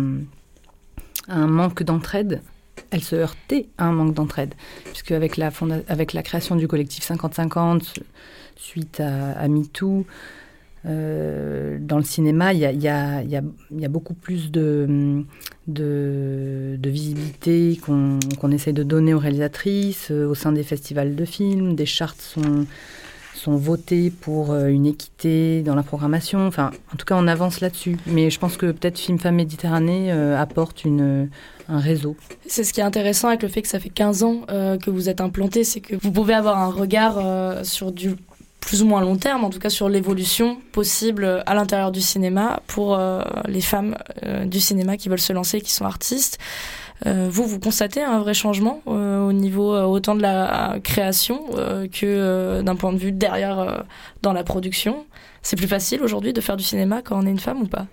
un 1.29 1.47
manque 1.47 1.83
d'entraide 1.83 2.41
elle 2.91 3.03
se 3.03 3.15
heurtait 3.15 3.67
à 3.77 3.85
un 3.85 3.91
manque 3.91 4.13
d'entraide. 4.13 4.53
Puisque 4.85 5.11
avec 5.11 5.35
la, 5.35 5.49
avec 5.89 6.13
la 6.13 6.21
création 6.21 6.55
du 6.55 6.69
collectif 6.69 7.05
50-50, 7.09 7.97
suite 8.55 9.01
à, 9.01 9.31
à 9.31 9.47
MeToo, 9.49 10.05
euh, 10.85 11.77
dans 11.79 11.97
le 11.97 12.03
cinéma, 12.03 12.53
il 12.53 12.59
y 12.59 12.87
a, 12.87 13.89
beaucoup 13.89 14.13
plus 14.13 14.51
de, 14.51 15.23
visibilité 15.67 17.79
qu'on 17.83 18.19
qu 18.19 18.53
essaie 18.53 18.73
de 18.73 18.83
donner 18.83 19.13
aux 19.13 19.19
réalisatrices, 19.19 20.11
euh, 20.11 20.27
au 20.27 20.35
sein 20.35 20.51
des 20.51 20.63
festivals 20.63 21.15
de 21.15 21.25
films. 21.25 21.75
Des 21.75 21.85
chartes 21.85 22.21
sont, 22.21 22.65
votées 23.49 24.11
pour 24.11 24.51
euh, 24.51 24.67
une 24.67 24.85
équité 24.85 25.61
dans 25.61 25.73
la 25.73 25.83
programmation. 25.83 26.47
Enfin, 26.47 26.71
en 26.93 26.97
tout 26.97 27.05
cas, 27.05 27.15
on 27.17 27.27
avance 27.27 27.61
là-dessus. 27.61 27.95
Mais 28.05 28.29
je 28.29 28.39
pense 28.39 28.57
que 28.57 28.73
peut-être 28.73 28.99
Film 28.99 29.19
Femmes 29.19 29.35
Méditerranée 29.35 30.11
apporte 30.11 30.83
un 30.85 31.79
réseau. 31.79 32.17
C'est 32.45 32.65
ce 32.65 32.73
qui 32.73 32.81
est 32.81 32.83
intéressant 32.83 33.29
avec 33.29 33.43
le 33.43 33.47
fait 33.47 33.61
que 33.61 33.69
ça 33.69 33.79
fait 33.79 33.87
15 33.87 34.23
ans 34.23 34.41
que 34.47 34.89
vous 34.89 35.07
êtes 35.07 35.21
implanté, 35.21 35.63
c'est 35.63 35.79
que 35.79 35.95
vous 35.95 36.11
pouvez 36.11 36.33
avoir 36.33 36.57
un 36.57 36.69
regard 36.69 37.65
sur 37.65 37.93
du 37.93 38.17
plus 38.67 38.83
ou 38.83 38.85
moins 38.85 38.99
long 38.99 39.15
terme, 39.15 39.45
en 39.45 39.49
tout 39.49 39.59
cas 39.59 39.69
sur 39.69 39.87
l'évolution 39.87 40.57
possible 40.73 41.41
à 41.45 41.55
l'intérieur 41.55 41.93
du 41.93 42.01
cinéma 42.01 42.59
pour 42.67 42.95
euh, 42.95 43.21
les 43.47 43.61
femmes 43.61 43.95
euh, 44.23 44.43
du 44.43 44.59
cinéma 44.59 44.97
qui 44.97 45.07
veulent 45.07 45.21
se 45.21 45.31
lancer, 45.31 45.61
qui 45.61 45.71
sont 45.71 45.85
artistes. 45.85 46.37
Euh, 47.05 47.29
vous, 47.31 47.45
vous 47.45 47.59
constatez 47.59 48.03
un 48.03 48.19
vrai 48.19 48.33
changement 48.33 48.81
euh, 48.87 49.25
au 49.25 49.31
niveau 49.31 49.73
euh, 49.73 49.83
autant 49.83 50.15
de 50.15 50.21
la 50.21 50.79
création 50.83 51.45
que 51.93 52.61
d'un 52.61 52.75
point 52.75 52.91
de 52.91 52.97
vue 52.97 53.13
derrière 53.13 53.85
dans 54.21 54.33
la 54.33 54.43
production. 54.43 55.05
C'est 55.43 55.55
plus 55.55 55.67
facile 55.67 56.01
aujourd'hui 56.01 56.33
de 56.33 56.41
faire 56.41 56.57
du 56.57 56.63
cinéma 56.65 57.01
quand 57.01 57.17
on 57.17 57.25
est 57.25 57.31
une 57.31 57.39
femme 57.39 57.61
ou 57.61 57.67
pas? 57.67 57.85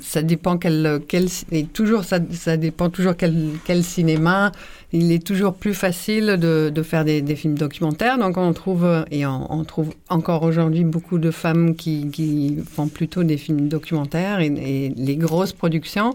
Ça 0.00 0.22
dépend 0.22 0.58
quel, 0.58 1.00
quel 1.08 1.26
et 1.52 1.64
toujours 1.64 2.04
ça, 2.04 2.18
ça 2.32 2.56
dépend 2.56 2.90
toujours 2.90 3.16
quel, 3.16 3.34
quel, 3.64 3.82
cinéma. 3.82 4.52
Il 4.92 5.12
est 5.12 5.24
toujours 5.24 5.54
plus 5.54 5.74
facile 5.74 6.36
de, 6.40 6.70
de 6.74 6.82
faire 6.82 7.04
des, 7.04 7.22
des, 7.22 7.36
films 7.36 7.56
documentaires. 7.56 8.18
Donc 8.18 8.36
on 8.36 8.52
trouve 8.52 9.04
et 9.10 9.24
on, 9.26 9.64
trouve 9.64 9.90
encore 10.08 10.42
aujourd'hui 10.42 10.84
beaucoup 10.84 11.18
de 11.18 11.30
femmes 11.30 11.76
qui, 11.76 12.10
qui, 12.10 12.58
font 12.68 12.88
plutôt 12.88 13.22
des 13.22 13.36
films 13.36 13.68
documentaires 13.68 14.40
et, 14.40 14.92
les 14.96 15.16
grosses 15.16 15.52
productions 15.52 16.14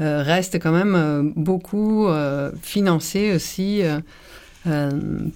euh, 0.00 0.22
restent 0.22 0.58
quand 0.60 0.72
même 0.72 0.94
euh, 0.96 1.22
beaucoup 1.36 2.08
euh, 2.08 2.50
financées 2.62 3.32
aussi 3.34 3.82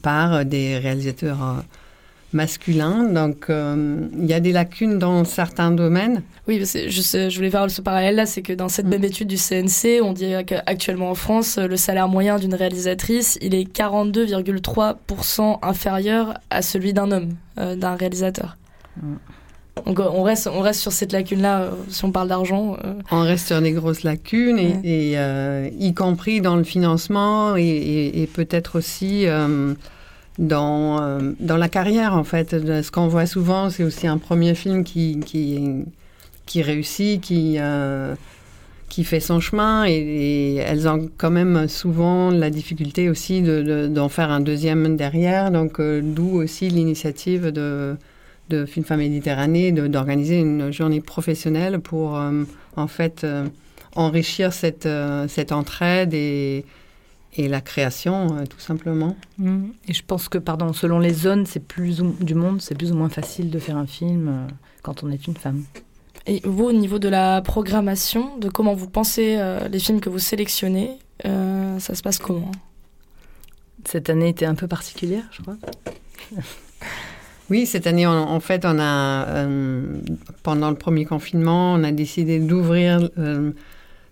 par 0.03 0.45
des 0.47 0.79
réalisateurs 0.79 1.63
masculin. 2.33 3.05
Donc, 3.05 3.47
euh, 3.49 4.07
il 4.19 4.27
y 4.27 4.35
a 4.35 4.41
des 4.41 4.53
lacunes 4.53 4.99
dans 4.99 5.25
certains 5.25 5.71
domaines. 5.71 6.23
Oui, 6.47 6.59
je, 6.59 6.65
sais, 6.65 7.31
je 7.31 7.37
voulais 7.37 7.51
faire 7.51 7.71
ce 7.71 7.81
parallèle-là, 7.81 8.27
c'est 8.27 8.43
que 8.43 8.53
dans 8.53 8.69
cette 8.69 8.87
mm. 8.87 8.91
même 8.91 9.05
étude 9.05 9.29
du 9.29 9.37
CNC, 9.37 10.01
on 10.03 10.13
dit 10.13 10.33
qu'actuellement 10.47 11.11
en 11.11 11.15
France, 11.15 11.59
le 11.59 11.77
salaire 11.77 12.09
moyen 12.09 12.39
d'une 12.39 12.55
réalisatrice, 12.55 13.39
il 13.41 13.55
est 13.55 13.71
42,3% 13.71 15.59
inférieur 15.63 16.35
à 16.51 16.63
celui 16.63 16.93
d'un 16.93 17.11
homme, 17.11 17.31
euh, 17.59 17.77
d'un 17.77 17.95
réalisateur. 17.95 18.57
Mm. 19.01 19.15
Donc 19.87 20.01
on 20.01 20.23
reste, 20.25 20.49
on 20.53 20.61
reste 20.61 20.81
sur 20.81 20.91
cette 20.91 21.13
lacune-là, 21.13 21.61
euh, 21.61 21.71
si 21.89 22.05
on 22.05 22.11
parle 22.11 22.29
d'argent. 22.29 22.77
Euh... 22.85 22.95
On 23.13 23.21
reste 23.21 23.47
sur 23.47 23.63
des 23.63 23.71
grosses 23.71 24.03
lacunes, 24.03 24.59
et, 24.59 24.73
ouais. 24.73 24.81
et 24.85 25.19
euh, 25.19 25.71
y 25.79 25.95
compris 25.95 26.41
dans 26.41 26.57
le 26.57 26.65
financement, 26.65 27.57
et, 27.57 27.63
et, 27.63 28.23
et 28.23 28.27
peut-être 28.27 28.77
aussi 28.77 29.27
dans, 30.39 31.03
euh, 31.03 31.33
dans 31.41 31.57
la 31.57 31.69
carrière, 31.69 32.15
en 32.15 32.25
fait. 32.25 32.51
Ce 32.83 32.91
qu'on 32.91 33.09
voit 33.09 33.27
souvent, 33.27 33.71
c'est 33.71 33.85
aussi 33.85 34.07
un 34.07 34.19
premier 34.19 34.55
film 34.55 34.85
qui, 34.85 35.19
qui, 36.47 36.63
réussit, 36.63 37.21
qui, 37.21 37.57
euh, 37.59 38.15
qui 38.89 39.05
fait 39.05 39.21
son 39.21 39.41
chemin 39.41 39.85
et, 39.87 40.55
elles 40.57 40.89
ont 40.89 41.09
quand 41.19 41.31
même 41.31 41.69
souvent 41.69 42.31
la 42.31 42.51
difficulté 42.51 43.11
aussi 43.11 43.43
de- 43.43 43.63
de- 43.63 43.87
d'en 43.89 44.09
faire 44.09 44.31
un 44.31 44.41
deuxième 44.41 44.97
derrière. 44.97 45.51
Donc, 45.51 45.81
euh, 45.81 46.01
d'où 46.03 46.37
aussi 46.37 46.69
l'initiative 46.69 47.49
de, 47.49 47.97
de 48.49 48.65
Femmes 48.65 48.99
Méditerranée 48.99 49.73
d'organiser 49.73 50.39
une 50.39 50.73
journée 50.73 51.01
professionnelle 51.01 51.81
pour 51.81 52.19
en 52.77 52.87
fait 52.87 53.27
enrichir 53.95 54.53
cette, 54.53 54.89
cette 55.29 55.53
entraide 55.53 56.15
et, 56.15 56.65
et 57.39 57.49
la 57.49 57.61
création, 57.61 58.37
euh, 58.37 58.45
tout 58.47 58.59
simplement. 58.59 59.17
Mm. 59.39 59.69
Et 59.87 59.95
je 59.95 60.03
pense 60.07 60.29
que, 60.29 60.39
pardon, 60.39 60.73
selon 60.73 60.99
les 60.99 61.15
zones, 61.15 61.47
c'est 61.47 61.61
plus 61.67 62.01
ou- 62.03 62.15
du 62.21 62.35
monde, 62.35 62.61
c'est 62.61 62.75
plus 62.75 62.93
ou 62.93 62.97
moins 62.97 63.09
facile 63.09 63.51
de 63.51 63.59
faire 63.59 63.77
un 63.77 63.87
film 63.87 64.29
euh, 64.29 64.47
quand 64.83 65.03
on 65.05 65.11
est 65.11 65.27
une 65.27 65.37
femme. 65.37 65.63
Et 66.27 66.41
vous, 66.45 66.65
au 66.65 66.73
niveau 66.73 66.99
de 66.99 67.09
la 67.09 67.41
programmation, 67.41 68.37
de 68.39 68.49
comment 68.49 68.75
vous 68.75 68.89
pensez 68.89 69.37
euh, 69.39 69.69
les 69.69 69.79
films 69.79 70.01
que 70.01 70.11
vous 70.11 70.19
sélectionnez, 70.19 70.91
euh, 71.25 71.79
ça 71.79 71.95
se 71.95 72.03
passe 72.03 72.19
comment? 72.19 72.51
Cette 73.87 74.11
année 74.11 74.29
était 74.29 74.45
un 74.45 74.55
peu 74.57 74.67
particulière, 74.67 75.25
je 75.33 75.43
crois. 75.43 75.57
Oui, 77.51 77.65
cette 77.65 77.87
année, 77.87 78.07
en, 78.07 78.13
en 78.13 78.41
fait, 78.41 78.67
on 78.67 78.79
a, 78.79 79.27
euh, 79.27 79.97
pendant 80.43 80.69
le 80.69 80.77
premier 80.77 81.07
confinement, 81.07 81.73
on 81.73 81.83
a 81.83 81.93
décidé 81.93 82.41
d'ouvrir 82.41 83.09
euh, 83.17 83.53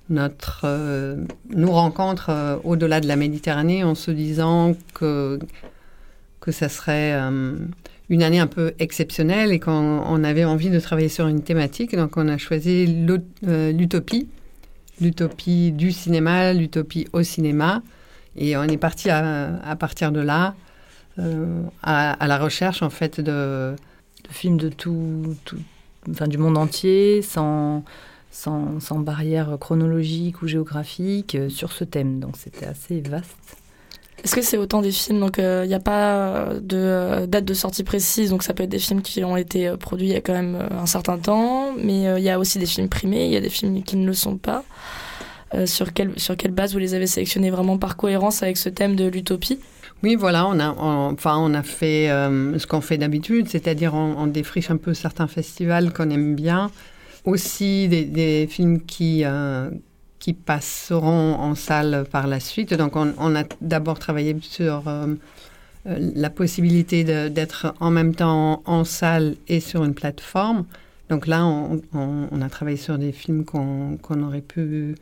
notre, 0.09 0.63
euh, 0.65 1.17
nos 1.51 1.73
rencontres 1.73 2.31
euh, 2.31 2.57
au-delà 2.65 3.01
de 3.01 3.09
la 3.09 3.17
Méditerranée 3.17 3.83
en 3.85 3.95
se 3.95 4.11
disant 4.11 4.75
que, 4.95 5.39
que 6.41 6.53
ça 6.53 6.69
serait 6.69 7.13
euh, 7.15 7.57
une 8.09 8.23
année 8.23 8.39
un 8.39 8.47
peu 8.47 8.73
exceptionnelle 8.79 9.51
et 9.53 9.59
qu'on 9.61 9.73
on 10.07 10.23
avait 10.25 10.45
envie 10.45 10.71
de 10.71 10.79
travailler 10.81 11.09
sur 11.09 11.27
une 11.27 11.43
thématique. 11.43 11.95
Donc, 11.97 12.17
on 12.17 12.29
a 12.29 12.39
choisi 12.39 12.87
l'ut- 12.87 13.25
l'utopie, 13.43 14.29
l'utopie 15.01 15.73
du 15.73 15.91
cinéma, 15.93 16.53
l'utopie 16.53 17.09
au 17.13 17.23
cinéma. 17.23 17.83
Et 18.37 18.57
on 18.57 18.63
est 18.65 18.77
parti 18.77 19.11
à, 19.11 19.77
partir 19.79 20.13
de 20.13 20.21
là 20.21 20.55
à, 21.83 22.13
à 22.13 22.27
la 22.27 22.39
recherche 22.39 22.83
en 22.83 22.91
fait 22.91 23.21
de, 23.21 23.75
De 24.29 24.33
films 24.33 24.59
de 24.59 24.69
tout, 24.69 25.35
tout- 25.45 25.59
enfin, 26.11 26.29
du 26.29 26.37
monde 26.39 26.59
entier, 26.59 27.23
sans, 27.23 27.83
sans, 28.37 28.81
sans 28.81 28.99
barrière 28.99 29.57
chronologique 29.59 30.43
ou 30.43 30.47
géographique, 30.47 31.35
euh, 31.35 31.49
sur 31.49 31.73
ce 31.73 31.85
thème. 31.85 32.21
Donc 32.21 32.37
c'était 32.37 32.67
assez 32.67 33.01
vaste. 33.01 33.37
Est-ce 34.25 34.35
que 34.35 34.43
c'est 34.43 34.57
autant 34.57 34.81
des 34.83 34.91
films? 34.93 35.21
Donc, 35.21 35.37
il 35.39 35.69
n'y 35.69 35.75
a 35.75 35.79
pas 35.79 36.49
de 36.61 36.77
euh, 36.77 37.27
date 37.27 37.45
de 37.45 37.55
sortie 37.55 37.85
précise, 37.85 38.31
donc 38.31 38.43
ça 38.43 38.55
peut 38.55 38.65
être 38.65 38.71
des 38.71 38.79
films 38.79 39.03
qui 39.03 39.23
ont 39.23 39.37
été 39.37 39.69
euh, 39.69 39.77
produits 39.77 40.09
il 40.09 40.13
y 40.15 40.17
a 40.17 40.21
quand 40.21 40.33
même 40.33 40.57
euh, 40.57 40.81
un 40.83 40.87
certain 40.87 41.19
temps, 41.19 41.75
mais 41.77 41.99
il 42.19 42.25
y 42.25 42.31
a 42.31 42.39
aussi 42.39 42.59
des 42.59 42.67
films 42.67 42.89
primés, 42.89 43.27
il 43.27 43.33
y 43.33 43.37
a 43.37 43.41
des 43.41 43.51
films 43.51 43.83
qui 43.83 43.97
ne 43.97 44.07
le 44.07 44.15
sont 44.15 44.37
pas. 44.37 44.65
Euh, 45.55 45.65
sur, 45.67 45.93
quelle, 45.93 46.19
sur 46.19 46.37
quelle 46.37 46.51
base 46.51 46.73
vous 46.73 46.81
les 46.81 46.95
avez 46.95 47.07
sélectionnés 47.07 47.51
vraiment 47.51 47.79
par 47.79 47.97
cohérence 47.97 48.43
avec 48.43 48.57
ce 48.57 48.69
thème 48.69 48.97
de 48.97 49.07
l'utopie? 49.07 49.61
Oui, 50.03 50.17
voilà, 50.17 50.47
on 50.47 50.59
a, 50.59 50.71
on- 50.73 51.13
enfin, 51.13 51.37
on 51.39 51.55
a 51.55 51.63
fait 51.63 52.11
euh, 52.11 52.59
ce 52.59 52.67
qu'on 52.67 52.81
fait 52.81 52.99
d'habitude, 52.99 53.49
c'est-à-dire 53.49 53.95
on, 53.95 54.17
on 54.19 54.27
défriche 54.27 54.71
un 54.71 54.77
peu 54.77 54.93
certains 54.93 55.29
festivals 55.29 55.93
qu'on 55.93 56.11
aime 56.11 56.35
bien, 56.35 56.71
aussi 57.27 57.89
des, 57.89 58.47
films 58.49 58.81
qui, 58.81 59.23
euh, 59.25 59.69
qui 60.19 60.33
passeront 60.33 61.35
en 61.35 61.55
salle 61.55 62.07
par 62.11 62.27
la 62.27 62.41
suite. 62.41 62.73
Donc, 62.73 62.95
on, 62.97 63.37
a 63.37 63.43
d'abord 63.61 63.99
travaillé 63.99 64.37
sur 64.41 64.85
euh, 64.87 65.09
euh, 65.87 66.13
la 66.15 66.31
possibilité 66.31 67.05
d'être 67.29 67.75
en 67.81 67.91
même 67.91 68.15
temps 68.15 68.63
en 68.65 68.85
salle 68.85 69.35
et 69.49 69.61
sur 69.61 69.85
une 69.85 69.95
plateforme. 69.95 70.65
Donc 71.11 71.27
là, 71.29 71.45
on, 71.47 72.41
a 72.41 72.49
travaillé 72.49 72.77
sur 72.77 72.99
des 72.99 73.13
films 73.13 73.45
qu'on 73.45 73.97
qu'on 74.03 74.25
aurait 74.25 74.41
pu 74.41 74.97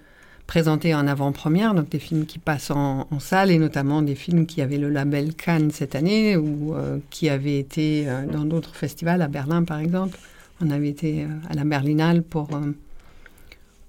présenter 0.47 0.95
en 0.95 1.07
avant-première, 1.07 1.73
donc 1.73 1.89
des 1.89 1.99
films 1.99 2.27
qui 2.27 2.39
passent 2.39 2.71
en, 2.71 3.07
salle 3.21 3.51
et 3.51 3.57
notamment 3.57 4.03
des 4.03 4.15
films 4.15 4.45
qui 4.45 4.61
avaient 4.61 4.77
le 4.77 4.91
label 4.91 5.33
Cannes 5.33 5.71
cette 5.71 5.95
année 5.95 6.37
ou 6.37 6.75
qui 7.09 7.31
avaient 7.31 7.59
été 7.59 8.07
dans 8.31 8.45
d'autres 8.45 8.77
festivals, 8.77 9.23
à 9.23 9.29
Berlin 9.29 9.65
par 9.65 9.79
exemple. 9.79 10.19
On 10.61 10.71
avait 10.71 10.89
été 10.89 11.23
euh, 11.23 11.27
à 11.51 11.55
la 11.55 11.65
Berlinale 11.65 12.23
pour, 12.23 12.49
euh, 12.55 12.73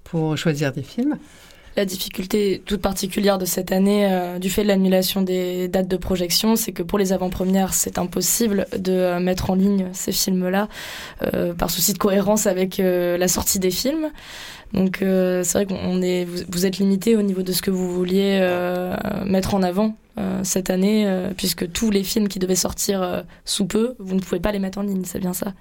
pour 0.04 0.38
choisir 0.38 0.72
des 0.72 0.82
films. 0.82 1.18
La 1.78 1.84
difficulté 1.84 2.62
toute 2.66 2.82
particulière 2.82 3.38
de 3.38 3.44
cette 3.44 3.74
année, 3.74 4.08
euh, 4.10 4.40
du 4.40 4.50
fait 4.50 4.64
de 4.64 4.70
l'annulation 4.70 5.22
des 5.22 5.68
dates 5.68 5.90
de 5.90 5.98
projection, 5.98 6.56
c'est 6.56 6.72
que 6.72 6.84
pour 6.84 6.98
les 6.98 7.12
avant-premières, 7.12 7.74
c'est 7.74 7.98
impossible 7.98 8.66
de 8.78 9.20
mettre 9.20 9.50
en 9.50 9.56
ligne 9.56 9.90
ces 9.92 10.14
films-là 10.14 10.70
par 11.58 11.70
souci 11.70 11.92
de 11.92 11.98
cohérence 11.98 12.48
avec 12.48 12.78
la 12.78 13.28
sortie 13.28 13.60
des 13.60 13.72
films. 13.72 14.10
Donc 14.72 15.00
c'est 15.02 15.52
vrai 15.52 15.66
qu'on 15.66 16.02
est, 16.02 16.24
vous, 16.24 16.44
vous 16.48 16.66
êtes 16.66 16.78
limité 16.78 17.18
au 17.18 17.22
niveau 17.22 17.42
de 17.42 17.52
ce 17.52 17.62
que 17.62 17.72
vous 17.72 17.92
vouliez 17.92 18.40
mettre 19.26 19.54
en 19.54 19.62
avant 19.62 19.98
cette 20.44 20.70
année, 20.70 21.30
puisque 21.36 21.70
tous 21.74 21.92
les 21.92 22.06
films 22.06 22.30
qui 22.30 22.40
devaient 22.40 22.56
sortir 22.56 23.26
sous 23.44 23.66
peu, 23.66 23.96
vous 24.00 24.16
ne 24.16 24.22
pouvez 24.22 24.40
pas 24.40 24.54
les 24.54 24.60
mettre 24.60 24.78
en 24.78 24.84
ligne, 24.84 25.04
c'est 25.04 25.20
bien 25.20 25.34
ça 25.34 25.54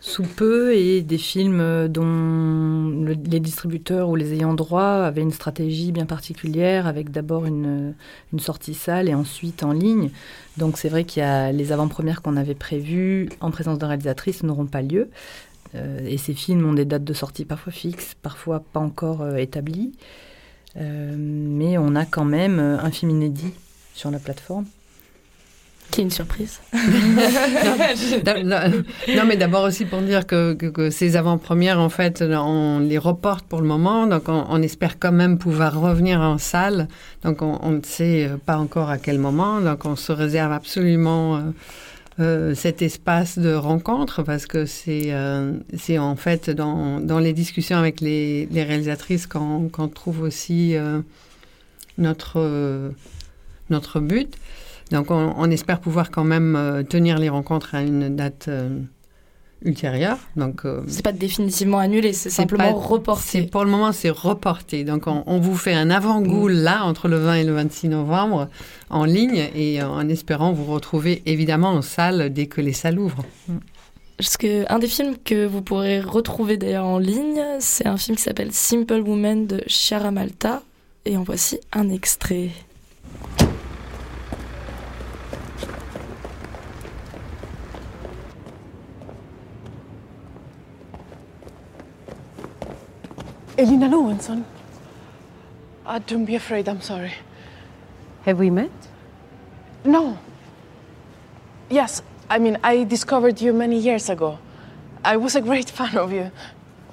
Sous 0.00 0.22
peu, 0.22 0.74
et 0.76 1.02
des 1.02 1.18
films 1.18 1.88
dont 1.88 2.04
le- 2.04 3.16
les 3.28 3.40
distributeurs 3.40 4.08
ou 4.08 4.14
les 4.14 4.32
ayants 4.32 4.54
droit 4.54 5.02
avaient 5.02 5.22
une 5.22 5.32
stratégie 5.32 5.90
bien 5.90 6.06
particulière, 6.06 6.86
avec 6.86 7.10
d'abord 7.10 7.46
une, 7.46 7.94
sortie 8.38 8.74
salle 8.74 9.08
et 9.08 9.14
ensuite 9.14 9.64
en 9.64 9.72
ligne. 9.72 10.10
Donc 10.56 10.78
c'est 10.78 10.88
vrai 10.88 11.02
qu'il 11.04 11.20
y 11.22 11.26
a 11.26 11.50
les 11.50 11.72
avant-premières 11.72 12.22
qu'on 12.22 12.36
avait 12.36 12.54
prévues 12.54 13.28
en 13.40 13.50
présence 13.50 13.78
de 13.78 13.84
réalisatrices 13.84 14.44
n'auront 14.44 14.66
pas 14.66 14.82
lieu. 14.82 15.10
Euh, 15.74 16.06
et 16.06 16.16
ces 16.16 16.34
films 16.34 16.64
ont 16.66 16.74
des 16.74 16.84
dates 16.84 17.04
de 17.04 17.12
sortie 17.12 17.44
parfois 17.44 17.72
fixes, 17.72 18.14
parfois 18.22 18.60
pas 18.60 18.80
encore 18.80 19.22
euh, 19.22 19.36
établies. 19.36 19.92
Euh, 20.76 21.16
mais 21.18 21.76
on 21.76 21.96
a 21.96 22.04
quand 22.04 22.24
même 22.24 22.60
un 22.60 22.90
film 22.92 23.10
inédit 23.10 23.52
sur 23.94 24.10
la 24.12 24.20
plateforme. 24.20 24.66
Qui 25.90 26.02
est 26.02 26.04
une 26.04 26.10
surprise. 26.10 26.60
non, 26.74 28.44
non, 28.44 28.84
non, 29.16 29.22
mais 29.26 29.36
d'abord 29.36 29.64
aussi 29.64 29.84
pour 29.86 30.00
dire 30.02 30.26
que, 30.26 30.52
que- 30.54 30.66
que 30.66 30.90
ces 30.90 31.16
avant-premières, 31.16 31.80
en 31.80 31.88
fait, 31.88 32.22
on 32.22 32.80
les 32.80 32.98
reporte 32.98 33.46
pour 33.46 33.60
le 33.60 33.66
moment. 33.66 34.06
Donc, 34.06 34.28
on, 34.28 34.44
on 34.50 34.60
espère 34.62 34.98
quand 34.98 35.12
même 35.12 35.38
pouvoir 35.38 35.80
revenir 35.80 36.20
en 36.20 36.38
salle. 36.38 36.88
Donc, 37.24 37.42
on 37.42 37.58
on 37.62 37.70
ne 37.70 37.80
sait 37.82 38.30
pas 38.44 38.58
encore 38.58 38.90
à 38.90 38.98
quel 38.98 39.18
moment. 39.18 39.60
Donc, 39.60 39.84
on 39.86 39.96
se 39.96 40.12
réserve 40.12 40.52
absolument 40.52 41.36
euh, 41.36 41.40
euh, 42.20 42.54
cet 42.54 42.82
espace 42.82 43.38
de 43.38 43.54
rencontre 43.54 44.22
parce 44.22 44.46
que 44.46 44.66
c'est 44.66 45.06
euh, 45.12 45.52
c'est 45.76 45.98
en 45.98 46.16
fait 46.16 46.50
dans, 46.50 47.00
dans 47.00 47.18
les 47.18 47.32
discussions 47.32 47.76
avec 47.78 48.00
les, 48.00 48.46
les 48.50 48.62
réalisatrices 48.64 49.26
qu'on 49.26 49.68
qu'on 49.68 49.88
trouve 49.88 50.20
aussi 50.22 50.76
euh, 50.76 51.00
notre, 51.96 52.34
euh, 52.36 52.90
notre 53.70 54.00
but. 54.00 54.34
Donc, 54.90 55.10
on, 55.10 55.34
on 55.36 55.50
espère 55.50 55.80
pouvoir 55.80 56.10
quand 56.10 56.24
même 56.24 56.56
euh, 56.56 56.82
tenir 56.82 57.18
les 57.18 57.28
rencontres 57.28 57.74
à 57.74 57.82
une 57.82 58.14
date 58.16 58.46
euh, 58.48 58.80
ultérieure. 59.64 60.18
Donc, 60.36 60.64
euh, 60.64 60.82
C'est 60.86 61.02
pas 61.04 61.12
définitivement 61.12 61.78
annulé, 61.78 62.12
c'est 62.12 62.30
simplement 62.30 62.64
pas- 62.72 62.78
reporté. 62.78 63.42
Pour 63.42 63.64
le 63.64 63.70
moment, 63.70 63.92
c'est 63.92 64.10
reporté. 64.10 64.84
Donc, 64.84 65.06
on, 65.06 65.24
on 65.26 65.40
vous 65.40 65.56
fait 65.56 65.74
un 65.74 65.90
avant-goût 65.90 66.48
là, 66.48 66.84
entre 66.84 67.08
le 67.08 67.18
20 67.18 67.34
et 67.34 67.44
le 67.44 67.52
26 67.54 67.88
novembre, 67.88 68.48
en 68.90 69.04
ligne, 69.04 69.48
et 69.54 69.82
euh, 69.82 69.88
en 69.88 70.08
espérant 70.08 70.52
vous 70.52 70.64
retrouver 70.72 71.22
évidemment 71.26 71.70
en 71.70 71.82
salle 71.82 72.32
dès 72.32 72.46
que 72.46 72.60
les 72.60 72.72
salles 72.72 72.98
ouvrent. 72.98 73.24
Parce 74.16 74.36
que 74.36 74.64
un 74.72 74.78
des 74.78 74.88
films 74.88 75.14
que 75.24 75.46
vous 75.46 75.62
pourrez 75.62 76.00
retrouver 76.00 76.56
d'ailleurs 76.56 76.86
en 76.86 76.98
ligne, 76.98 77.40
c'est 77.60 77.86
un 77.86 77.96
film 77.96 78.16
qui 78.16 78.22
s'appelle 78.22 78.52
Simple 78.52 79.00
Woman 79.00 79.46
de 79.46 79.60
Chiara 79.66 80.10
Malta. 80.10 80.62
Et 81.04 81.16
en 81.16 81.22
voici 81.22 81.58
un 81.72 81.88
extrait. 81.88 82.50
Elina 93.58 93.88
Lowenson. 93.88 94.44
Uh, 95.84 95.98
don't 96.06 96.24
be 96.24 96.36
afraid, 96.36 96.68
I'm 96.68 96.80
sorry. 96.80 97.12
Have 98.22 98.38
we 98.38 98.50
met? 98.50 98.70
No. 99.84 100.16
Yes, 101.68 102.02
I 102.30 102.38
mean, 102.38 102.58
I 102.62 102.84
discovered 102.84 103.40
you 103.40 103.52
many 103.52 103.78
years 103.78 104.08
ago. 104.10 104.38
I 105.04 105.16
was 105.16 105.34
a 105.34 105.40
great 105.40 105.70
fan 105.70 105.96
of 105.96 106.12
you. 106.12 106.30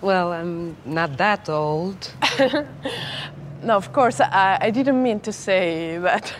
Well, 0.02 0.34
I'm 0.34 0.76
not 0.86 1.18
that 1.18 1.50
old. 1.50 2.12
No, 3.64 3.76
of 3.78 3.92
course, 3.92 4.22
I, 4.22 4.60
I 4.62 4.70
didn't 4.70 5.02
mean 5.02 5.20
to 5.22 5.32
say 5.32 5.98
that. 5.98 6.32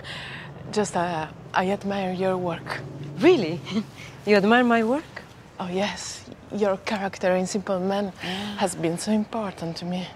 Just, 0.72 0.96
uh, 0.96 1.26
I 1.56 1.72
admire 1.72 2.14
your 2.14 2.38
work. 2.38 2.82
Really? 3.20 3.60
You 4.28 4.36
admire 4.36 4.64
my 4.64 4.84
work? 4.84 5.24
Oh, 5.60 5.68
yes. 5.68 6.26
Your 6.52 6.80
character 6.84 7.36
in 7.36 7.48
Simple 7.48 7.80
Man 7.80 8.12
has 8.58 8.76
been 8.76 8.98
so 8.98 9.12
important 9.12 9.78
to 9.78 9.86
me. 9.86 10.08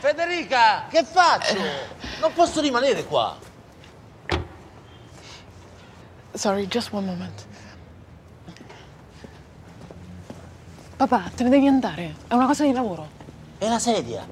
Federica, 0.00 0.84
che 0.88 1.02
faccio? 1.02 1.56
Non 2.20 2.32
posso 2.34 2.60
rimanere 2.60 3.04
qua. 3.04 3.36
Sorry, 6.34 6.66
just 6.66 6.92
one 6.92 7.06
moment. 7.06 7.46
Papà, 10.96 11.30
te 11.34 11.44
ne 11.44 11.50
devi 11.50 11.66
andare. 11.66 12.14
È 12.28 12.34
una 12.34 12.46
cosa 12.46 12.64
di 12.64 12.72
lavoro. 12.72 13.08
E 13.58 13.68
la 13.68 13.78
sedia? 13.78 14.26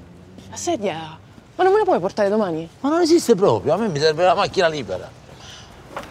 La 0.50 0.56
sedia? 0.56 1.18
Ma 1.56 1.64
non 1.64 1.72
me 1.72 1.78
la 1.78 1.84
puoi 1.84 1.98
portare 1.98 2.28
domani? 2.28 2.68
Ma 2.80 2.90
non 2.90 3.00
esiste 3.00 3.34
proprio, 3.34 3.72
a 3.72 3.76
me 3.76 3.88
mi 3.88 3.98
serve 3.98 4.24
la 4.24 4.34
macchina 4.34 4.68
libera. 4.68 5.10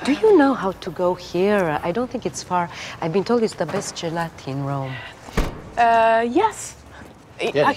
Do 0.03 0.11
you 0.11 0.35
know 0.35 0.53
how 0.53 0.73
to 0.79 0.91
go 0.91 1.15
here? 1.15 1.79
I 1.83 1.91
don't 1.91 2.09
think 2.09 2.25
it's 2.25 2.41
far. 2.41 2.69
I've 2.99 3.11
been 3.11 3.23
told 3.23 3.43
it's 3.43 3.55
the 3.55 3.65
best 3.65 3.95
gelati 3.95 4.49
in 4.49 4.65
Rome. 4.65 5.13
Uh, 5.77 6.21
yes. 6.31 6.75
I- 7.39 7.51
Vieni. 7.51 7.75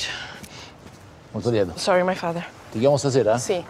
Molto 1.33 1.51
lieto. 1.51 1.73
Sorry, 1.77 2.03
my 2.03 2.15
father. 2.15 2.45
Ti 2.71 2.79
chiamo 2.79 2.97
stasera? 2.97 3.39
Sì. 3.39 3.65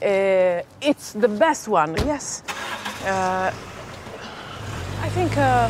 Uh, 0.00 0.62
it's 0.80 1.12
the 1.12 1.28
best 1.28 1.66
one, 1.68 1.94
yes. 2.06 2.42
Uh, 3.06 3.50
I 5.02 5.08
think 5.10 5.36
uh, 5.36 5.68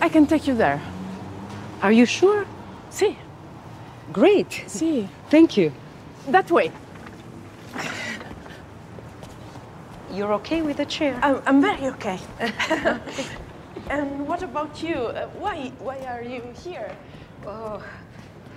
I 0.00 0.08
can 0.08 0.26
take 0.26 0.46
you 0.46 0.54
there. 0.56 0.80
Are 1.82 1.92
you 1.92 2.06
sure? 2.06 2.44
Sì. 2.90 3.16
Great. 4.12 4.64
Sì. 4.66 5.06
Thank 5.28 5.56
you. 5.56 5.72
That 6.28 6.50
way. 6.50 6.70
You're 10.12 10.32
okay 10.34 10.60
with 10.62 10.76
the 10.76 10.86
chair? 10.86 11.16
I'm, 11.22 11.40
I'm 11.46 11.60
very 11.60 11.86
okay. 11.88 12.18
and 13.90 14.26
what 14.28 14.42
about 14.42 14.82
you? 14.82 14.94
Uh, 14.96 15.26
why, 15.40 15.72
why 15.82 15.96
are 16.06 16.22
you 16.22 16.40
here? 16.64 16.90
Oh, 17.46 17.80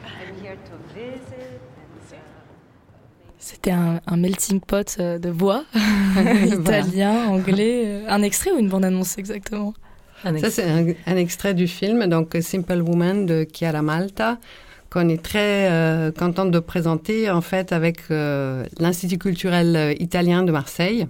I'm 0.05 0.35
here 0.41 0.55
to 0.55 0.75
visit. 0.93 1.59
C'était 3.39 3.71
un, 3.71 3.99
un 4.07 4.15
melting 4.15 4.61
pot 4.61 4.95
euh, 4.99 5.19
de 5.19 5.29
voix, 5.29 5.65
italien, 6.45 7.27
anglais. 7.27 7.83
euh, 7.85 8.05
Un 8.07 8.21
extrait 8.21 8.51
ou 8.51 8.57
une 8.57 8.69
bande-annonce 8.69 9.17
exactement? 9.17 9.73
Ça, 10.23 10.49
c'est 10.49 10.63
un, 10.63 10.85
un 11.05 11.17
extrait 11.17 11.53
du 11.53 11.67
film, 11.67 12.07
donc 12.07 12.37
Simple 12.39 12.81
Woman 12.81 13.25
de 13.25 13.45
Chiara 13.53 13.81
Malta, 13.81 14.37
qu'on 14.89 15.09
est 15.09 15.21
très 15.21 15.69
euh, 15.69 16.11
contente 16.13 16.51
de 16.51 16.59
présenter 16.59 17.29
en 17.29 17.41
fait 17.41 17.73
avec 17.73 17.97
euh, 18.11 18.63
l'Institut 18.79 19.17
culturel 19.17 19.75
euh, 19.75 19.93
italien 19.99 20.43
de 20.43 20.53
Marseille, 20.53 21.07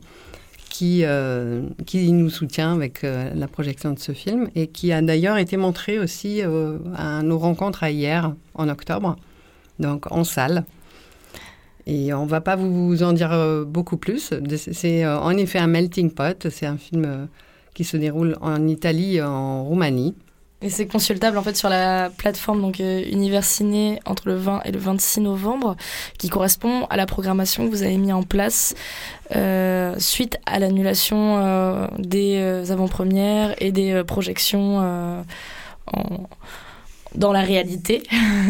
qui, 0.74 1.02
euh, 1.04 1.70
qui 1.86 2.12
nous 2.12 2.32
soutient 2.32 2.74
avec 2.74 3.04
euh, 3.04 3.32
la 3.36 3.48
projection 3.48 3.94
de 3.94 4.00
ce 4.00 4.12
film 4.12 4.50
et 4.56 4.66
qui 4.66 4.92
a 4.92 5.04
d'ailleurs 5.04 5.38
été 5.38 5.56
montré 5.56 6.00
aussi 6.00 6.42
euh, 6.42 6.80
à 6.96 7.22
nos 7.22 7.38
rencontres 7.38 7.84
à 7.84 7.92
hier, 7.92 8.34
en 8.56 8.68
octobre, 8.70 9.16
donc 9.78 10.12
en 10.12 10.24
salle. 10.24 10.66
Et 11.86 12.12
on 12.12 12.26
va 12.26 12.42
pas 12.42 12.56
vous 12.56 13.04
en 13.04 13.14
dire 13.14 13.66
beaucoup 13.68 13.98
plus. 13.98 14.34
C'est 14.56 15.06
en 15.06 15.32
effet 15.32 15.60
un 15.60 15.68
melting 15.68 16.12
pot. 16.12 16.48
C'est 16.50 16.66
un 16.66 16.78
film 16.78 17.28
qui 17.74 17.84
se 17.84 17.98
déroule 17.98 18.38
en 18.40 18.68
Italie, 18.68 19.22
en 19.22 19.66
Roumanie. 19.66 20.16
Et 20.64 20.70
c'est 20.70 20.88
consultable 20.88 21.38
en 21.38 21.44
fait 21.44 21.58
sur 21.58 21.68
la 21.68 22.10
plateforme 22.10 22.62
donc 22.62 22.80
euh, 22.80 23.04
Univers 23.12 23.44
Ciné 23.44 24.00
entre 24.06 24.30
le 24.30 24.36
20 24.36 24.62
et 24.64 24.72
le 24.72 24.80
26 24.80 25.20
novembre, 25.20 25.76
qui 26.18 26.30
correspond 26.30 26.86
à 26.86 26.96
la 26.96 27.06
programmation 27.06 27.66
que 27.66 27.70
vous 27.70 27.84
avez 27.84 27.98
mis 27.98 28.14
en 28.14 28.24
place 28.24 28.74
euh, 29.36 29.94
suite 30.00 30.40
à 30.46 30.60
l'annulation 30.60 31.38
euh, 31.38 31.88
des 32.00 32.72
avant-premières 32.72 33.62
et 33.62 33.74
des 33.74 34.04
projections 34.06 35.26
dans 37.16 37.34
la 37.34 37.42
réalité. 37.42 38.02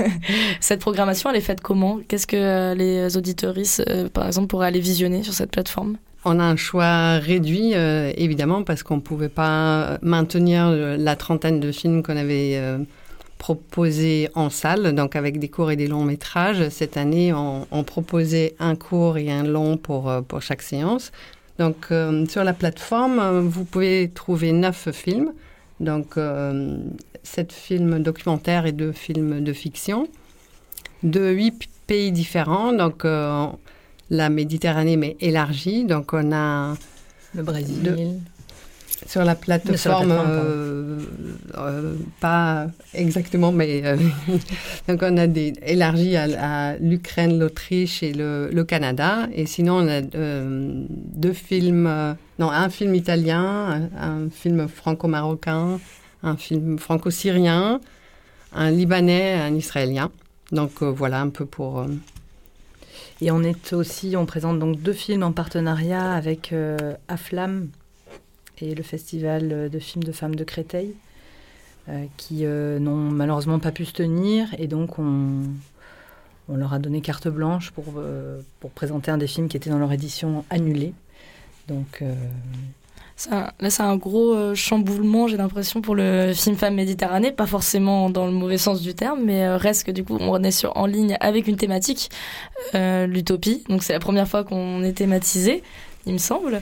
cette 0.60 0.82
programmation, 0.82 1.32
elle 1.32 1.38
est 1.38 1.42
faite 1.42 1.62
comment? 1.62 2.00
Qu'est-ce 2.08 2.28
que 2.28 2.76
les 2.76 3.18
auditoristes, 3.18 3.84
par 4.10 4.28
exemple, 4.28 4.48
pourraient 4.48 4.68
aller 4.68 4.80
visionner 4.80 5.24
sur 5.24 5.34
cette 5.34 5.50
plateforme? 5.50 5.98
On 6.26 6.40
a 6.40 6.44
un 6.44 6.56
choix 6.56 7.18
réduit, 7.18 7.74
euh, 7.76 8.14
évidemment, 8.16 8.64
parce 8.64 8.82
qu'on 8.82 8.96
ne 8.98 9.02
pouvait 9.02 9.30
pas 9.30 9.98
maintenir 10.02 10.68
euh, 10.68 10.96
la 10.96 11.18
trentaine 11.18 11.60
de 11.60 11.72
films 11.74 12.02
qu'on 12.02 12.16
avait 12.16 12.54
euh, 12.56 12.78
proposés 13.40 14.30
en 14.34 14.50
salle, 14.50 14.96
donc 14.96 15.18
avec 15.18 15.38
des 15.38 15.50
courts 15.50 15.72
et 15.72 15.76
des 15.76 15.88
longs 15.88 16.06
métrages. 16.06 16.70
Cette 16.70 16.96
année, 16.96 17.34
on, 17.34 17.84
proposait 17.84 18.56
un 18.60 18.76
court 18.76 19.18
et 19.18 19.30
un 19.32 19.44
long 19.44 19.76
pour, 19.76 20.10
pour 20.30 20.42
chaque 20.42 20.62
séance. 20.62 21.12
Donc, 21.60 21.90
sur 22.30 22.44
la 22.44 22.54
plateforme, 22.54 23.42
vous 23.42 23.66
pouvez 23.66 24.10
trouver 24.10 24.54
neuf 24.54 24.90
films, 24.92 25.34
donc 25.82 26.18
sept 27.22 27.52
films 27.52 28.02
documentaires 28.02 28.66
et 28.66 28.72
deux 28.72 28.94
films 28.94 29.44
de 29.44 29.52
fiction, 29.52 30.08
de 31.04 31.30
huit 31.30 31.70
pays 31.86 32.14
différents. 32.14 32.72
Donc, 32.72 33.06
la 34.14 34.30
Méditerranée, 34.30 34.96
mais 34.98 35.18
élargie. 35.20 35.84
Donc, 35.86 36.14
on 36.14 36.32
a. 36.32 36.76
Le 37.36 37.44
Brésil. 37.44 37.82
de- 37.84 37.98
sur 39.06 39.26
la 39.26 39.36
plateforme, 39.36 40.12
euh, 40.12 41.00
euh, 41.58 41.96
pas 42.22 42.68
exactement, 42.94 43.52
mais 43.52 43.82
euh, 43.84 43.98
donc 44.88 45.00
on 45.02 45.18
a 45.18 45.28
des 45.28 45.52
élargi 45.66 46.16
à, 46.16 46.24
à 46.72 46.78
l'Ukraine, 46.78 47.38
l'Autriche 47.38 48.02
et 48.02 48.14
le, 48.14 48.50
le 48.54 48.64
Canada. 48.64 49.28
Et 49.34 49.46
sinon, 49.46 49.80
on 49.84 49.88
a 49.90 50.00
deux 50.02 51.34
films, 51.34 52.16
non, 52.40 52.50
un 52.50 52.70
film 52.70 52.96
italien, 52.96 53.90
un, 53.98 54.24
un 54.26 54.30
film 54.30 54.70
franco-marocain, 54.70 55.80
un 56.22 56.38
film 56.38 56.80
franco-syrien, 56.80 57.82
un 58.56 58.72
libanais, 58.72 59.34
un 59.34 59.54
israélien. 59.54 60.12
Donc 60.54 60.82
voilà 60.82 61.20
un 61.20 61.30
peu 61.30 61.46
pour. 61.46 61.86
Et 63.22 63.32
on 63.32 63.44
est 63.44 63.74
aussi, 63.74 64.16
on 64.18 64.26
présente 64.26 64.60
donc 64.60 64.82
deux 64.82 64.94
films 64.94 65.24
en 65.24 65.32
partenariat 65.32 66.14
avec 66.14 66.52
euh, 66.52 66.96
Aflam 67.08 67.70
et 68.60 68.76
le 68.76 68.84
festival 68.84 69.70
de 69.70 69.80
films 69.80 70.04
de 70.04 70.12
femmes 70.12 70.36
de 70.36 70.44
Créteil, 70.44 70.94
euh, 71.90 72.06
qui 72.18 72.46
euh, 72.46 72.80
n'ont 72.80 72.96
malheureusement 72.96 73.60
pas 73.60 73.72
pu 73.72 73.86
se 73.86 73.94
tenir 73.94 74.48
et 74.58 74.68
donc 74.68 75.00
on, 75.00 75.44
leur 76.50 76.74
a 76.74 76.80
donné 76.80 77.02
carte 77.02 77.28
blanche 77.28 77.72
pour, 77.72 77.86
pour 78.60 78.72
présenter 78.72 79.10
un 79.10 79.18
des 79.18 79.28
films 79.28 79.48
qui 79.48 79.58
était 79.58 79.70
dans 79.70 79.80
leur 79.80 79.92
édition 79.92 80.46
annulée. 80.50 80.94
Donc 81.68 82.04
là, 83.30 83.70
c'est 83.70 83.84
un 83.84 83.96
gros 83.96 84.34
euh, 84.34 84.56
chamboulement, 84.56 85.28
j'ai 85.28 85.38
l'impression, 85.38 85.82
pour 85.82 85.96
le 85.96 86.34
film 86.34 86.56
Femme 86.56 86.76
Méditerranée. 86.76 87.32
Pas 87.32 87.46
forcément 87.46 88.10
dans 88.10 88.26
le 88.26 88.32
mauvais 88.32 88.58
sens 88.58 88.82
du 88.82 88.94
terme, 88.94 89.22
mais 89.24 89.46
euh, 89.46 89.58
reste 89.58 89.86
que 89.86 89.92
du 89.92 90.04
coup, 90.04 90.18
on 90.20 90.44
est 90.44 90.52
sur, 90.52 90.76
en 90.78 90.86
ligne 90.86 91.18
avec 91.20 91.48
une 91.48 91.58
thématique, 91.58 92.10
euh, 92.76 93.08
l'utopie. 93.08 93.64
Donc, 93.70 93.84
c'est 93.84 93.94
la 93.94 94.00
première 94.00 94.28
fois 94.28 94.44
qu'on 94.44 94.84
est 94.84 94.94
thématisé, 94.94 95.64
il 96.06 96.14
me 96.14 96.18
semble. 96.18 96.62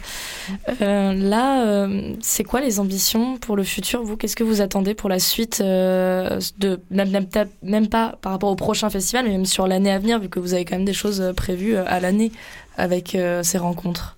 Là, 0.80 1.88
c'est 2.22 2.44
quoi 2.44 2.62
les 2.62 2.80
ambitions 2.80 3.38
pour 3.38 3.56
le 3.56 3.64
futur 3.64 4.04
Vous, 4.04 4.16
qu'est-ce 4.16 4.36
que 4.36 4.44
vous 4.44 4.62
attendez 4.62 4.94
pour 4.94 5.10
la 5.10 5.18
suite 5.18 5.62
de 5.62 6.80
même, 6.92 7.26
même, 7.64 7.88
pas 7.88 8.20
par 8.22 8.34
rapport 8.34 8.52
au 8.52 8.56
prochain 8.56 8.92
festival, 8.92 9.26
mais 9.26 9.32
même 9.32 9.48
sur 9.48 9.66
l'année 9.66 9.92
à 9.92 9.98
venir, 9.98 10.20
vu 10.20 10.30
que 10.30 10.40
vous 10.40 10.54
avez 10.54 10.64
quand 10.64 10.76
même 10.76 10.86
des 10.86 10.94
choses 10.94 11.34
prévues 11.36 11.76
à 11.76 12.00
l'année 12.00 12.32
avec 12.78 13.18
ces 13.42 13.58
rencontres? 13.58 14.16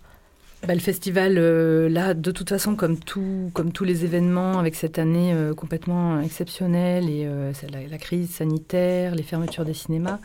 Bah, 0.66 0.74
le 0.76 0.80
festival, 0.80 1.36
euh, 1.38 1.90
là, 1.90 2.14
de 2.14 2.32
toute 2.32 2.48
façon, 2.48 2.76
comme, 2.78 2.98
tout, 2.98 3.52
comme 3.54 3.74
tous 3.74 3.84
les 3.84 4.06
événements, 4.06 4.60
avec 4.60 4.76
cette 4.76 4.98
année 4.98 5.34
euh, 5.34 5.54
complètement 5.54 6.22
exceptionnelle 6.22 7.10
et 7.10 7.26
euh, 7.26 7.52
la, 7.92 7.98
crise 7.98 8.30
sanitaire, 8.30 9.14
les 9.14 9.24
fermetures 9.24 9.66
des 9.66 9.74
cinémas, 9.74 10.20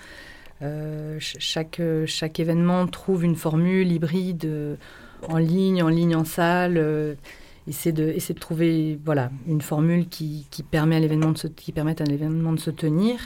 ch- 0.61 1.37
chaque, 1.41 1.81
chaque 2.07 2.39
événement 2.39 2.87
trouve 2.87 3.25
une 3.25 3.35
formule 3.35 3.91
hybride 3.91 4.49
en 5.29 5.39
ligne, 5.39 5.83
en 5.83 5.89
ligne, 5.89 6.15
en 6.15 6.25
salle. 6.25 7.17
essaie 7.67 7.91
de, 7.93 8.05
essaie 8.05 8.35
de 8.35 8.39
trouver 8.39 8.97
voilà, 9.05 9.33
une 9.49 9.61
formule 9.61 10.09
qui, 10.09 10.47
qui 10.53 10.63
permet 10.63 10.97
à 10.97 11.01
l'événement 11.01 11.33
de 11.33 11.39
se, 11.39 11.49
qui 11.49 11.73
permette 11.73 12.01
à 12.01 12.05
l'événement 12.05 12.53
de 12.53 12.61
se 12.61 12.71
tenir. 12.71 13.19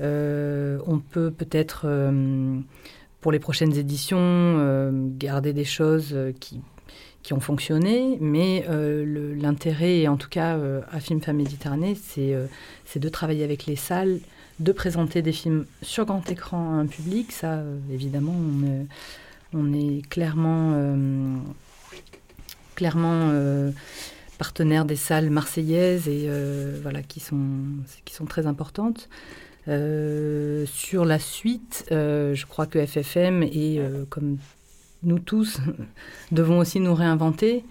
On 0.00 1.00
peut 1.10 1.32
peut-être 1.32 1.86
pour 3.24 3.32
les 3.32 3.38
prochaines 3.38 3.74
éditions, 3.74 4.18
euh, 4.20 4.90
garder 4.92 5.54
des 5.54 5.64
choses 5.64 6.10
euh, 6.12 6.32
qui, 6.38 6.60
qui 7.22 7.32
ont 7.32 7.40
fonctionné, 7.40 8.18
mais 8.20 8.66
euh, 8.68 9.34
l'intérêt, 9.40 10.06
en 10.08 10.18
tout 10.18 10.28
cas 10.28 10.58
à 10.92 11.00
Film 11.00 11.22
Femme 11.22 11.38
Méditerranée, 11.38 11.96
c'est 11.96 12.98
de 12.98 13.08
travailler 13.08 13.42
avec 13.42 13.64
les 13.64 13.76
salles, 13.76 14.20
de 14.60 14.72
présenter 14.72 15.22
des 15.22 15.32
films 15.32 15.64
sur 15.80 16.04
grand 16.04 16.30
écran 16.30 16.74
à 16.74 16.74
un 16.74 16.84
public. 16.84 17.32
Ça, 17.32 17.62
évidemment, 17.90 18.36
on, 19.54 19.72
est 19.72 20.06
clairement, 20.10 20.98
clairement 22.74 23.30
euh, 23.32 23.70
partenaire 24.36 24.84
des 24.84 24.96
salles 24.96 25.30
marseillaises 25.30 26.08
et 26.08 26.28
voilà, 26.82 27.02
qui, 27.02 27.20
sont, 27.20 27.40
qui 28.04 28.12
sont 28.12 28.26
très 28.26 28.46
importantes. 28.46 29.08
Euh, 29.68 30.66
sur 30.66 31.04
la 31.04 31.18
suite, 31.18 31.86
euh, 31.90 32.34
je 32.34 32.44
crois 32.46 32.66
que 32.66 32.84
FFM 32.84 33.42
et 33.42 33.76
euh, 33.78 34.04
comme 34.10 34.36
nous 35.02 35.18
tous 35.18 35.58
devons 36.32 36.58
aussi 36.58 36.80
nous 36.80 36.94
réinventer. 36.94 37.64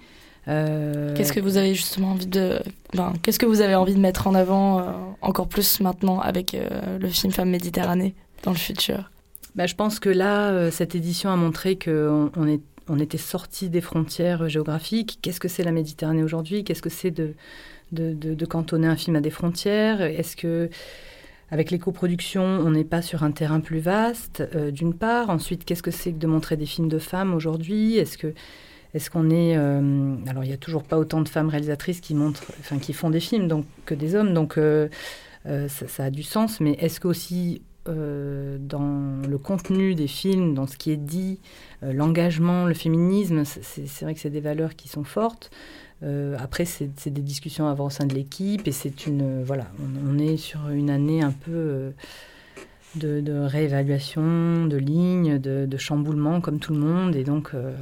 Qu'est-ce 0.46 1.32
que 1.32 1.39
vous 1.39 1.56
avez 1.56 1.74
justement 1.74 2.12
envie 2.12 2.28
de, 2.28 2.60
enfin, 2.94 3.14
qu'est-ce 3.22 3.39
que 3.39 3.46
vous 3.46 3.62
avez 3.62 3.76
envie 3.76 3.94
de 3.96 4.00
mettre 4.00 4.28
en 4.28 4.36
avant 4.36 5.16
encore 5.22 5.48
plus 5.48 5.80
maintenant 5.80 6.20
avec 6.20 6.54
le 7.00 7.08
film 7.08 7.32
Femme 7.32 7.50
Méditerranée 7.50 8.14
dans 8.44 8.52
le 8.52 8.58
futur? 8.58 9.10
Bah, 9.56 9.68
je 9.68 9.76
pense 9.76 10.00
que 10.02 10.10
là, 10.10 10.70
cette 10.70 10.96
édition 10.96 11.30
a 11.30 11.38
montré 11.38 11.78
qu'on 11.80 12.30
on 12.36 12.46
est, 12.46 12.60
on 12.89 13.00
était 13.00 13.18
sorti 13.18 13.70
des 13.70 13.80
frontières 13.80 14.50
géographiques. 14.50 15.20
Qu'est-ce 15.22 15.39
que 15.39 15.48
c'est 15.48 15.64
la 15.64 15.72
Méditerranée 15.72 16.24
aujourd'hui? 16.24 16.66
Qu'est-ce 16.66 16.82
que 16.82 16.89
c'est 16.89 17.12
de, 17.12 17.36
de, 17.94 18.12
de- 18.12 18.34
de 18.34 18.46
cantonner 18.46 18.88
un 18.88 18.98
film 18.98 19.16
à 19.16 19.22
des 19.22 19.30
frontières? 19.30 20.02
Est-ce 20.02 20.36
que 20.36 20.70
avec 21.54 21.70
les 21.70 21.78
coproductions, 21.78 22.41
on 22.41 22.72
n'est 22.72 22.84
pas 22.84 23.04
sur 23.04 23.22
un 23.22 23.30
terrain 23.30 23.60
plus 23.60 23.78
vaste, 23.78 24.41
euh, 24.56 24.72
d'une 24.72 24.95
part. 24.95 25.30
Ensuite, 25.30 25.66
qu'est-ce 25.66 25.84
que 25.84 25.91
c'est 25.91 26.12
que 26.12 26.18
de 26.18 26.26
montrer 26.26 26.58
des 26.58 26.66
films 26.66 26.89
de 26.89 26.97
femmes 26.97 27.32
aujourd'hui? 27.32 27.97
Est-ce 27.97 28.18
que 28.18 28.34
qu'on 29.12 29.30
est, 29.30 29.56
euh, 29.56 30.16
alors 30.28 30.43
il 30.43 30.47
n'y 30.47 30.54
a 30.54 30.58
toujours 30.58 30.82
pas 30.82 30.97
autant 30.97 31.22
de 31.22 31.30
femmes 31.30 31.49
réalisatrices 31.49 32.01
qui 32.01 32.16
montrent, 32.16 32.51
enfin 32.60 32.80
qui 32.80 32.93
font 32.93 33.12
des 33.12 33.20
films 33.20 33.47
donc 33.47 33.66
que 33.86 33.93
des 33.93 34.16
hommes, 34.16 34.34
donc 34.34 34.58
euh, 34.58 34.88
ça, 35.45 35.88
ça, 35.88 36.06
a 36.06 36.10
du 36.10 36.24
sens. 36.24 36.60
Mais 36.60 36.72
est-ce 36.80 36.99
qu'aussi 36.99 37.62
dans 37.86 39.22
le 39.28 39.38
contenu 39.38 39.93
des 39.93 40.08
films, 40.08 40.56
dans 40.56 40.68
ce 40.68 40.78
qui 40.78 40.89
est 40.89 40.97
dit, 40.97 41.39
l'engagement, 41.82 42.66
le 42.66 42.74
féminisme, 42.74 43.43
c'est 43.43 44.01
vrai 44.01 44.14
que 44.14 44.22
c'est 44.22 44.30
des 44.30 44.39
valeurs 44.39 44.76
qui 44.76 44.88
sont 44.88 45.04
fortes. 45.04 45.51
Euh, 46.04 46.36
après, 46.39 46.66
c'est 46.66 47.08
des 47.08 47.22
discussions 47.22 47.68
avant 47.68 47.86
au 47.86 47.89
sein 47.89 48.06
de 48.06 48.14
l'équipe 48.14 48.68
et 48.68 48.72
c'est 48.72 49.08
une. 49.08 49.43
voilà, 49.43 49.68
on, 50.06 50.18
est 50.18 50.38
sur 50.38 50.70
une 50.70 50.89
année 50.89 51.22
un 51.22 51.32
peu 51.32 51.51
euh, 51.51 51.91
de, 52.95 53.45
réévaluation, 53.45 54.66
de 54.66 54.78
lignes, 54.78 55.39
de, 55.39 55.78
chamboulement 55.78 56.41
comme 56.41 56.60
tout 56.60 56.74
le 56.74 56.80
monde. 56.80 57.16
Et 57.16 57.24
donc. 57.24 57.51
Euh, 57.54 57.74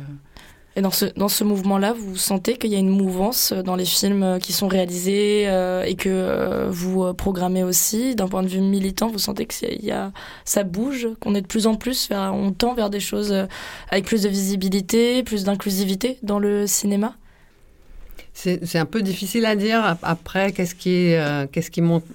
et 0.77 0.81
dans 0.81 0.91
ce, 0.91 1.05
dans 1.17 1.27
ce 1.27 1.43
mouvement-là, 1.43 1.91
vous 1.91 2.15
sentez 2.15 2.55
qu'il 2.55 2.69
y 2.69 2.77
a 2.77 2.79
une 2.79 2.87
mouvance 2.87 3.51
dans 3.51 3.75
les 3.75 3.83
films 3.83 4.39
qui 4.41 4.53
sont 4.53 4.69
réalisés 4.69 5.41
et 5.85 5.95
que 5.95 6.69
vous 6.69 7.13
programmez 7.13 7.61
aussi? 7.61 8.15
D'un 8.15 8.29
point 8.29 8.41
de 8.41 8.47
vue 8.47 8.61
militant, 8.61 9.09
vous 9.09 9.19
sentez 9.19 9.45
que 9.45 9.53
y 9.83 9.91
a, 9.91 10.13
ça 10.45 10.63
bouge, 10.63 11.09
qu'on 11.19 11.35
est 11.35 11.41
de 11.41 11.47
plus 11.47 11.67
en 11.67 11.75
plus 11.75 12.07
vers, 12.07 12.33
on 12.33 12.53
tend 12.53 12.73
vers 12.73 12.89
des 12.89 13.01
choses 13.01 13.35
avec 13.89 14.05
plus 14.05 14.23
de 14.23 14.29
visibilité, 14.29 15.23
plus 15.23 15.43
d'inclusivité 15.43 16.19
dans 16.23 16.39
le 16.39 16.65
cinéma? 16.67 17.17
C'est 18.33 18.77
un 18.77 18.85
peu 18.85 19.01
difficile 19.01 19.45
à 19.45 19.55
dire. 19.55 19.97
Après, 20.01 20.51
qu'est-ce 20.51 20.75
qui, 20.75 21.13
euh, 21.13 21.47
qu'est-ce 21.51 21.71
qui 21.71 21.81
monte 21.81 22.05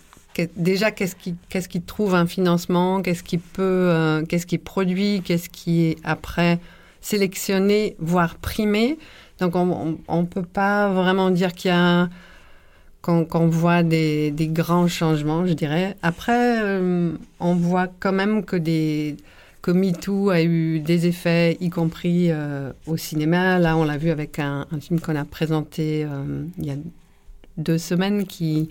Déjà, 0.56 0.90
qu'est-ce 0.90 1.16
qui, 1.16 1.34
qu'est-ce 1.48 1.68
qui 1.68 1.80
trouve 1.80 2.14
un 2.14 2.26
financement 2.26 3.00
Qu'est-ce 3.00 3.22
qui 3.22 3.38
peut, 3.38 3.62
euh, 3.62 4.22
qu'est-ce 4.26 4.46
qui 4.46 4.58
produit 4.58 5.22
Qu'est-ce 5.24 5.48
qui 5.48 5.86
est 5.86 5.96
après 6.04 6.58
sélectionné, 7.00 7.96
voire 7.98 8.34
primé 8.34 8.98
Donc, 9.40 9.56
on 9.56 9.96
ne 10.08 10.26
peut 10.26 10.42
pas 10.42 10.92
vraiment 10.92 11.30
dire 11.30 11.54
qu'il 11.54 11.70
y 11.70 11.74
a 11.74 12.08
qu'on 13.00 13.46
voit 13.46 13.84
des, 13.84 14.32
des, 14.32 14.48
grands 14.48 14.88
changements, 14.88 15.46
je 15.46 15.52
dirais. 15.52 15.96
Après, 16.02 16.60
euh, 16.60 17.12
on 17.38 17.54
voit 17.54 17.86
quand 18.00 18.12
même 18.12 18.44
que 18.44 18.56
des 18.56 19.16
que 19.66 19.72
MeToo 19.72 20.30
a 20.30 20.42
eu 20.42 20.78
des 20.78 21.08
effets, 21.08 21.56
y 21.60 21.70
compris 21.70 22.30
euh, 22.30 22.70
au 22.86 22.96
cinéma. 22.96 23.58
Là, 23.58 23.76
on 23.76 23.82
l'a 23.82 23.96
vu 23.96 24.10
avec 24.10 24.38
un, 24.38 24.64
film 24.80 25.00
qu'on 25.00 25.16
a 25.16 25.24
présenté 25.24 26.04
euh, 26.04 26.44
il 26.58 26.66
y 26.66 26.70
a 26.70 26.76
deux 27.56 27.78
semaines 27.78 28.26
qui 28.26 28.68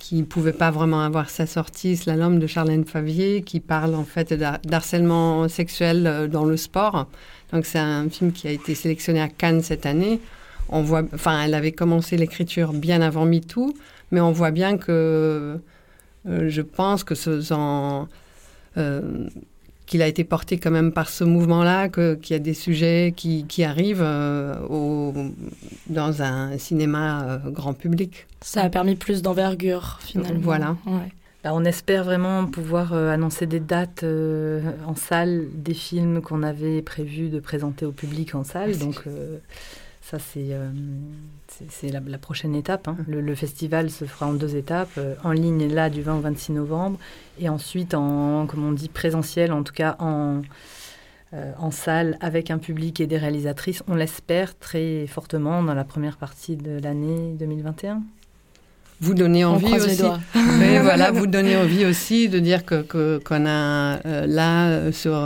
qui 0.00 0.24
pouvait 0.24 0.52
pas 0.52 0.72
vraiment 0.72 1.02
avoir 1.02 1.30
sa 1.30 1.46
sortie, 1.46 1.96
Slalom 1.96 2.40
de 2.40 2.48
Charlène 2.48 2.84
Favier, 2.84 3.42
qui 3.42 3.60
parle 3.60 3.94
en 3.94 4.02
fait 4.02 4.32
d'harcèlement 4.32 5.48
sexuel 5.48 6.04
euh, 6.08 6.26
dans 6.26 6.44
le 6.44 6.56
sport. 6.56 7.06
Donc 7.52 7.64
c'est 7.64 7.78
un 7.78 8.08
film 8.08 8.32
qui 8.32 8.48
a 8.48 8.50
été 8.50 8.74
sélectionné 8.74 9.20
à 9.20 9.28
Cannes 9.28 9.62
cette 9.62 9.86
année. 9.86 10.18
On 10.68 10.82
voit, 10.82 11.04
enfin, 11.14 11.42
elle 11.44 11.54
avait 11.54 11.72
commencé 11.72 12.16
l'écriture 12.16 12.72
bien 12.72 13.02
avant 13.02 13.24
MeToo, 13.24 13.72
mais 14.10 14.20
on 14.20 14.32
voit 14.32 14.50
bien 14.50 14.78
que 14.78 15.60
je 16.26 16.62
pense 16.62 17.04
que 17.04 17.14
ce 17.14 17.40
sont 17.40 18.08
qu'il 19.88 20.02
a 20.02 20.06
été 20.06 20.22
porté 20.22 20.58
quand 20.58 20.70
même 20.70 20.92
par 20.92 21.08
ce 21.08 21.24
mouvement-là, 21.24 21.88
qu'il 21.88 22.30
y 22.30 22.34
a 22.34 22.38
des 22.38 22.54
sujets 22.54 23.14
qui, 23.16 23.46
qui 23.46 23.64
arrivent 23.64 24.04
euh, 24.04 24.54
au, 24.68 25.14
dans 25.88 26.22
un 26.22 26.56
cinéma 26.58 27.24
euh, 27.24 27.50
grand 27.50 27.72
public. 27.72 28.26
Ça 28.42 28.62
a 28.62 28.68
permis 28.68 28.96
plus 28.96 29.22
d'envergure, 29.22 29.98
finalement. 30.02 30.40
Voilà. 30.42 30.76
Bah, 31.42 31.50
on 31.54 31.64
espère 31.64 32.04
vraiment 32.04 32.46
pouvoir 32.46 32.92
euh, 32.92 33.10
annoncer 33.10 33.46
des 33.46 33.60
dates 33.60 34.04
en 34.86 34.94
salle 34.94 35.46
des 35.54 35.74
films 35.74 36.20
qu'on 36.20 36.42
avait 36.42 36.82
prévu 36.82 37.30
de 37.30 37.40
présenter 37.40 37.86
au 37.86 37.92
public 37.92 38.34
en 38.34 38.44
salle. 38.44 38.76
Donc, 38.76 39.04
ça, 40.02 40.18
c'est 40.18 40.50
c'est 41.68 41.88
la, 41.88 42.00
la, 42.06 42.18
prochaine 42.18 42.54
étape. 42.54 42.88
Hein. 42.88 42.96
Le, 43.06 43.34
festival 43.34 43.90
se 43.90 44.04
fera 44.04 44.26
en 44.26 44.32
deux 44.32 44.56
étapes, 44.56 44.90
euh, 44.98 45.14
en 45.24 45.32
ligne 45.32 45.72
là 45.72 45.90
du 45.90 46.02
20 46.02 46.16
au 46.16 46.20
26 46.20 46.52
novembre, 46.52 46.98
et 47.40 47.48
ensuite 47.48 47.94
en, 47.94 48.46
comme 48.46 48.64
on 48.66 48.72
dit, 48.72 48.88
présentiel, 48.88 49.52
en 49.52 49.62
tout 49.62 49.72
cas 49.72 49.96
en, 49.98 50.42
euh, 51.34 51.52
en 51.58 51.70
salle 51.70 52.16
avec 52.20 52.50
un 52.50 52.58
public 52.58 53.00
et 53.00 53.06
des 53.06 53.18
réalisatrices, 53.18 53.82
on 53.88 53.94
l'espère 53.94 54.58
très 54.58 55.06
fortement 55.06 55.62
dans 55.62 55.74
la 55.74 55.84
première 55.84 56.16
partie 56.16 56.56
de 56.56 56.80
l'année 56.80 57.34
2021 57.38 58.02
vous 59.00 59.14
donnez 59.14 59.44
envie 59.44 59.76
aussi. 59.76 60.02
oui, 60.02 60.78
voilà, 60.82 61.12
vous 61.12 61.28
donnez 61.28 61.56
envie 61.56 61.86
aussi 61.86 62.28
de 62.28 62.40
dire 62.40 62.64
que 62.64 62.82
qu'on 63.18 63.46
a 63.46 64.04
euh, 64.04 64.26
là 64.26 64.90
sur 64.90 65.16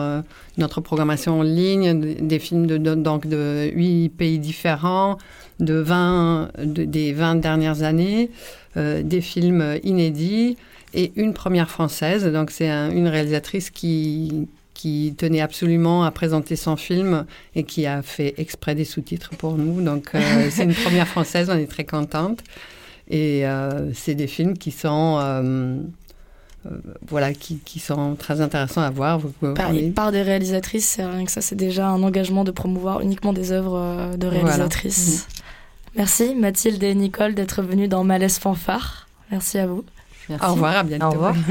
notre 0.58 0.82
programmation 0.82 1.40
en 1.40 1.42
ligne 1.42 1.98
des 2.20 2.38
films 2.38 2.66
de, 2.66 2.76
donc 2.76 3.26
de 3.26 3.70
huit 3.74 4.10
pays 4.10 4.38
différents, 4.38 5.16
de 5.60 5.74
20, 5.74 6.50
des 6.64 7.12
20 7.12 7.36
dernières 7.36 7.82
années, 7.82 8.30
euh, 8.76 9.02
des 9.02 9.20
films 9.20 9.78
inédits 9.82 10.56
et 10.94 11.12
une 11.16 11.34
première 11.34 11.70
française. 11.70 12.24
Donc 12.26 12.50
c'est 12.50 12.68
une 12.68 13.08
réalisatrice 13.08 13.70
qui, 13.70 14.48
qui 14.74 15.14
tenait 15.16 15.40
absolument 15.40 16.04
à 16.04 16.10
présenter 16.10 16.56
son 16.56 16.76
film 16.76 17.24
et 17.54 17.64
qui 17.64 17.86
a 17.86 18.02
fait 18.02 18.34
exprès 18.38 18.74
des 18.74 18.84
sous-titres 18.84 19.30
pour 19.36 19.56
nous. 19.56 19.82
Donc 19.82 20.14
euh, 20.14 20.20
c'est 20.50 20.64
une 20.64 20.74
première 20.74 21.08
française, 21.08 21.50
on 21.50 21.58
est 21.58 21.70
très 21.70 21.84
contente. 21.84 22.40
Et 23.08 23.46
euh, 23.46 23.92
c'est 23.92 24.14
des 24.14 24.26
films 24.26 24.56
qui 24.56 24.70
sont... 24.70 25.18
voilà, 27.08 27.34
qui, 27.34 27.58
qui, 27.58 27.80
sont 27.80 28.14
très 28.14 28.40
intéressants 28.40 28.82
à 28.82 28.90
voir. 28.90 29.20
Par, 29.94 30.12
des 30.12 30.22
réalisatrices, 30.22 30.96
rien 30.98 31.24
que 31.24 31.30
ça, 31.30 31.40
c'est 31.40 31.56
déjà 31.56 31.88
un 31.88 32.02
engagement 32.02 32.44
de 32.44 32.50
promouvoir 32.50 33.00
uniquement 33.00 33.32
des 33.32 33.52
œuvres 33.52 34.16
de 34.16 34.26
réalisatrices. 34.26 35.26
Mm. 35.26 35.42
Merci 35.96 36.34
Mathilde 36.34 36.82
et 36.82 36.94
Nicole 36.94 37.34
d'être 37.34 37.62
venues 37.62 37.88
dans 37.88 38.02
Malaise 38.04 38.38
Fanfare. 38.38 39.06
Merci 39.30 39.58
à 39.58 39.66
vous. 39.66 39.84
Au 40.30 40.52
revoir, 40.52 40.76
à 40.76 40.82
bientôt. 40.82 41.06
Au 41.06 41.10
revoir. 41.10 41.34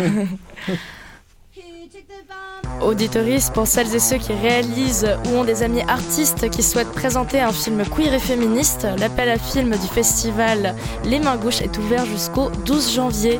Auditoris, 2.82 3.51
pour 3.51 3.68
celles 3.68 3.93
et 3.93 3.99
ceux 3.99 4.18
qui 4.18 4.34
réalisent 4.34 5.07
ou 5.26 5.38
ont 5.38 5.43
des 5.43 5.62
amis 5.62 5.82
artistes 5.82 6.49
qui 6.49 6.64
souhaitent 6.64 6.91
présenter 6.91 7.39
un 7.39 7.51
film 7.51 7.84
queer 7.86 8.14
et 8.14 8.20
féministe, 8.20 8.88
l'appel 8.97 9.30
à 9.30 9.38
film 9.38 9.70
du 9.72 9.88
festival 9.88 10.76
Les 11.05 11.20
Mains 11.20 11.38
Gauches 11.38 11.62
est 11.62 11.78
ouvert 11.78 12.05
jusqu'au 12.05 12.49
12 12.66 12.93
janvier. 12.95 13.39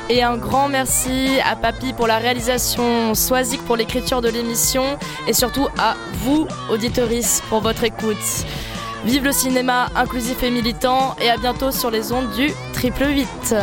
Et 0.08 0.22
un 0.22 0.38
grand 0.38 0.70
merci 0.70 1.40
à 1.44 1.56
Papy 1.56 1.94
pour 1.94 2.06
la 2.06 2.18
réalisation, 2.18 3.16
Soisic 3.16 3.62
pour 3.66 3.76
l'écriture 3.76 4.22
de 4.22 4.30
l'émission 4.30 4.84
et 5.28 5.34
surtout 5.34 5.68
à 5.80 5.96
vous, 6.24 6.48
auditoris, 6.70 7.42
pour 7.50 7.62
votre 7.62 7.84
écoute. 7.84 8.46
Vive 9.06 9.24
le 9.24 9.32
cinéma 9.32 9.88
inclusif 9.96 10.44
et 10.44 10.52
militant 10.52 11.16
et 11.20 11.30
à 11.30 11.38
bientôt 11.38 11.72
sur 11.72 11.90
les 11.90 12.12
ondes 12.12 12.32
du 12.36 12.52
triple 12.74 13.08
8. 13.08 13.56